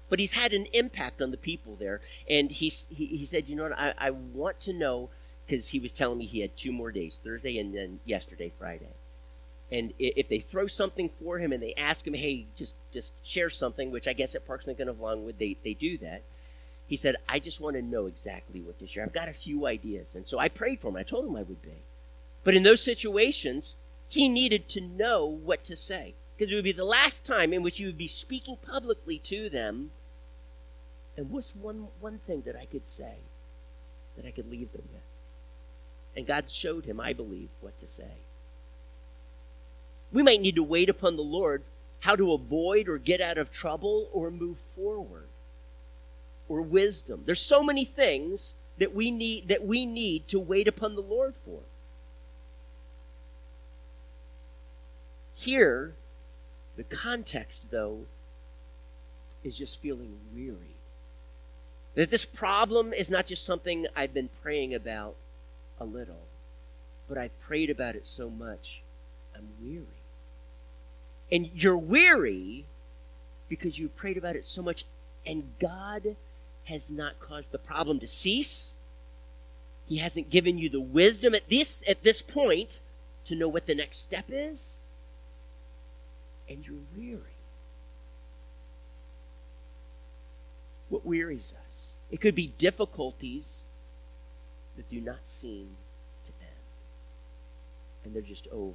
But 0.08 0.18
he's 0.18 0.32
had 0.32 0.52
an 0.52 0.66
impact 0.72 1.20
on 1.22 1.30
the 1.30 1.36
people 1.36 1.76
there. 1.76 2.00
And 2.28 2.50
he, 2.50 2.68
he, 2.68 3.06
he 3.06 3.26
said, 3.26 3.48
You 3.48 3.56
know 3.56 3.64
what? 3.64 3.78
I, 3.78 3.94
I 3.98 4.10
want 4.10 4.60
to 4.60 4.72
know, 4.72 5.08
because 5.46 5.70
he 5.70 5.80
was 5.80 5.92
telling 5.92 6.18
me 6.18 6.26
he 6.26 6.40
had 6.40 6.56
two 6.56 6.72
more 6.72 6.92
days 6.92 7.20
Thursday 7.22 7.58
and 7.58 7.74
then 7.74 7.98
yesterday, 8.04 8.52
Friday. 8.58 8.86
And 9.72 9.92
if 9.98 10.28
they 10.28 10.40
throw 10.40 10.66
something 10.66 11.08
for 11.08 11.38
him 11.38 11.52
and 11.52 11.62
they 11.62 11.74
ask 11.74 12.04
him, 12.04 12.14
hey, 12.14 12.46
just, 12.56 12.74
just 12.92 13.12
share 13.24 13.50
something, 13.50 13.92
which 13.92 14.08
I 14.08 14.12
guess 14.12 14.34
at 14.34 14.46
Parks 14.46 14.66
Lincoln 14.66 14.88
of 14.88 15.00
Longwood 15.00 15.38
they, 15.38 15.56
they 15.62 15.74
do 15.74 15.96
that. 15.98 16.22
He 16.88 16.96
said, 16.96 17.14
I 17.28 17.38
just 17.38 17.60
want 17.60 17.76
to 17.76 17.82
know 17.82 18.06
exactly 18.06 18.60
what 18.60 18.80
to 18.80 18.86
share. 18.88 19.04
I've 19.04 19.12
got 19.12 19.28
a 19.28 19.32
few 19.32 19.66
ideas. 19.66 20.16
And 20.16 20.26
so 20.26 20.40
I 20.40 20.48
prayed 20.48 20.80
for 20.80 20.88
him. 20.88 20.96
I 20.96 21.04
told 21.04 21.24
him 21.24 21.36
I 21.36 21.42
would 21.42 21.62
be. 21.62 21.84
But 22.42 22.54
in 22.54 22.64
those 22.64 22.82
situations, 22.82 23.76
he 24.08 24.28
needed 24.28 24.68
to 24.70 24.80
know 24.80 25.24
what 25.24 25.62
to 25.64 25.76
say. 25.76 26.14
Because 26.36 26.50
it 26.50 26.56
would 26.56 26.64
be 26.64 26.72
the 26.72 26.84
last 26.84 27.24
time 27.24 27.52
in 27.52 27.62
which 27.62 27.78
he 27.78 27.86
would 27.86 27.98
be 27.98 28.08
speaking 28.08 28.56
publicly 28.56 29.18
to 29.18 29.48
them. 29.48 29.92
And 31.16 31.30
what's 31.30 31.54
one, 31.54 31.88
one 32.00 32.18
thing 32.18 32.42
that 32.42 32.56
I 32.56 32.64
could 32.64 32.88
say 32.88 33.18
that 34.16 34.26
I 34.26 34.32
could 34.32 34.50
leave 34.50 34.72
them 34.72 34.88
with? 34.92 35.02
And 36.16 36.26
God 36.26 36.50
showed 36.50 36.86
him, 36.86 36.98
I 36.98 37.12
believe, 37.12 37.50
what 37.60 37.78
to 37.78 37.86
say. 37.86 38.16
We 40.12 40.22
might 40.22 40.40
need 40.40 40.56
to 40.56 40.62
wait 40.62 40.88
upon 40.88 41.16
the 41.16 41.22
Lord 41.22 41.62
how 42.00 42.16
to 42.16 42.32
avoid 42.32 42.88
or 42.88 42.98
get 42.98 43.20
out 43.20 43.38
of 43.38 43.52
trouble 43.52 44.08
or 44.12 44.30
move 44.30 44.58
forward 44.74 45.28
or 46.48 46.62
wisdom. 46.62 47.22
There's 47.26 47.40
so 47.40 47.62
many 47.62 47.84
things 47.84 48.54
that 48.78 48.94
we 48.94 49.10
need 49.10 49.48
that 49.48 49.64
we 49.64 49.86
need 49.86 50.26
to 50.28 50.40
wait 50.40 50.66
upon 50.66 50.94
the 50.94 51.02
Lord 51.02 51.36
for. 51.36 51.60
Here, 55.34 55.94
the 56.76 56.82
context, 56.84 57.70
though, 57.70 58.00
is 59.44 59.56
just 59.56 59.80
feeling 59.80 60.18
weary. 60.34 60.76
That 61.94 62.10
this 62.10 62.24
problem 62.24 62.92
is 62.92 63.10
not 63.10 63.26
just 63.26 63.44
something 63.44 63.86
I've 63.96 64.14
been 64.14 64.28
praying 64.42 64.74
about 64.74 65.16
a 65.78 65.84
little, 65.84 66.26
but 67.08 67.16
I've 67.18 67.38
prayed 67.40 67.70
about 67.70 67.96
it 67.96 68.06
so 68.06 68.28
much, 68.28 68.82
I'm 69.34 69.48
weary. 69.62 69.99
And 71.32 71.50
you're 71.54 71.76
weary 71.76 72.64
because 73.48 73.78
you 73.78 73.88
prayed 73.88 74.16
about 74.16 74.36
it 74.36 74.46
so 74.46 74.62
much, 74.62 74.84
and 75.26 75.52
God 75.58 76.16
has 76.64 76.88
not 76.88 77.18
caused 77.20 77.52
the 77.52 77.58
problem 77.58 77.98
to 78.00 78.06
cease. 78.06 78.72
He 79.88 79.98
hasn't 79.98 80.30
given 80.30 80.58
you 80.58 80.68
the 80.68 80.80
wisdom 80.80 81.34
at 81.34 81.48
this 81.48 81.82
at 81.88 82.04
this 82.04 82.22
point 82.22 82.80
to 83.24 83.34
know 83.34 83.48
what 83.48 83.66
the 83.66 83.74
next 83.74 83.98
step 83.98 84.26
is 84.28 84.76
and 86.50 86.66
you're 86.66 86.76
weary. 86.96 87.20
What 90.88 91.06
wearies 91.06 91.54
us? 91.56 91.92
It 92.10 92.20
could 92.20 92.34
be 92.34 92.48
difficulties 92.58 93.60
that 94.76 94.90
do 94.90 95.00
not 95.00 95.28
seem 95.28 95.68
to 96.26 96.32
end. 96.40 96.50
And 98.04 98.14
they're 98.14 98.22
just 98.22 98.48
over 98.48 98.74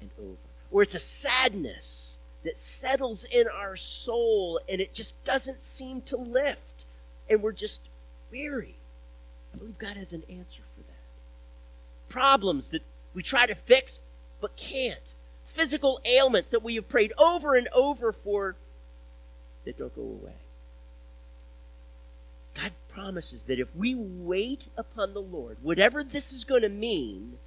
and 0.00 0.10
over. 0.18 0.47
Or 0.70 0.82
it's 0.82 0.94
a 0.94 1.00
sadness 1.00 2.18
that 2.44 2.58
settles 2.58 3.24
in 3.24 3.46
our 3.48 3.76
soul 3.76 4.60
and 4.68 4.80
it 4.80 4.94
just 4.94 5.22
doesn't 5.24 5.62
seem 5.62 6.02
to 6.02 6.16
lift. 6.16 6.84
And 7.28 7.42
we're 7.42 7.52
just 7.52 7.88
weary. 8.30 8.76
I 9.54 9.58
believe 9.58 9.78
God 9.78 9.96
has 9.96 10.12
an 10.12 10.22
answer 10.28 10.62
for 10.74 10.82
that. 10.82 12.08
Problems 12.08 12.70
that 12.70 12.82
we 13.14 13.22
try 13.22 13.46
to 13.46 13.54
fix 13.54 13.98
but 14.40 14.56
can't 14.56 15.14
physical 15.48 15.98
ailments 16.04 16.50
that 16.50 16.62
we 16.62 16.74
have 16.74 16.88
prayed 16.88 17.12
over 17.18 17.54
and 17.54 17.68
over 17.74 18.12
for 18.12 18.54
that 19.64 19.78
don't 19.78 19.94
go 19.96 20.02
away. 20.02 20.34
God 22.54 22.72
promises 22.88 23.44
that 23.44 23.58
if 23.58 23.74
we 23.74 23.94
wait 23.94 24.68
upon 24.76 25.14
the 25.14 25.22
Lord, 25.22 25.56
whatever 25.62 26.04
this 26.04 26.32
is 26.32 26.44
going 26.44 26.62
to 26.62 26.68
mean, 26.68 27.38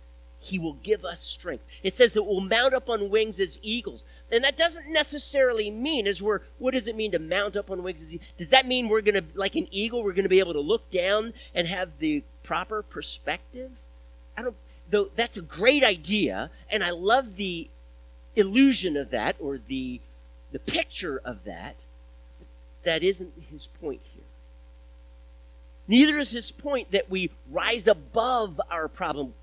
He 0.44 0.58
will 0.58 0.74
give 0.74 1.06
us 1.06 1.22
strength. 1.22 1.64
It 1.84 1.94
says 1.94 2.14
that 2.14 2.24
we'll 2.24 2.42
mount 2.42 2.74
up 2.74 2.90
on 2.90 3.12
wings 3.12 3.40
as 3.40 3.60
eagles. 3.62 4.08
And 4.32 4.44
that 4.44 4.58
doesn't 4.58 4.92
necessarily 4.92 5.70
mean, 5.70 6.08
as 6.08 6.20
we're, 6.20 6.40
what 6.58 6.74
does 6.74 6.88
it 6.88 6.96
mean 6.96 7.12
to 7.12 7.20
mount 7.20 7.56
up 7.56 7.70
on 7.70 7.84
wings 7.84 8.02
as 8.02 8.14
eagles? 8.14 8.28
Does 8.40 8.50
that 8.50 8.66
mean 8.66 8.90
we're 8.90 9.02
to, 9.02 9.24
like 9.36 9.56
an 9.56 9.68
eagle, 9.70 10.04
we're 10.04 10.14
to 10.14 10.28
be 10.28 10.40
able 10.40 10.54
to 10.54 10.60
look 10.60 10.90
down 10.90 11.34
and 11.54 11.68
have 11.68 12.00
the 12.00 12.24
proper 12.42 12.82
perspective? 12.82 13.72
I 14.36 14.42
don't, 14.42 14.56
though 14.90 15.10
that's 15.16 15.38
a 15.38 15.42
great 15.42 15.84
idea, 15.84 16.50
and 16.72 16.84
I 16.84 16.90
love 16.90 17.36
the 17.36 17.70
illusion 18.36 18.98
of 18.98 19.12
that 19.12 19.36
or 19.40 19.60
the, 19.60 20.02
the 20.52 20.60
picture 20.60 21.22
of 21.24 21.44
that, 21.44 21.76
that 22.84 23.04
isn't 23.04 23.34
his 23.52 23.68
point 23.80 24.02
here. 24.16 24.24
Neither 25.88 26.18
is 26.20 26.32
his 26.32 26.52
point 26.52 26.92
that 26.92 27.10
we 27.10 27.32
rise 27.50 27.86
above 27.86 28.60
our 28.72 28.88
problem, 28.88 29.34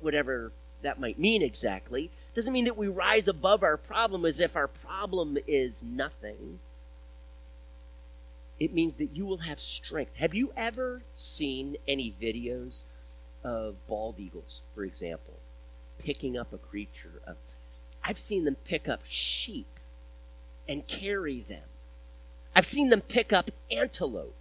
whatever 0.00 0.52
that 0.82 1.00
might 1.00 1.18
mean 1.18 1.42
exactly. 1.42 2.10
Doesn't 2.34 2.52
mean 2.52 2.64
that 2.64 2.76
we 2.76 2.88
rise 2.88 3.28
above 3.28 3.62
our 3.62 3.76
problem 3.76 4.24
as 4.24 4.40
if 4.40 4.56
our 4.56 4.68
problem 4.68 5.38
is 5.46 5.82
nothing. 5.82 6.58
It 8.58 8.72
means 8.72 8.94
that 8.94 9.14
you 9.14 9.26
will 9.26 9.38
have 9.38 9.60
strength. 9.60 10.16
Have 10.16 10.34
you 10.34 10.52
ever 10.56 11.02
seen 11.16 11.76
any 11.86 12.14
videos 12.20 12.82
of 13.44 13.74
bald 13.88 14.18
eagles, 14.18 14.62
for 14.74 14.84
example, 14.84 15.34
picking 15.98 16.36
up 16.36 16.52
a 16.52 16.58
creature? 16.58 17.20
Of, 17.26 17.36
I've 18.04 18.18
seen 18.18 18.44
them 18.44 18.56
pick 18.64 18.88
up 18.88 19.00
sheep 19.04 19.66
and 20.68 20.86
carry 20.86 21.40
them. 21.40 21.64
I've 22.54 22.66
seen 22.66 22.90
them 22.90 23.00
pick 23.00 23.32
up 23.32 23.50
antelope 23.70 24.36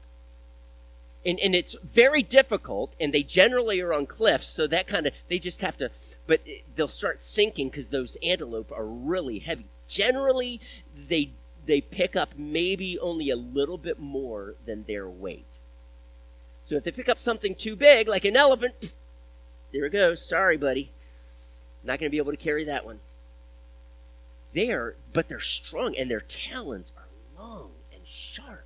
and, 1.26 1.40
and 1.40 1.54
it's 1.54 1.76
very 1.84 2.24
difficult 2.24 2.94
and 3.00 3.14
they 3.14 3.24
generally 3.24 3.80
are 3.82 3.94
on 3.94 4.06
cliffs 4.06 4.48
so 4.48 4.68
that 4.68 4.88
kind 4.88 5.08
of 5.08 5.14
they 5.28 5.40
just 5.40 5.62
have 5.62 5.78
to 5.78 5.92
but 6.28 6.42
they'll 6.76 6.88
start 6.88 7.22
sinking 7.22 7.70
because 7.70 7.90
those 7.90 8.18
antelope 8.24 8.72
are 8.72 8.86
really 8.86 9.40
heavy. 9.40 9.66
Generally 9.88 10.62
they 10.96 11.32
they 11.66 11.82
pick 11.82 12.16
up 12.16 12.32
maybe 12.38 12.98
only 13.00 13.30
a 13.30 13.36
little 13.36 13.78
bit 13.78 14.00
more 14.00 14.56
than 14.66 14.84
their 14.86 15.08
weight. 15.08 15.58
So 16.64 16.76
if 16.78 16.84
they 16.84 16.92
pick 16.92 17.10
up 17.10 17.20
something 17.20 17.56
too 17.56 17.76
big 17.76 18.08
like 18.08 18.26
an 18.26 18.36
elephant 18.36 18.94
there 19.74 19.86
it 19.86 19.92
goes. 19.92 20.28
Sorry 20.28 20.58
buddy. 20.58 20.92
Not 21.84 22.00
going 22.00 22.10
to 22.10 22.12
be 22.12 22.18
able 22.18 22.32
to 22.32 22.38
carry 22.38 22.64
that 22.66 22.86
one. 22.86 23.00
They're 24.54 24.96
but 25.14 25.28
they're 25.30 25.40
strong 25.40 25.96
and 25.98 26.10
their 26.10 26.20
talons 26.20 26.92
are 26.98 27.08
long 27.38 27.72
and 27.94 28.02
sharp 28.08 28.66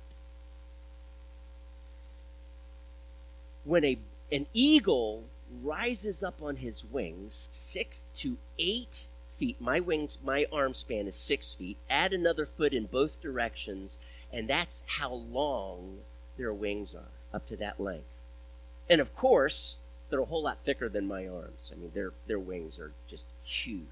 when 3.66 3.84
a, 3.84 3.98
an 4.32 4.46
eagle 4.54 5.24
rises 5.62 6.22
up 6.22 6.40
on 6.40 6.56
his 6.56 6.84
wings, 6.84 7.48
six 7.50 8.04
to 8.14 8.36
eight 8.58 9.06
feet, 9.36 9.60
my 9.60 9.80
wings, 9.80 10.18
my 10.24 10.46
arm 10.52 10.72
span 10.72 11.06
is 11.06 11.16
six 11.16 11.54
feet, 11.54 11.76
add 11.90 12.12
another 12.12 12.46
foot 12.46 12.72
in 12.72 12.86
both 12.86 13.20
directions, 13.20 13.98
and 14.32 14.48
that's 14.48 14.82
how 14.86 15.12
long 15.12 15.98
their 16.38 16.52
wings 16.52 16.94
are, 16.94 17.36
up 17.36 17.46
to 17.48 17.56
that 17.56 17.80
length. 17.80 18.06
And 18.88 19.00
of 19.00 19.14
course, 19.14 19.76
they're 20.08 20.20
a 20.20 20.24
whole 20.24 20.44
lot 20.44 20.58
thicker 20.64 20.88
than 20.88 21.08
my 21.08 21.26
arms. 21.26 21.72
I 21.72 21.78
mean, 21.78 21.90
their, 21.92 22.12
their 22.26 22.38
wings 22.38 22.78
are 22.78 22.92
just 23.08 23.26
huge. 23.44 23.82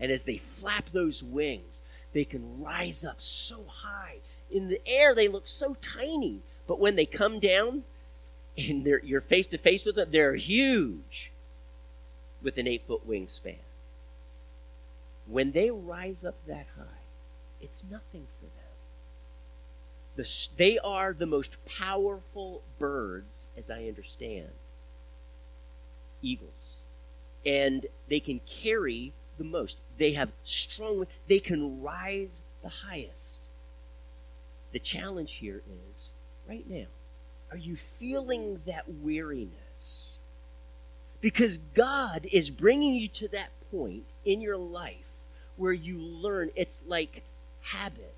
And 0.00 0.10
as 0.10 0.24
they 0.24 0.38
flap 0.38 0.90
those 0.92 1.22
wings, 1.22 1.80
they 2.12 2.24
can 2.24 2.62
rise 2.62 3.04
up 3.04 3.20
so 3.20 3.64
high. 3.68 4.16
In 4.50 4.68
the 4.68 4.80
air, 4.86 5.14
they 5.14 5.28
look 5.28 5.46
so 5.46 5.76
tiny. 5.82 6.40
But 6.66 6.80
when 6.80 6.96
they 6.96 7.06
come 7.06 7.40
down, 7.40 7.84
and 8.56 8.86
you're 9.04 9.20
face 9.20 9.46
to 9.48 9.58
face 9.58 9.84
with 9.84 9.96
them, 9.96 10.08
they're 10.10 10.34
huge 10.34 11.30
with 12.42 12.58
an 12.58 12.66
eight 12.66 12.82
foot 12.86 13.08
wingspan. 13.08 13.56
When 15.26 15.52
they 15.52 15.70
rise 15.70 16.24
up 16.24 16.36
that 16.46 16.66
high, 16.76 17.02
it's 17.60 17.82
nothing 17.90 18.26
for 18.38 18.46
them. 18.46 18.52
The, 20.16 20.48
they 20.56 20.78
are 20.78 21.12
the 21.12 21.26
most 21.26 21.56
powerful 21.66 22.62
birds, 22.78 23.46
as 23.56 23.68
I 23.70 23.88
understand, 23.88 24.50
eagles. 26.22 26.50
And 27.44 27.86
they 28.08 28.20
can 28.20 28.40
carry 28.62 29.12
the 29.36 29.44
most. 29.44 29.78
They 29.98 30.12
have 30.12 30.30
strong, 30.42 31.06
they 31.28 31.40
can 31.40 31.82
rise 31.82 32.40
the 32.62 32.68
highest. 32.68 33.38
The 34.72 34.78
challenge 34.78 35.34
here 35.34 35.62
is 35.68 36.08
right 36.48 36.68
now 36.68 36.86
are 37.56 37.58
you 37.58 37.74
feeling 37.74 38.60
that 38.66 38.84
weariness? 39.02 40.12
Because 41.22 41.56
God 41.56 42.26
is 42.30 42.50
bringing 42.50 42.92
you 42.92 43.08
to 43.08 43.28
that 43.28 43.48
point 43.70 44.04
in 44.26 44.42
your 44.42 44.58
life 44.58 45.22
where 45.56 45.72
you 45.72 45.96
learn 45.96 46.50
it's 46.54 46.84
like 46.86 47.22
habit 47.62 48.14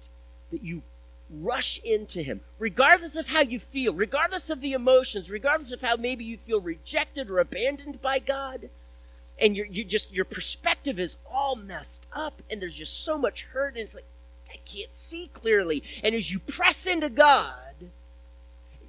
that 0.51 0.65
you 0.65 0.83
rush 1.31 1.79
into 1.85 2.21
Him, 2.21 2.41
regardless 2.59 3.15
of 3.15 3.29
how 3.29 3.43
you 3.43 3.61
feel, 3.61 3.95
regardless 3.95 4.51
of 4.51 4.61
the 4.61 4.73
emotions, 4.73 5.31
regardless 5.31 5.71
of 5.71 5.83
how 5.83 5.95
maybe 5.95 6.25
you 6.25 6.37
feel 6.37 6.61
rejected 6.61 7.31
or 7.31 7.39
abandoned 7.39 8.03
by 8.03 8.19
God. 8.19 8.71
And 9.41 9.57
you 9.57 9.69
you 9.71 9.85
just 9.85 10.13
your 10.13 10.25
perspective 10.25 10.99
is 10.99 11.17
all 11.33 11.55
messed 11.55 12.09
up, 12.13 12.43
and 12.51 12.61
there's 12.61 12.75
just 12.75 13.05
so 13.05 13.17
much 13.17 13.45
hurt, 13.53 13.75
and 13.75 13.83
it's 13.83 13.95
like 13.95 14.07
I 14.51 14.57
can't 14.65 14.93
see 14.93 15.31
clearly. 15.33 15.85
And 16.03 16.17
as 16.17 16.33
you 16.33 16.41
press 16.41 16.89
into 16.89 17.09
God, 17.09 17.68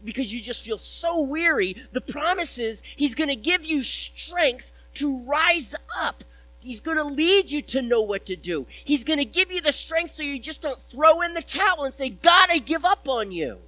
because 0.04 0.34
you 0.34 0.42
just 0.42 0.66
feel 0.66 0.78
so 0.78 1.22
weary, 1.22 1.76
the 1.92 2.02
promise 2.02 2.58
is 2.58 2.82
He's 2.96 3.16
going 3.16 3.30
to 3.30 3.36
give 3.36 3.64
you 3.64 3.84
strength 3.84 4.72
to 4.96 5.20
rise 5.20 5.76
up. 6.00 6.24
He's 6.62 6.80
going 6.80 6.98
to 6.98 7.04
lead 7.04 7.50
you 7.52 7.62
to 7.62 7.82
know 7.82 8.02
what 8.02 8.26
to 8.26 8.36
do. 8.36 8.68
He's 8.84 9.04
going 9.04 9.20
to 9.20 9.26
give 9.26 9.52
you 9.52 9.62
the 9.62 9.72
strength 9.72 10.12
so 10.12 10.24
you 10.24 10.40
just 10.40 10.62
don't 10.62 10.82
throw 10.82 11.22
in 11.22 11.34
the 11.34 11.42
towel 11.42 11.86
and 11.86 11.94
say, 11.94 12.10
God, 12.10 12.50
I 12.52 12.60
give 12.60 12.84
up 12.84 13.08
on 13.08 13.32
you. 13.32 13.60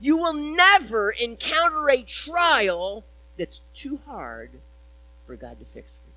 You 0.00 0.18
will 0.18 0.34
never 0.34 1.10
encounter 1.10 1.90
a 1.90 2.02
trial 2.02 3.04
that's 3.36 3.60
too 3.74 3.98
hard 4.06 4.50
for 5.26 5.34
God 5.36 5.58
to 5.58 5.64
fix 5.64 5.88
for 5.90 6.08
you. 6.08 6.14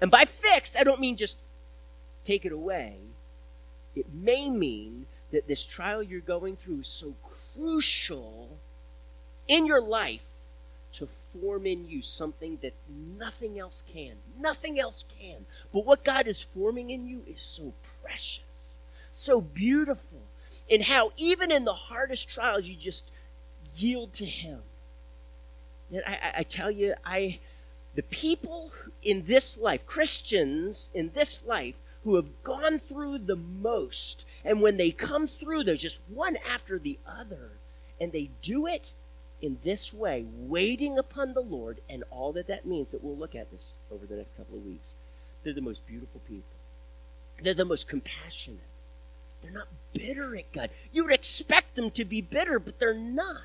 And 0.00 0.10
by 0.10 0.24
fix, 0.24 0.76
I 0.78 0.84
don't 0.84 1.00
mean 1.00 1.16
just 1.16 1.36
take 2.24 2.44
it 2.44 2.52
away. 2.52 2.96
It 3.96 4.06
may 4.12 4.48
mean 4.48 5.06
that 5.32 5.48
this 5.48 5.64
trial 5.64 6.02
you're 6.02 6.20
going 6.20 6.56
through 6.56 6.80
is 6.80 6.88
so 6.88 7.14
crucial 7.54 8.58
in 9.48 9.66
your 9.66 9.80
life 9.80 10.26
to 10.94 11.06
form 11.06 11.66
in 11.66 11.88
you 11.88 12.02
something 12.02 12.58
that 12.62 12.72
nothing 13.18 13.58
else 13.58 13.82
can. 13.92 14.12
Nothing 14.38 14.78
else 14.78 15.04
can. 15.18 15.44
But 15.72 15.84
what 15.84 16.04
God 16.04 16.26
is 16.26 16.42
forming 16.42 16.90
in 16.90 17.06
you 17.06 17.22
is 17.26 17.40
so 17.40 17.74
precious, 18.02 18.72
so 19.12 19.40
beautiful, 19.40 20.22
and 20.70 20.82
how 20.82 21.12
even 21.18 21.52
in 21.52 21.64
the 21.64 21.74
hardest 21.74 22.30
trials 22.30 22.66
you 22.66 22.74
just 22.74 23.04
yield 23.76 24.14
to 24.14 24.24
Him. 24.24 24.60
And 25.92 26.02
I, 26.06 26.38
I, 26.38 26.42
tell 26.42 26.70
you, 26.70 26.94
I 27.04 27.38
the 27.94 28.02
people 28.02 28.72
in 29.02 29.26
this 29.26 29.58
life, 29.58 29.86
Christians 29.86 30.88
in 30.94 31.10
this 31.14 31.44
life, 31.46 31.76
who 32.04 32.16
have 32.16 32.42
gone 32.42 32.78
through 32.78 33.18
the 33.18 33.36
most, 33.36 34.24
and 34.44 34.62
when 34.62 34.76
they 34.76 34.90
come 34.92 35.28
through, 35.28 35.64
they're 35.64 35.74
just 35.74 36.00
one 36.08 36.36
after 36.48 36.78
the 36.78 36.98
other, 37.06 37.50
and 38.00 38.12
they 38.12 38.30
do 38.42 38.66
it 38.66 38.92
in 39.42 39.58
this 39.64 39.92
way, 39.92 40.24
waiting 40.34 40.98
upon 40.98 41.34
the 41.34 41.40
Lord 41.40 41.80
and 41.88 42.04
all 42.10 42.32
that 42.32 42.48
that 42.48 42.66
means, 42.66 42.90
that 42.90 43.04
we'll 43.04 43.16
look 43.16 43.34
at 43.34 43.50
this 43.50 43.64
over 43.90 44.06
the 44.06 44.16
next 44.16 44.36
couple 44.36 44.56
of 44.56 44.64
weeks. 44.64 44.94
They're 45.42 45.52
the 45.52 45.60
most 45.60 45.86
beautiful 45.86 46.20
people. 46.26 46.44
They're 47.42 47.54
the 47.54 47.64
most 47.64 47.88
compassionate. 47.88 48.60
They're 49.42 49.52
not 49.52 49.68
bitter 49.92 50.34
at 50.36 50.52
God. 50.52 50.70
You 50.92 51.04
would 51.04 51.14
expect 51.14 51.74
them 51.74 51.90
to 51.92 52.04
be 52.04 52.20
bitter, 52.20 52.58
but 52.58 52.78
they're 52.78 52.94
not. 52.94 53.42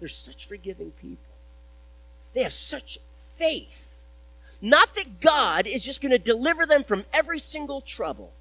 They're 0.00 0.08
such 0.08 0.46
forgiving 0.46 0.92
people. 0.92 1.34
They 2.34 2.42
have 2.42 2.52
such 2.52 2.98
faith. 3.34 3.90
Not 4.60 4.94
that 4.94 5.20
God 5.20 5.66
is 5.66 5.84
just 5.84 6.00
going 6.00 6.12
to 6.12 6.18
deliver 6.18 6.66
them 6.66 6.82
from 6.82 7.04
every 7.12 7.38
single 7.38 7.80
trouble 7.80 8.32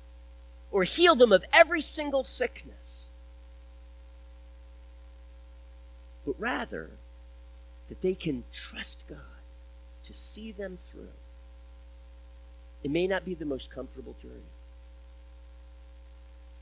or 0.71 0.83
heal 0.83 1.15
them 1.15 1.31
of 1.31 1.45
every 1.53 1.81
single 1.81 2.23
sickness. 2.23 2.75
But 6.25 6.35
rather 6.39 6.89
that 7.89 8.01
they 8.01 8.15
can 8.15 8.43
trust 8.51 9.05
God 9.07 9.17
to 10.05 10.13
see 10.13 10.51
them 10.51 10.77
through. 10.91 11.09
It 12.83 12.91
may 12.91 13.07
not 13.07 13.25
be 13.25 13.33
the 13.33 13.45
most 13.45 13.71
comfortable 13.71 14.15
journey, 14.21 14.51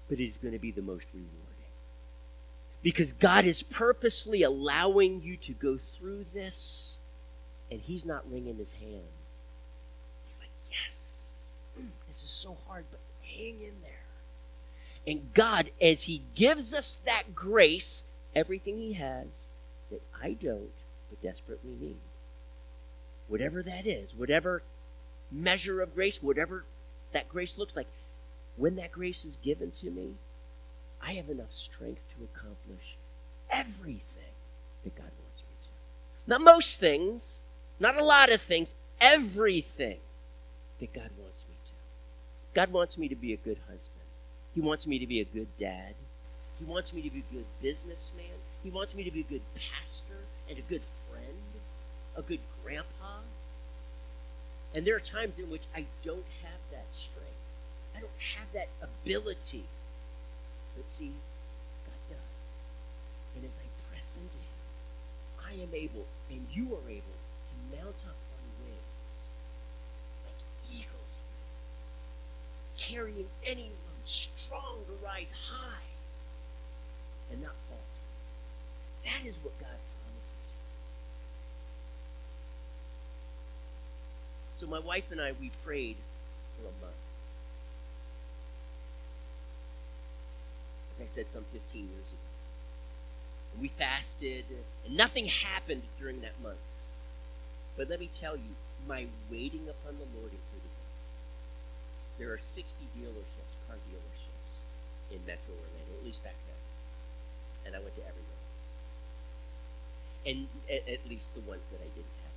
but 0.09 0.19
it 0.19 0.27
is 0.27 0.37
going 0.37 0.53
to 0.53 0.59
be 0.59 0.71
the 0.71 0.81
most 0.81 1.05
rewarding. 1.13 1.39
Because 2.81 3.13
God 3.13 3.45
is 3.45 3.63
purposely 3.63 4.43
allowing 4.43 5.21
you 5.21 5.37
to 5.37 5.53
go 5.53 5.77
through 5.77 6.25
this, 6.33 6.93
and 7.71 7.79
He's 7.79 8.05
not 8.05 8.29
wringing 8.29 8.57
His 8.57 8.71
hands. 8.73 9.31
He's 10.27 10.39
like, 10.39 10.49
yes, 10.69 11.29
mm, 11.79 11.87
this 12.07 12.23
is 12.23 12.29
so 12.29 12.57
hard, 12.67 12.85
but 12.91 12.99
hang 13.21 13.55
in 13.55 13.81
there. 13.81 13.91
And 15.07 15.33
God, 15.33 15.69
as 15.81 16.03
He 16.03 16.21
gives 16.35 16.73
us 16.73 17.01
that 17.05 17.35
grace, 17.35 18.03
everything 18.35 18.77
He 18.77 18.93
has, 18.93 19.27
I 20.23 20.33
don't, 20.33 20.71
but 21.09 21.21
desperately 21.21 21.75
need. 21.79 21.97
Whatever 23.27 23.61
that 23.63 23.85
is, 23.85 24.15
whatever 24.15 24.63
measure 25.29 25.81
of 25.81 25.93
grace, 25.93 26.23
whatever 26.23 26.63
that 27.11 27.27
grace 27.27 27.57
looks 27.57 27.75
like, 27.75 27.87
when 28.55 28.77
that 28.77 28.91
grace 28.91 29.25
is 29.25 29.35
given 29.37 29.71
to 29.71 29.89
me, 29.89 30.13
I 31.05 31.13
have 31.13 31.29
enough 31.29 31.51
strength 31.51 32.01
to 32.15 32.23
accomplish 32.23 32.95
everything 33.51 34.33
that 34.83 34.95
God 34.95 35.11
wants 35.21 35.41
me 35.41 35.55
to. 35.63 36.29
Not 36.29 36.41
most 36.41 36.79
things, 36.79 37.39
not 37.79 37.99
a 37.99 38.05
lot 38.05 38.31
of 38.31 38.39
things, 38.39 38.75
everything 39.01 39.99
that 40.79 40.93
God 40.93 41.09
wants 41.19 41.43
me 41.49 41.55
to. 41.65 41.71
God 42.53 42.71
wants 42.71 42.97
me 42.97 43.09
to 43.09 43.15
be 43.15 43.33
a 43.33 43.37
good 43.37 43.57
husband. 43.67 43.89
He 44.55 44.61
wants 44.61 44.87
me 44.87 44.99
to 44.99 45.07
be 45.07 45.19
a 45.19 45.25
good 45.25 45.47
dad. 45.57 45.95
He 46.59 46.65
wants 46.65 46.93
me 46.93 47.01
to 47.01 47.09
be 47.09 47.19
a 47.19 47.33
good 47.33 47.45
businessman. 47.61 48.25
He 48.63 48.69
wants 48.69 48.95
me 48.95 49.03
to 49.03 49.11
be 49.11 49.19
a 49.19 49.23
good 49.23 49.41
pastor 49.55 50.23
and 50.49 50.57
a 50.57 50.61
good 50.61 50.81
friend, 51.09 51.37
a 52.15 52.21
good 52.21 52.39
grandpa. 52.63 53.19
And 54.73 54.87
there 54.87 54.95
are 54.95 55.01
times 55.01 55.37
in 55.37 55.49
which 55.49 55.63
I 55.75 55.85
don't 56.03 56.25
have 56.41 56.59
that 56.71 56.85
strength. 56.95 57.29
I 57.95 57.99
don't 57.99 58.21
have 58.37 58.51
that 58.53 58.69
ability. 58.81 59.65
But 60.75 60.87
see, 60.87 61.11
God 61.85 62.01
does. 62.09 63.35
And 63.35 63.45
as 63.45 63.59
I 63.59 63.67
press 63.91 64.15
into 64.15 64.37
Him, 64.37 64.53
I 65.45 65.61
am 65.61 65.69
able, 65.73 66.05
and 66.31 66.47
you 66.51 66.73
are 66.73 66.89
able, 66.89 67.19
to 67.45 67.77
mount 67.77 67.95
up 68.07 68.15
on 68.15 68.65
wings 68.65 68.79
like 70.25 70.39
eagle's 70.71 71.21
wings, 71.21 72.77
carrying 72.77 73.27
anyone 73.45 74.01
strong 74.05 74.79
to 74.87 75.05
rise 75.05 75.33
high 75.51 75.91
and 77.31 77.41
not 77.41 77.55
fall. 77.69 77.72
That 79.03 79.25
is 79.25 79.35
what 79.43 79.57
God 79.59 79.67
promises. 79.67 80.43
So 84.59 84.67
my 84.67 84.79
wife 84.79 85.11
and 85.11 85.19
I, 85.19 85.33
we 85.39 85.51
prayed 85.65 85.97
for 86.57 86.67
a 86.67 86.75
month. 86.83 86.95
As 90.95 91.01
I 91.01 91.05
said, 91.13 91.29
some 91.29 91.43
15 91.51 91.81
years 91.81 91.91
ago. 91.91 92.23
And 93.53 93.61
we 93.61 93.67
fasted, 93.67 94.45
and 94.85 94.95
nothing 94.95 95.25
happened 95.25 95.83
during 95.99 96.21
that 96.21 96.41
month. 96.41 96.61
But 97.75 97.89
let 97.89 97.99
me 97.99 98.09
tell 98.11 98.35
you, 98.35 98.55
my 98.87 99.07
waiting 99.31 99.67
upon 99.67 99.97
the 99.97 100.07
Lord 100.15 100.31
included 100.31 100.73
this. 100.79 101.05
There 102.19 102.31
are 102.31 102.37
60 102.37 102.63
dealerships, 102.97 103.55
car 103.67 103.77
dealerships, 103.89 104.51
in 105.11 105.19
Metro 105.25 105.53
Orlando, 105.53 105.93
at 105.99 106.05
least 106.05 106.23
back 106.23 106.35
then. 106.47 107.67
And 107.67 107.75
I 107.75 107.79
went 107.79 107.95
to 107.95 108.01
every 108.01 108.21
one. 108.21 108.32
And 110.25 110.47
at, 110.71 111.07
least 111.09 111.33
the 111.35 111.41
ones 111.41 111.63
that 111.71 111.81
I 111.81 111.89
didn't 111.95 112.17
have. 112.23 112.31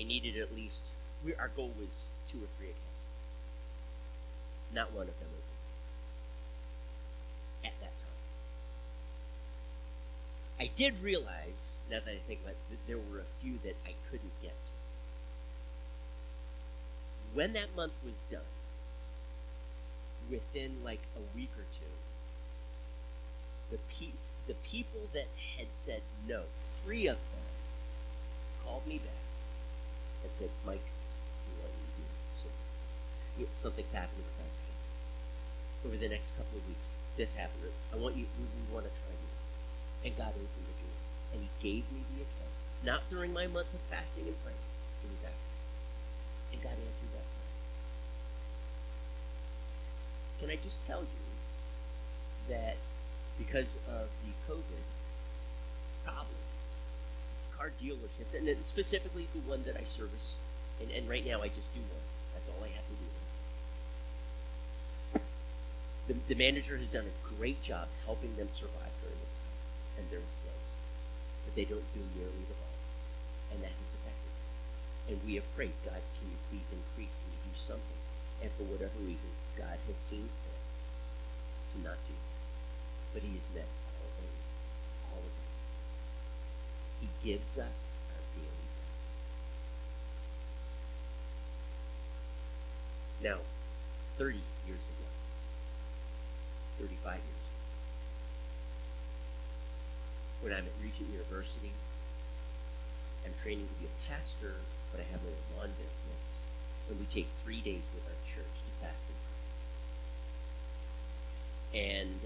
I 0.00 0.02
needed 0.02 0.36
at 0.36 0.54
least, 0.54 0.82
we, 1.24 1.34
our 1.34 1.48
goal 1.54 1.70
was 1.78 2.06
two 2.28 2.38
or 2.38 2.48
three 2.58 2.66
accounts. 2.66 2.82
Not 4.74 4.92
one 4.92 5.08
of 5.08 5.18
them 5.20 5.28
opened 5.28 5.42
at 7.64 7.72
that 7.80 7.92
time. 7.98 8.16
I 10.58 10.66
did 10.74 11.00
realize, 11.02 11.76
now 11.90 12.00
that 12.04 12.10
I 12.10 12.18
think 12.26 12.40
about 12.42 12.52
it, 12.54 12.70
that 12.70 12.86
there 12.88 12.98
were 12.98 13.20
a 13.20 13.40
few 13.40 13.58
that 13.64 13.76
I 13.86 13.92
couldn't 14.10 14.32
get 14.42 14.50
to. 14.50 14.72
When 17.34 17.52
that 17.52 17.76
month 17.76 17.92
was 18.04 18.14
done, 18.30 18.40
within 20.30 20.82
like 20.82 21.02
a 21.16 21.36
week 21.36 21.50
or 21.56 21.64
two, 21.78 21.86
the 23.70 23.78
pe- 23.88 24.12
the 24.46 24.54
people 24.62 25.10
that 25.12 25.26
had 25.58 25.66
said 25.84 26.02
no, 26.28 26.42
three 26.84 27.06
of 27.06 27.16
them, 27.16 27.46
called 28.64 28.86
me 28.86 28.98
back 28.98 29.22
and 30.22 30.32
said, 30.32 30.50
Mike, 30.66 30.82
we 31.46 31.62
want 31.62 31.74
you 31.74 32.06
to. 32.42 32.48
You 33.38 33.44
know, 33.46 33.54
something's 33.54 33.92
happening 33.92 34.26
with 34.26 34.38
that 34.42 34.50
team. 34.58 34.76
Over 35.86 35.96
the 35.98 36.10
next 36.10 36.34
couple 36.38 36.58
of 36.58 36.66
weeks, 36.66 36.90
this 37.16 37.34
happened. 37.34 37.70
I 37.94 37.96
want 37.98 38.16
you, 38.16 38.26
we, 38.38 38.44
we 38.46 38.74
want 38.74 38.86
to 38.86 38.92
try 39.02 39.14
you. 39.14 39.30
And 40.06 40.12
God 40.18 40.34
opened 40.34 40.66
the 40.66 40.76
door. 40.82 40.98
And 41.34 41.42
He 41.42 41.50
gave 41.62 41.84
me 41.90 42.02
the 42.14 42.22
accounts. 42.26 42.62
Not 42.82 43.02
during 43.10 43.32
my 43.32 43.46
month 43.46 43.70
of 43.74 43.82
fasting 43.86 44.26
and 44.26 44.38
praying. 44.42 44.66
It 45.02 45.10
was 45.10 45.22
after. 45.26 45.54
And 46.54 46.62
God 46.62 46.74
answered 46.74 47.12
that 47.14 47.26
prayer. 47.26 47.54
Can 50.38 50.48
I 50.50 50.58
just 50.62 50.86
tell 50.86 51.02
you 51.02 51.24
that 52.50 52.76
because 53.38 53.76
of 53.88 54.08
the 54.24 54.32
COVID 54.48 54.84
problems, 56.04 56.64
car 57.56 57.72
dealerships, 57.82 58.34
and 58.36 58.48
then 58.48 58.62
specifically 58.62 59.26
the 59.34 59.40
one 59.48 59.62
that 59.64 59.76
I 59.76 59.84
service, 59.84 60.36
and, 60.80 60.90
and 60.90 61.08
right 61.08 61.24
now 61.26 61.42
I 61.42 61.48
just 61.48 61.74
do 61.74 61.80
one. 61.80 62.04
That's 62.34 62.48
all 62.48 62.64
I 62.64 62.68
have 62.68 62.86
to 62.86 62.96
do. 62.96 63.08
The, 66.06 66.14
the 66.32 66.38
manager 66.38 66.76
has 66.76 66.90
done 66.90 67.04
a 67.04 67.34
great 67.36 67.62
job 67.62 67.88
helping 68.04 68.36
them 68.36 68.48
survive 68.48 68.94
during 69.02 69.18
this 69.18 69.36
time, 69.42 69.58
and 69.98 70.04
they're 70.06 70.22
afloat. 70.22 70.62
But 71.44 71.54
they 71.58 71.66
don't 71.66 71.94
do 71.94 72.00
nearly 72.14 72.44
the 72.46 72.54
volume, 72.54 72.86
and 73.52 73.58
that 73.66 73.74
has 73.74 73.90
affected 73.98 74.30
them. 74.30 74.46
And 75.10 75.16
we 75.26 75.34
have 75.34 75.48
prayed, 75.58 75.74
God, 75.84 75.98
can 75.98 76.30
you 76.30 76.38
please 76.46 76.68
increase? 76.70 77.10
Can 77.10 77.30
you 77.34 77.40
do 77.50 77.54
something? 77.58 78.00
And 78.42 78.50
for 78.54 78.64
whatever 78.70 78.94
reason, 79.02 79.32
God 79.58 79.78
has 79.90 79.96
seen 79.96 80.28
fit 80.30 80.60
to 81.74 81.76
not 81.82 81.98
do. 82.06 82.14
But 83.12 83.22
He 83.22 83.36
is 83.36 83.46
met 83.54 83.68
all 84.00 84.10
all 85.12 85.18
of 85.18 85.32
our. 85.32 85.50
He 87.00 87.08
gives 87.24 87.58
us 87.58 87.78
our 88.12 88.22
daily 88.34 88.66
bread. 93.20 93.32
Now, 93.32 93.38
30 94.18 94.38
years 94.66 94.84
ago, 94.96 95.08
35 96.78 97.14
years 97.14 97.22
ago, 97.22 97.56
when 100.42 100.52
I'm 100.52 100.64
at 100.64 100.76
Regent 100.82 101.08
University, 101.10 101.72
I'm 103.24 103.34
training 103.42 103.66
to 103.66 103.74
be 103.80 103.86
a 103.86 103.94
pastor, 104.08 104.54
but 104.92 105.00
I 105.00 105.04
have 105.10 105.22
my 105.24 105.30
own 105.30 105.42
lawn 105.58 105.70
business, 105.74 106.24
and 106.88 107.00
we 107.00 107.06
take 107.06 107.26
three 107.42 107.60
days 107.60 107.82
with 107.94 108.06
our 108.06 108.20
church 108.22 108.46
to 108.46 108.70
fast 108.84 109.02
and 109.08 109.18
pray. 111.72 111.80
And 111.80 112.20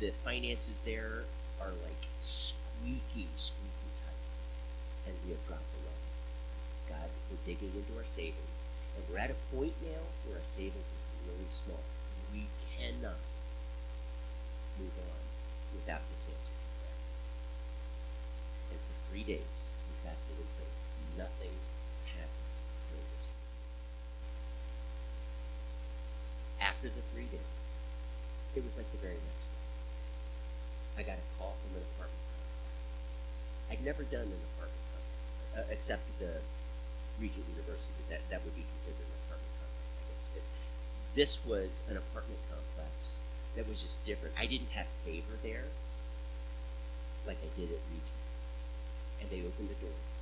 the 0.00 0.10
finances 0.10 0.78
there 0.84 1.24
are 1.60 1.74
like 1.82 2.02
squeaky, 2.20 3.26
squeaky 3.34 3.90
tight, 3.98 4.22
and 5.10 5.14
we 5.26 5.34
have 5.34 5.42
dropped 5.50 5.66
the 5.74 5.80
loan. 5.90 6.02
God, 6.86 7.10
we're 7.30 7.42
digging 7.42 7.74
into 7.74 7.98
our 7.98 8.06
savings, 8.06 8.56
and 8.94 9.02
we're 9.10 9.18
at 9.18 9.34
a 9.34 9.38
point 9.50 9.74
now 9.82 10.02
where 10.26 10.38
our 10.38 10.46
savings 10.46 10.86
is 10.86 11.18
really 11.26 11.50
small. 11.50 11.82
We 12.30 12.46
cannot 12.78 13.18
move 14.78 14.94
on 15.02 15.18
without 15.74 16.06
this 16.14 16.30
answer 16.30 16.54
to 16.54 16.66
prayer. 16.78 16.98
And 18.70 18.78
for 18.78 18.94
three 19.10 19.26
days, 19.26 19.54
we 19.90 19.94
fasted 20.06 20.38
and 20.38 20.50
prayed. 20.54 20.78
Nothing 21.18 21.54
happened 22.14 22.54
during 22.86 23.08
this. 23.18 23.26
After 26.62 26.86
the 26.86 27.02
three 27.10 27.26
days, 27.34 27.58
it 28.54 28.62
was 28.62 28.78
like 28.78 28.86
the 28.94 29.02
very 29.02 29.18
next. 29.18 29.37
I 30.98 31.06
got 31.06 31.14
a 31.14 31.26
call 31.38 31.54
from 31.62 31.78
an 31.78 31.86
apartment. 31.94 32.26
I'd 33.70 33.84
never 33.86 34.02
done 34.02 34.26
an 34.26 34.42
apartment 34.58 34.82
complex, 34.90 35.06
uh, 35.54 35.70
except 35.70 36.02
the 36.18 36.42
Regent 37.22 37.46
University. 37.54 38.02
That, 38.10 38.26
that 38.34 38.42
would 38.42 38.58
be 38.58 38.66
considered 38.66 39.06
an 39.06 39.14
apartment 39.30 39.54
complex, 39.62 39.94
I 39.94 40.34
guess. 40.34 40.50
This 41.14 41.32
was 41.46 41.70
an 41.86 42.02
apartment 42.02 42.42
complex 42.50 42.90
that 43.54 43.70
was 43.70 43.78
just 43.78 44.02
different. 44.10 44.34
I 44.34 44.50
didn't 44.50 44.74
have 44.74 44.90
favor 45.06 45.38
there 45.46 45.70
like 47.30 47.38
I 47.46 47.50
did 47.54 47.70
at 47.70 47.82
Regent. 47.94 48.18
And 49.22 49.30
they 49.30 49.46
opened 49.46 49.70
the 49.70 49.78
doors. 49.78 50.14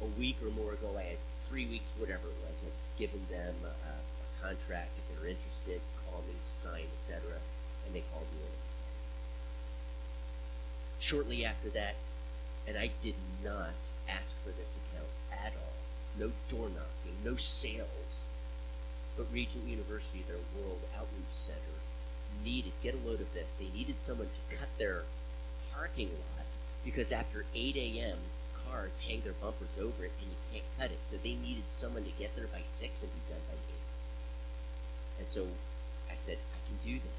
A 0.00 0.08
week 0.16 0.40
or 0.40 0.48
more 0.56 0.72
ago, 0.72 0.94
I 0.96 1.18
had 1.18 1.20
three 1.44 1.66
weeks, 1.66 1.90
whatever 1.98 2.32
it 2.32 2.38
was, 2.48 2.56
I'd 2.64 2.80
given 2.96 3.20
them 3.28 3.56
a, 3.66 3.74
a 3.76 3.94
contract. 4.40 4.94
If 4.96 5.04
they're 5.12 5.28
interested, 5.28 5.84
call 6.06 6.24
me, 6.24 6.38
sign, 6.54 6.86
etc. 7.02 7.36
And 7.84 7.92
they 7.92 8.06
called 8.08 8.30
me 8.32 8.46
in. 8.46 8.67
Shortly 11.00 11.44
after 11.44 11.68
that, 11.70 11.94
and 12.66 12.76
I 12.76 12.90
did 13.02 13.14
not 13.44 13.70
ask 14.08 14.34
for 14.42 14.50
this 14.50 14.74
account 14.76 15.08
at 15.32 15.52
all. 15.54 15.74
No 16.18 16.32
door 16.48 16.68
knocking, 16.68 17.16
no 17.24 17.36
sales. 17.36 18.24
But 19.16 19.26
Regent 19.32 19.66
University, 19.66 20.24
their 20.28 20.38
World 20.56 20.80
Outreach 20.96 21.32
Center, 21.32 21.58
needed, 22.44 22.72
get 22.82 22.94
a 22.94 23.08
load 23.08 23.20
of 23.20 23.32
this, 23.34 23.52
they 23.58 23.68
needed 23.76 23.98
someone 23.98 24.28
to 24.28 24.56
cut 24.56 24.68
their 24.78 25.02
parking 25.72 26.08
lot 26.08 26.46
because 26.84 27.12
after 27.12 27.44
8 27.54 27.76
a.m., 27.76 28.18
cars 28.66 29.00
hang 29.00 29.20
their 29.22 29.32
bumpers 29.34 29.78
over 29.80 30.04
it 30.04 30.12
and 30.20 30.30
you 30.30 30.36
can't 30.52 30.64
cut 30.78 30.90
it. 30.90 30.98
So 31.10 31.16
they 31.22 31.34
needed 31.34 31.68
someone 31.68 32.04
to 32.04 32.10
get 32.18 32.34
there 32.36 32.46
by 32.46 32.62
6 32.78 33.02
and 33.02 33.12
be 33.12 33.20
done 33.28 33.42
by 33.48 33.56
8. 33.56 33.60
And 35.20 35.28
so 35.28 35.46
I 36.10 36.14
said, 36.16 36.38
I 36.38 36.58
can 36.68 36.78
do 36.84 36.98
that. 36.98 37.17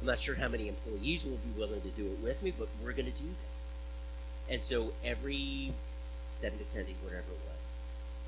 I'm 0.00 0.06
not 0.06 0.18
sure 0.18 0.34
how 0.34 0.48
many 0.48 0.68
employees 0.68 1.24
will 1.24 1.38
be 1.38 1.58
willing 1.58 1.80
to 1.80 1.88
do 1.88 2.06
it 2.06 2.22
with 2.22 2.42
me, 2.42 2.52
but 2.56 2.68
we're 2.82 2.92
going 2.92 3.10
to 3.10 3.18
do 3.18 3.28
that. 3.28 4.54
And 4.54 4.62
so 4.62 4.92
every 5.04 5.72
7 6.32 6.56
to 6.56 6.64
10 6.64 6.84
days, 6.84 6.94
whatever 7.02 7.26
it 7.26 7.42
was, 7.44 7.58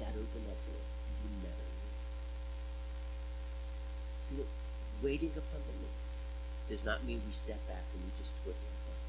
that 0.00 0.08
opened 0.08 0.46
that 0.46 0.58
door. 0.66 0.82
You 1.22 1.30
never 1.42 1.64
knew. 4.30 4.36
You 4.36 4.38
know, 4.42 4.48
waiting 5.02 5.30
upon 5.30 5.60
the 5.62 5.76
Lord 5.78 5.94
does 6.68 6.84
not 6.84 7.04
mean 7.04 7.20
we 7.26 7.32
step 7.34 7.58
back 7.68 7.82
and 7.94 8.02
we 8.02 8.10
just 8.18 8.32
twiddle 8.42 8.60
our 8.60 8.78
thumbs. 8.86 9.06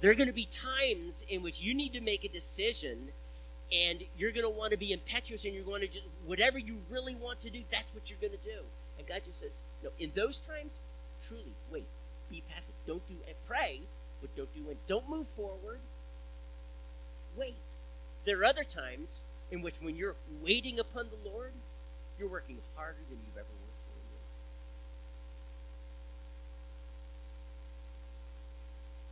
There 0.00 0.10
are 0.10 0.14
going 0.14 0.28
to 0.28 0.34
be 0.34 0.46
times 0.46 1.24
in 1.28 1.42
which 1.42 1.60
you 1.60 1.74
need 1.74 1.92
to 1.94 2.00
make 2.00 2.24
a 2.24 2.28
decision 2.28 3.08
and 3.72 4.02
you're 4.18 4.32
going 4.32 4.46
to 4.46 4.58
want 4.58 4.72
to 4.72 4.78
be 4.78 4.92
impetuous 4.92 5.44
and 5.44 5.54
you're 5.54 5.64
going 5.64 5.82
to 5.82 5.86
just, 5.86 6.04
whatever 6.26 6.58
you 6.58 6.76
really 6.90 7.14
want 7.14 7.40
to 7.42 7.50
do, 7.50 7.62
that's 7.70 7.94
what 7.94 8.10
you're 8.10 8.18
going 8.20 8.36
to 8.36 8.44
do. 8.44 8.60
And 8.98 9.06
God 9.06 9.22
just 9.24 9.40
says, 9.40 9.52
no, 9.82 9.90
in 9.98 10.10
those 10.14 10.40
times, 10.40 10.78
truly, 11.26 11.52
wait, 11.70 11.86
be 12.30 12.42
passive. 12.48 12.74
Don't 12.86 13.06
do, 13.08 13.14
and 13.26 13.36
pray, 13.46 13.80
but 14.20 14.34
don't 14.36 14.52
do, 14.54 14.68
and 14.70 14.78
don't 14.88 15.08
move 15.08 15.26
forward. 15.28 15.80
wait. 17.36 17.54
There 18.24 18.40
are 18.40 18.44
other 18.44 18.64
times 18.64 19.20
in 19.50 19.62
which 19.62 19.76
when 19.80 19.96
you're 19.96 20.16
waiting 20.42 20.78
upon 20.78 21.06
the 21.10 21.30
Lord, 21.30 21.52
you're 22.18 22.28
working 22.28 22.58
harder 22.76 22.98
than 23.08 23.18
you've 23.24 23.36
ever 23.36 23.46
worked. 23.48 23.66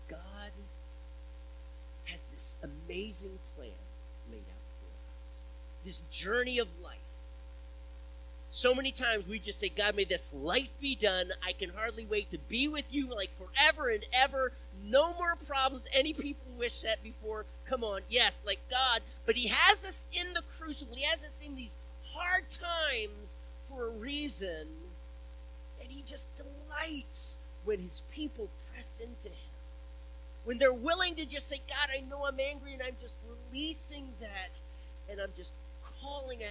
God 0.08 0.52
has 2.04 2.20
this 2.32 2.56
amazing 2.62 3.38
plan 3.56 3.70
laid 4.30 4.40
out 4.40 4.64
for 4.80 4.86
us. 4.86 5.84
This 5.84 6.00
journey 6.10 6.58
of 6.58 6.68
life. 6.82 6.98
So 8.50 8.74
many 8.74 8.92
times 8.92 9.28
we 9.28 9.38
just 9.38 9.60
say, 9.60 9.68
God, 9.68 9.94
may 9.94 10.04
this 10.04 10.32
life 10.32 10.72
be 10.80 10.94
done. 10.94 11.30
I 11.46 11.52
can 11.52 11.70
hardly 11.70 12.06
wait 12.06 12.30
to 12.30 12.38
be 12.38 12.66
with 12.66 12.92
you 12.92 13.14
like 13.14 13.30
forever 13.36 13.88
and 13.88 14.04
ever. 14.14 14.52
No 14.84 15.12
more 15.14 15.36
problems. 15.36 15.84
Any 15.92 16.12
people 16.12 16.46
wish 16.58 16.80
that 16.80 17.02
before? 17.02 17.44
Come 17.68 17.84
on, 17.84 18.00
yes, 18.08 18.40
like 18.46 18.60
God. 18.70 19.00
But 19.26 19.36
He 19.36 19.48
has 19.48 19.84
us 19.84 20.08
in 20.12 20.32
the 20.32 20.42
crucible. 20.58 20.96
He 20.96 21.04
has 21.04 21.24
us 21.24 21.42
in 21.44 21.56
these 21.56 21.76
hard 22.14 22.48
times 22.48 23.36
for 23.68 23.86
a 23.86 23.90
reason. 23.90 24.66
And 25.80 25.90
He 25.90 26.02
just 26.06 26.28
delights 26.36 27.36
when 27.64 27.80
His 27.80 28.02
people 28.10 28.48
press 28.72 28.98
into 29.00 29.28
Him. 29.28 29.52
When 30.44 30.56
they're 30.56 30.72
willing 30.72 31.14
to 31.16 31.26
just 31.26 31.48
say, 31.48 31.58
God, 31.68 31.90
I 31.94 32.00
know 32.08 32.24
I'm 32.24 32.40
angry 32.40 32.72
and 32.72 32.82
I'm 32.82 32.96
just 33.02 33.18
releasing 33.52 34.08
that. 34.20 34.58
And 35.10 35.20
I'm 35.20 35.32
just 35.36 35.52
calling 36.00 36.38
to, 36.38 36.44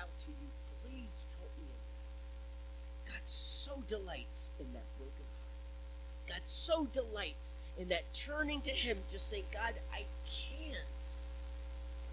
out 0.00 0.10
to 0.24 0.30
you. 0.30 0.48
Please 0.82 1.26
help 1.38 1.50
me 1.58 1.66
in 1.66 1.78
this. 1.94 3.12
God 3.12 3.15
so 3.26 3.82
delights 3.88 4.50
in 4.60 4.66
that 4.72 4.84
broken 4.96 5.12
heart. 5.18 6.28
God 6.28 6.40
so 6.44 6.86
delights 6.86 7.54
in 7.78 7.88
that 7.88 8.04
turning 8.14 8.60
to 8.62 8.70
Him, 8.70 8.98
just 9.10 9.28
saying, 9.28 9.44
God, 9.52 9.74
I 9.92 10.04
can't, 10.24 11.06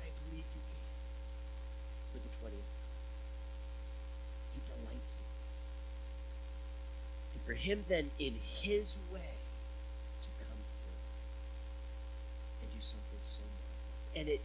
I 0.01 0.09
believe 0.29 0.43
you 0.43 0.61
can. 0.67 0.81
For 2.11 2.19
the 2.19 2.29
20th 2.35 2.73
He 4.53 4.61
delights 4.65 5.13
in 5.13 5.23
And 7.33 7.43
for 7.45 7.53
Him 7.53 7.85
then, 7.87 8.09
in 8.19 8.35
His 8.61 8.97
way, 9.13 9.37
to 10.21 10.27
come 10.39 10.57
through 10.57 10.99
and 12.63 12.71
do 12.71 12.81
something 12.81 13.23
so 13.23 13.41
marvelous. 13.41 14.09
And 14.15 14.29
it, 14.29 14.41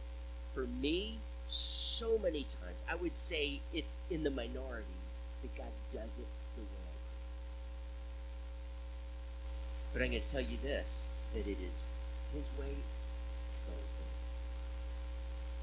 for 0.53 0.67
me, 0.81 1.17
so 1.47 2.19
many 2.19 2.43
times, 2.61 2.77
I 2.87 2.95
would 2.95 3.15
say 3.15 3.59
it's 3.73 3.99
in 4.11 4.23
the 4.23 4.29
minority 4.29 4.85
that 5.41 5.55
God 5.55 5.73
does 5.93 6.19
it 6.19 6.27
the 6.55 6.61
way. 6.61 6.89
But 9.93 10.01
I'm 10.03 10.11
going 10.11 10.21
to 10.21 10.31
tell 10.31 10.41
you 10.41 10.57
this 10.61 11.05
that 11.33 11.47
it 11.47 11.57
is 11.57 11.75
His 12.33 12.45
way. 12.59 12.75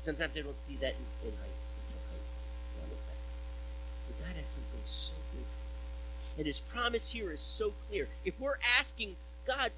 Sometimes 0.00 0.36
I 0.36 0.40
don't 0.42 0.60
see 0.60 0.76
that 0.76 0.94
in, 0.94 1.28
in 1.28 1.34
high 1.34 1.50
school. 1.50 1.66
But 4.06 4.24
God 4.24 4.36
has 4.36 4.46
something 4.46 4.80
so 4.84 5.14
good. 5.32 5.44
And 6.38 6.46
His 6.46 6.60
promise 6.60 7.10
here 7.10 7.32
is 7.32 7.40
so 7.40 7.72
clear. 7.88 8.06
If 8.24 8.38
we're 8.38 8.58
asking, 8.78 9.16
God, 9.46 9.70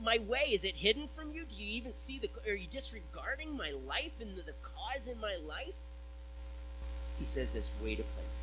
my 0.00 0.18
way, 0.28 0.50
is 0.50 0.62
it 0.62 0.76
hidden 0.76 1.08
from 1.08 1.32
you? 1.32 1.44
Do 1.44 1.56
you 1.56 1.66
even 1.66 1.92
see 1.92 2.20
the, 2.20 2.28
are 2.48 2.54
you 2.54 2.68
disregarding 2.70 3.56
my 3.56 3.72
life 3.86 4.20
and 4.20 4.36
the, 4.36 4.42
the 4.42 4.54
cause 4.62 5.06
in 5.08 5.20
my 5.20 5.36
life? 5.48 5.74
He 7.18 7.24
says 7.24 7.52
this, 7.52 7.70
wait 7.82 7.98
a 7.98 8.02
minute. 8.02 8.41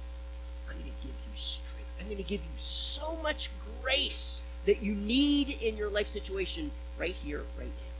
I'm 0.69 0.75
going 0.77 0.91
to 0.91 1.01
give 1.01 1.11
you 1.11 1.35
strength. 1.35 1.89
I'm 1.99 2.05
going 2.05 2.17
to 2.17 2.23
give 2.23 2.41
you 2.41 2.57
so 2.57 3.15
much 3.21 3.49
grace 3.81 4.41
that 4.65 4.81
you 4.81 4.93
need 4.93 5.49
in 5.61 5.77
your 5.77 5.89
life 5.89 6.07
situation 6.07 6.71
right 6.97 7.15
here, 7.15 7.43
right 7.57 7.67
now. 7.67 7.93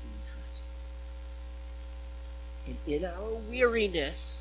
Can 0.00 0.10
you 0.10 0.20
trust? 0.32 0.62
And 2.66 2.76
in 2.86 3.04
our 3.04 3.34
weariness, 3.50 4.40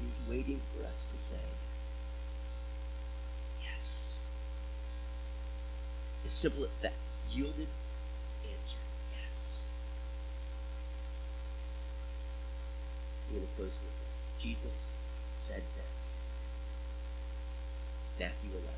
He's 0.00 0.28
waiting 0.28 0.60
for 0.74 0.86
us 0.86 1.04
to 1.06 1.18
say, 1.18 1.36
Yes. 3.62 4.16
As 6.24 6.32
simple 6.32 6.64
as 6.64 6.70
that. 6.82 6.94
Yielded 7.32 7.68
answer, 8.50 8.76
yes. 9.14 9.58
With. 13.32 13.78
Jesus 14.40 14.90
said 15.36 15.62
this. 15.76 16.12
Matthew 18.18 18.50
11. 18.50 18.68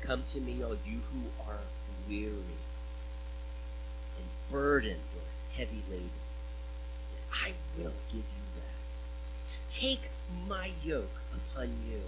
Come 0.00 0.22
to 0.32 0.40
me, 0.40 0.62
all 0.62 0.76
you 0.86 1.00
who 1.12 1.22
are 1.50 1.60
weary 2.08 2.58
and 4.16 4.26
burdened 4.50 5.00
or 5.16 5.56
heavy 5.56 5.82
laden, 5.90 6.10
and 7.16 7.24
I 7.32 7.52
will 7.76 7.94
give 8.08 8.22
you 8.22 8.44
rest. 8.56 8.96
Take 9.70 10.10
my 10.48 10.70
yoke 10.84 11.20
upon 11.34 11.68
you 11.88 12.00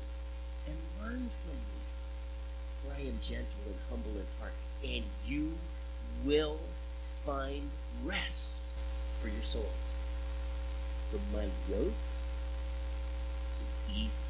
and 0.66 0.76
learn 1.00 1.28
from 1.28 1.56
me, 1.56 1.80
for 2.82 2.94
I 2.94 3.00
am 3.08 3.18
gentle 3.20 3.66
and 3.66 3.76
humble 3.88 4.12
in 4.12 4.26
heart, 4.38 4.54
and 4.84 5.04
you 5.26 5.54
will 6.24 6.58
find 7.24 7.70
rest 8.04 8.54
for 9.20 9.28
your 9.28 9.42
souls. 9.42 9.89
For 11.10 11.18
my 11.36 11.48
yoke 11.68 11.92
is 13.58 13.72
easy, 13.90 14.24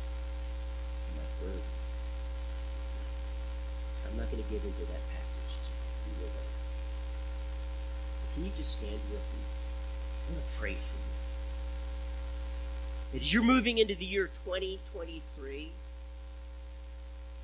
and 1.06 1.16
my 1.16 1.28
burden 1.40 1.60
I'm 4.10 4.16
not 4.16 4.30
going 4.30 4.42
to 4.42 4.48
get 4.50 4.64
into 4.64 4.80
that 4.80 5.02
passage 5.12 5.54
today. 5.62 6.26
Can 8.34 8.44
you 8.44 8.50
just 8.56 8.72
stand 8.72 8.92
with 8.92 9.12
me? 9.12 9.42
I'm 10.26 10.34
going 10.34 10.46
to 10.46 10.58
pray 10.58 10.74
for 10.74 10.96
you. 13.14 13.20
As 13.20 13.32
you're 13.32 13.42
moving 13.42 13.78
into 13.78 13.94
the 13.94 14.04
year 14.04 14.30
2023, 14.44 15.70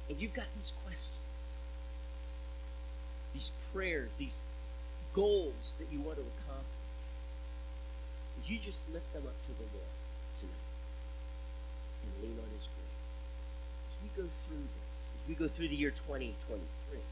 and 0.09 0.21
you've 0.21 0.35
got 0.35 0.47
these 0.57 0.73
questions, 0.83 1.11
these 3.35 3.53
prayers, 3.73 4.09
these 4.19 4.39
goals 5.13 5.75
that 5.79 5.87
you 5.93 6.01
want 6.01 6.17
to 6.17 6.23
accomplish, 6.23 6.76
you 8.49 8.59
just 8.59 8.81
lift 8.93 9.13
them 9.13 9.25
up 9.27 9.35
to 9.47 9.53
the 9.59 9.67
Lord 9.75 9.95
tonight 10.39 10.71
and 12.03 12.23
lean 12.23 12.39
on 12.39 12.49
His 12.55 12.69
grace? 12.69 13.15
As 13.91 13.97
we 14.03 14.09
go 14.23 14.29
through 14.47 14.63
this, 14.63 14.87
as 15.23 15.29
we 15.29 15.35
go 15.35 15.49
through 15.49 15.69
the 15.69 15.77
year 15.77 15.91
2023 15.91 16.99
to 16.99 17.05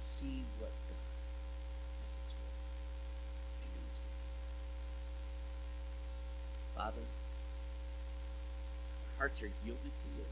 see 0.00 0.42
what 0.58 0.70
God 0.88 1.06
has 2.02 2.12
in 2.16 2.24
store. 2.26 2.56
Father, 6.76 7.06
our 9.14 9.18
hearts 9.18 9.42
are 9.42 9.50
yielded 9.64 9.82
to 9.82 10.08
you. 10.18 10.24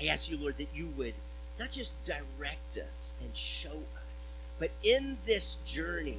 I 0.00 0.12
ask 0.12 0.30
you, 0.30 0.36
Lord, 0.38 0.58
that 0.58 0.68
you 0.74 0.88
would 0.96 1.14
not 1.58 1.70
just 1.70 2.04
direct 2.04 2.76
us 2.76 3.12
and 3.22 3.34
show 3.36 3.70
us, 3.70 4.34
but 4.58 4.70
in 4.82 5.18
this 5.24 5.56
journey, 5.66 6.18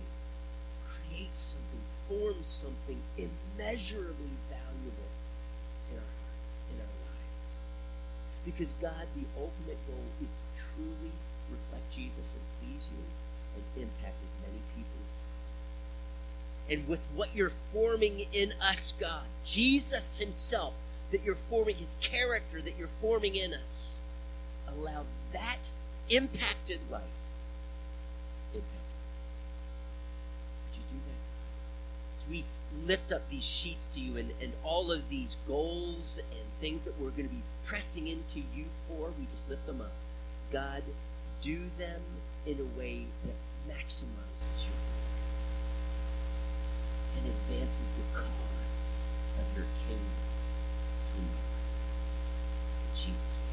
create 0.87 1.33
something, 1.33 1.81
form 2.07 2.35
something 2.41 2.99
immeasurably 3.17 4.35
valuable 4.49 5.11
in 5.91 5.97
our 5.97 6.13
hearts, 6.21 6.53
in 6.71 6.77
our 6.79 6.95
lives. 7.05 7.45
Because 8.45 8.73
God, 8.73 9.07
the 9.15 9.25
ultimate 9.39 9.79
goal 9.87 10.05
is 10.21 10.29
to 10.29 10.45
truly 10.75 11.11
reflect 11.51 11.91
Jesus 11.91 12.35
and 12.35 12.43
please 12.59 12.85
you 12.91 13.03
and 13.55 13.83
impact 13.83 14.17
as 14.23 14.33
many 14.41 14.61
people 14.75 14.99
as 15.01 15.11
possible. 15.33 15.63
And 16.69 16.87
with 16.87 17.05
what 17.15 17.35
you're 17.35 17.49
forming 17.49 18.27
in 18.33 18.53
us, 18.61 18.93
God, 18.99 19.25
Jesus 19.43 20.19
Himself, 20.19 20.73
that 21.11 21.23
you're 21.23 21.35
forming 21.35 21.75
His 21.75 21.97
character, 22.01 22.61
that 22.61 22.77
you're 22.77 22.89
forming 23.01 23.35
in 23.35 23.53
us, 23.53 23.93
allow 24.67 25.03
that 25.33 25.59
impacted 26.09 26.79
life 26.91 27.01
we 32.29 32.43
lift 32.85 33.11
up 33.11 33.29
these 33.29 33.43
sheets 33.43 33.87
to 33.87 33.99
you 33.99 34.17
and, 34.17 34.31
and 34.41 34.51
all 34.63 34.91
of 34.91 35.09
these 35.09 35.37
goals 35.47 36.19
and 36.31 36.41
things 36.59 36.83
that 36.83 36.99
we're 36.99 37.11
going 37.11 37.27
to 37.27 37.33
be 37.33 37.41
pressing 37.65 38.07
into 38.07 38.39
you 38.55 38.65
for, 38.87 39.11
we 39.17 39.25
just 39.31 39.49
lift 39.49 39.65
them 39.65 39.81
up. 39.81 39.93
God, 40.51 40.83
do 41.41 41.59
them 41.77 42.01
in 42.45 42.59
a 42.59 42.79
way 42.79 43.05
that 43.25 43.35
maximizes 43.67 44.65
you 44.65 44.73
and 47.17 47.25
advances 47.25 47.89
the 47.97 48.19
cause 48.19 49.01
of 49.39 49.57
your 49.57 49.65
kingdom 49.87 50.05
through 51.13 51.23
Jesus 52.95 53.44